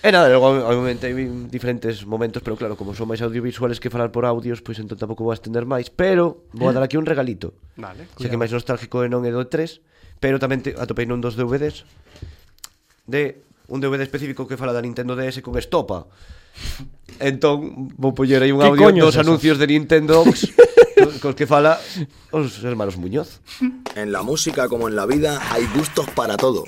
E 0.00 0.08
nada, 0.08 0.32
logo 0.32 0.48
aumentei 0.64 1.12
diferentes 1.52 2.08
momentos 2.08 2.40
Pero 2.40 2.56
claro, 2.56 2.72
como 2.72 2.96
son 2.96 3.12
máis 3.12 3.20
audiovisuales 3.20 3.76
que 3.76 3.92
falar 3.92 4.08
por 4.08 4.24
audios 4.24 4.64
Pois 4.64 4.80
entón 4.80 4.96
tampouco 4.96 5.28
vou 5.28 5.32
a 5.32 5.38
estender 5.38 5.68
máis. 5.68 5.92
Pero 5.92 6.48
vou 6.56 6.72
a 6.72 6.74
dar 6.74 6.80
aquí 6.80 6.96
un 6.96 7.04
regalito. 7.04 7.52
Vale. 7.76 8.08
Xa 8.16 8.32
que 8.32 8.40
máis 8.40 8.48
nostálgico 8.48 9.04
e 9.04 9.12
non 9.12 9.28
é 9.28 9.32
do 9.32 9.44
3 9.44 10.20
Pero 10.20 10.40
tamén 10.40 10.64
te, 10.64 10.72
atopei 10.72 11.04
nun 11.04 11.20
dos 11.20 11.36
DVDs 11.36 11.84
De 13.04 13.44
un 13.68 13.78
DVD 13.80 14.02
específico 14.02 14.48
que 14.48 14.56
fala 14.56 14.72
da 14.72 14.82
Nintendo 14.82 15.14
DS 15.14 15.44
con 15.44 15.54
estopa. 15.60 16.08
Entón 17.20 17.92
vou 18.00 18.16
poñer 18.16 18.40
aí 18.40 18.56
un 18.56 18.64
audio 18.64 18.88
dos 19.04 19.14
es 19.14 19.22
anuncios 19.22 19.60
de 19.60 19.68
Nintendo 19.68 20.24
Cos 21.22 21.34
que 21.36 21.46
fala 21.46 21.80
os 22.32 22.64
hermanos 22.64 22.96
Muñoz. 22.96 23.40
En 23.94 24.12
la 24.12 24.22
música 24.22 24.68
como 24.68 24.88
en 24.88 24.96
la 24.96 25.06
vida 25.06 25.40
hay 25.52 25.68
gustos 25.76 26.08
para 26.16 26.36
todo. 26.36 26.64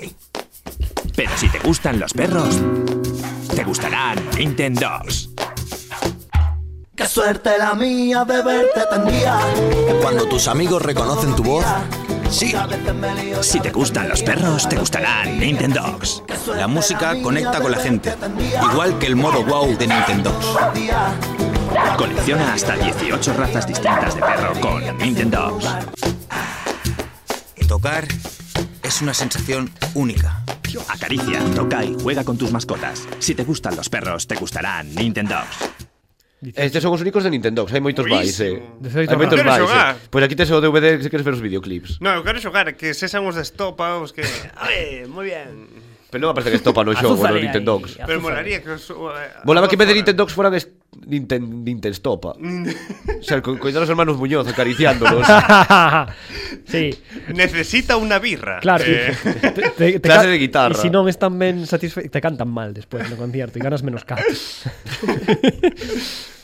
Pero 1.15 1.31
si 1.37 1.49
te 1.49 1.59
gustan 1.59 1.99
los 1.99 2.13
perros 2.13 2.61
te 3.55 3.63
gustarán 3.63 4.17
Nintendogs. 4.37 5.29
Qué 6.95 7.05
suerte 7.07 7.51
la 7.57 7.73
mía 7.73 8.23
de 8.25 8.41
verte 8.41 8.81
tan 8.89 9.05
día. 9.05 9.39
Cuando 10.01 10.25
tus 10.25 10.47
amigos 10.47 10.81
reconocen 10.81 11.35
tu 11.35 11.43
voz, 11.43 11.65
sí. 12.29 12.53
Si 13.41 13.59
te 13.59 13.71
gustan 13.71 14.09
los 14.09 14.23
perros, 14.23 14.67
te 14.67 14.75
gustarán 14.75 15.39
Nintendogs. 15.39 16.23
La 16.55 16.67
música 16.67 17.21
conecta 17.21 17.61
con 17.61 17.71
la 17.71 17.77
gente, 17.77 18.15
igual 18.71 18.97
que 18.97 19.07
el 19.07 19.15
modo 19.15 19.43
wow 19.43 19.77
de 19.77 19.87
Nintendo. 19.87 20.39
Colecciona 21.97 22.53
hasta 22.53 22.75
18 22.75 23.33
razas 23.33 23.67
distintas 23.67 24.15
de 24.15 24.21
perro 24.21 24.59
con 24.59 24.97
Nintendogs. 24.97 25.67
Tocar 27.67 28.07
es 28.83 29.01
una 29.01 29.13
sensación 29.13 29.71
única. 29.95 30.43
Acaricia, 30.81 31.39
toca 31.55 31.83
y 31.83 31.95
juega 32.01 32.23
con 32.23 32.37
tus 32.37 32.51
mascotas. 32.51 33.07
Si 33.19 33.35
te 33.35 33.43
gustan 33.43 33.75
los 33.75 33.89
perros, 33.89 34.27
te 34.27 34.35
gustarán 34.35 34.93
Nintendogs. 34.95 35.83
Estes 36.55 36.83
son 36.83 36.91
os 36.91 36.99
únicos 36.99 37.23
de 37.23 37.31
Nintendo, 37.31 37.63
hai 37.71 37.79
moitos 37.79 38.03
máis, 38.03 38.35
eh. 38.43 38.59
Hai 38.59 39.15
moitos 39.15 39.39
máis. 39.47 39.63
Eh. 39.63 39.95
Pois 40.11 40.23
aquí 40.27 40.35
tes 40.35 40.51
o 40.51 40.59
DVD 40.59 40.99
se 40.99 41.07
queres 41.07 41.23
ver 41.23 41.39
os 41.39 41.43
videoclips. 41.43 42.03
No, 42.03 42.19
eu 42.19 42.23
quero 42.23 42.43
xogar, 42.43 42.75
que 42.75 42.91
sesan 42.91 43.23
os 43.23 43.39
de 43.39 43.47
estopa, 43.47 43.95
os 44.03 44.11
que... 44.11 44.27
Ai, 44.59 45.07
moi 45.07 45.31
bien. 45.31 45.92
Pero 46.13 46.29
non 46.29 46.29
me 46.29 46.37
parece 46.37 46.53
que 46.53 46.61
estopa 46.61 46.85
no 46.85 46.93
xogo, 46.93 47.17
no 47.17 47.25
Azúzale 47.25 47.41
Nintendo. 47.41 47.81
aí. 47.81 48.05
Pero 48.05 48.21
molaría 48.21 48.61
que 48.61 48.77
os... 48.77 48.85
eh, 48.85 49.41
Volaba 49.41 49.65
que 49.65 49.73
en 49.73 49.81
vez 49.81 49.89
de 49.89 49.97
fuera. 49.97 50.05
Nintendo 50.05 50.23
fueran 50.29 50.53
es... 50.53 50.69
Ninten... 51.09 51.65
Nintenstopa. 51.65 52.37
o 52.37 53.23
sea, 53.25 53.41
con, 53.41 53.57
con 53.57 53.73
los 53.73 53.89
hermanos 53.89 54.13
Muñoz 54.21 54.45
acariciándolos. 54.45 55.25
sí. 56.69 56.93
Necesita 57.33 57.97
unha 57.97 58.21
birra. 58.21 58.61
Claro. 58.61 58.85
Eh, 58.85 59.09
Te, 59.41 59.73
te, 59.73 59.97
te 59.97 60.01
Clase 60.05 60.29
ca- 60.29 60.31
de 60.31 60.37
guitarra. 60.37 60.77
E 60.77 60.85
se 60.85 60.93
non 60.93 61.09
están 61.09 61.33
ben 61.41 61.65
satisfeitos, 61.65 62.13
te 62.13 62.21
cantan 62.21 62.53
mal 62.53 62.77
despois 62.77 63.09
no 63.09 63.17
concierto 63.17 63.57
e 63.57 63.61
ganas 63.65 63.81
menos 63.81 64.05
cartas. 64.05 64.69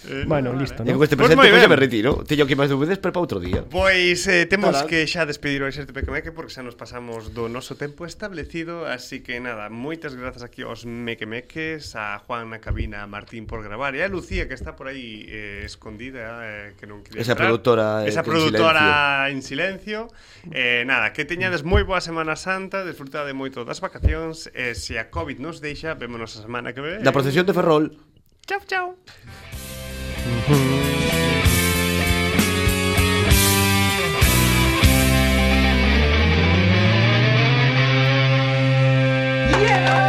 Eh, 0.10 0.26
bueno, 0.26 0.54
no, 0.54 0.60
listo, 0.60 0.82
vale. 0.82 0.92
¿no? 0.92 0.98
Con 0.98 1.04
este 1.06 1.18
presente 1.18 1.38
pues 1.38 1.52
pois 1.54 1.70
me 1.70 1.76
retiro. 1.78 2.24
Teño 2.26 2.50
que 2.50 2.58
máis 2.58 2.74
dúbidas 2.74 2.98
para 2.98 3.14
outro 3.22 3.38
día. 3.38 3.62
Pois 3.70 4.26
eh, 4.26 4.50
temos 4.50 4.74
Hola. 4.74 4.90
que 4.90 5.06
xa 5.06 5.30
despedir 5.30 5.62
o 5.62 5.70
Exército 5.70 5.94
Mequemeque 5.94 6.34
porque 6.34 6.50
xa 6.50 6.66
nos 6.66 6.74
pasamos 6.74 7.32
do 7.38 7.46
noso 7.48 7.78
tempo 7.78 8.10
establecido, 8.10 8.90
así 8.90 9.22
que 9.22 9.38
nada, 9.38 9.70
moitas 9.70 10.18
grazas 10.18 10.42
aquí 10.42 10.66
aos 10.66 10.90
Mequemeques, 10.90 11.94
a 11.94 12.18
Juan 12.26 12.50
na 12.50 12.58
cabina, 12.58 13.06
a 13.06 13.08
Martín 13.08 13.46
por 13.46 13.62
gravar 13.62 13.94
e 13.94 14.02
a 14.02 14.10
Lucía 14.10 14.50
que 14.50 14.58
está 14.58 14.74
por 14.74 14.90
aí 14.90 15.30
eh, 15.30 15.62
escondida, 15.64 16.42
eh, 16.42 16.74
que 16.74 16.90
non 16.90 17.06
quería 17.06 17.22
Esa 17.22 17.38
entrar. 17.38 17.54
productora 17.54 18.04
eh, 18.04 18.10
Esa 18.10 18.26
productora 18.26 19.30
en 19.30 19.46
silencio. 19.46 20.10
En 20.10 20.10
silencio. 20.10 20.10
Eh, 20.52 20.84
nada, 20.90 21.14
que 21.14 21.26
teñades 21.26 21.62
moi 21.62 21.86
boa 21.86 22.02
Semana 22.02 22.34
Santa, 22.34 22.82
desfrutade 22.82 23.32
moito 23.38 23.62
das 23.68 23.78
vacacións, 23.84 24.50
e 24.56 24.72
eh, 24.72 24.74
se 24.74 24.98
a 24.98 25.14
COVID 25.14 25.38
nos 25.38 25.62
deixa, 25.62 25.94
vémonos 25.94 26.34
a 26.38 26.42
semana 26.42 26.74
que 26.74 26.82
ve. 26.82 26.94
Da 27.06 27.14
procesión 27.14 27.46
de 27.46 27.54
Ferrol. 27.54 27.94
Chao, 28.50 28.62
chao. 28.66 29.79
Mm-hmm. 30.30 30.80
Yeah! 39.62 40.09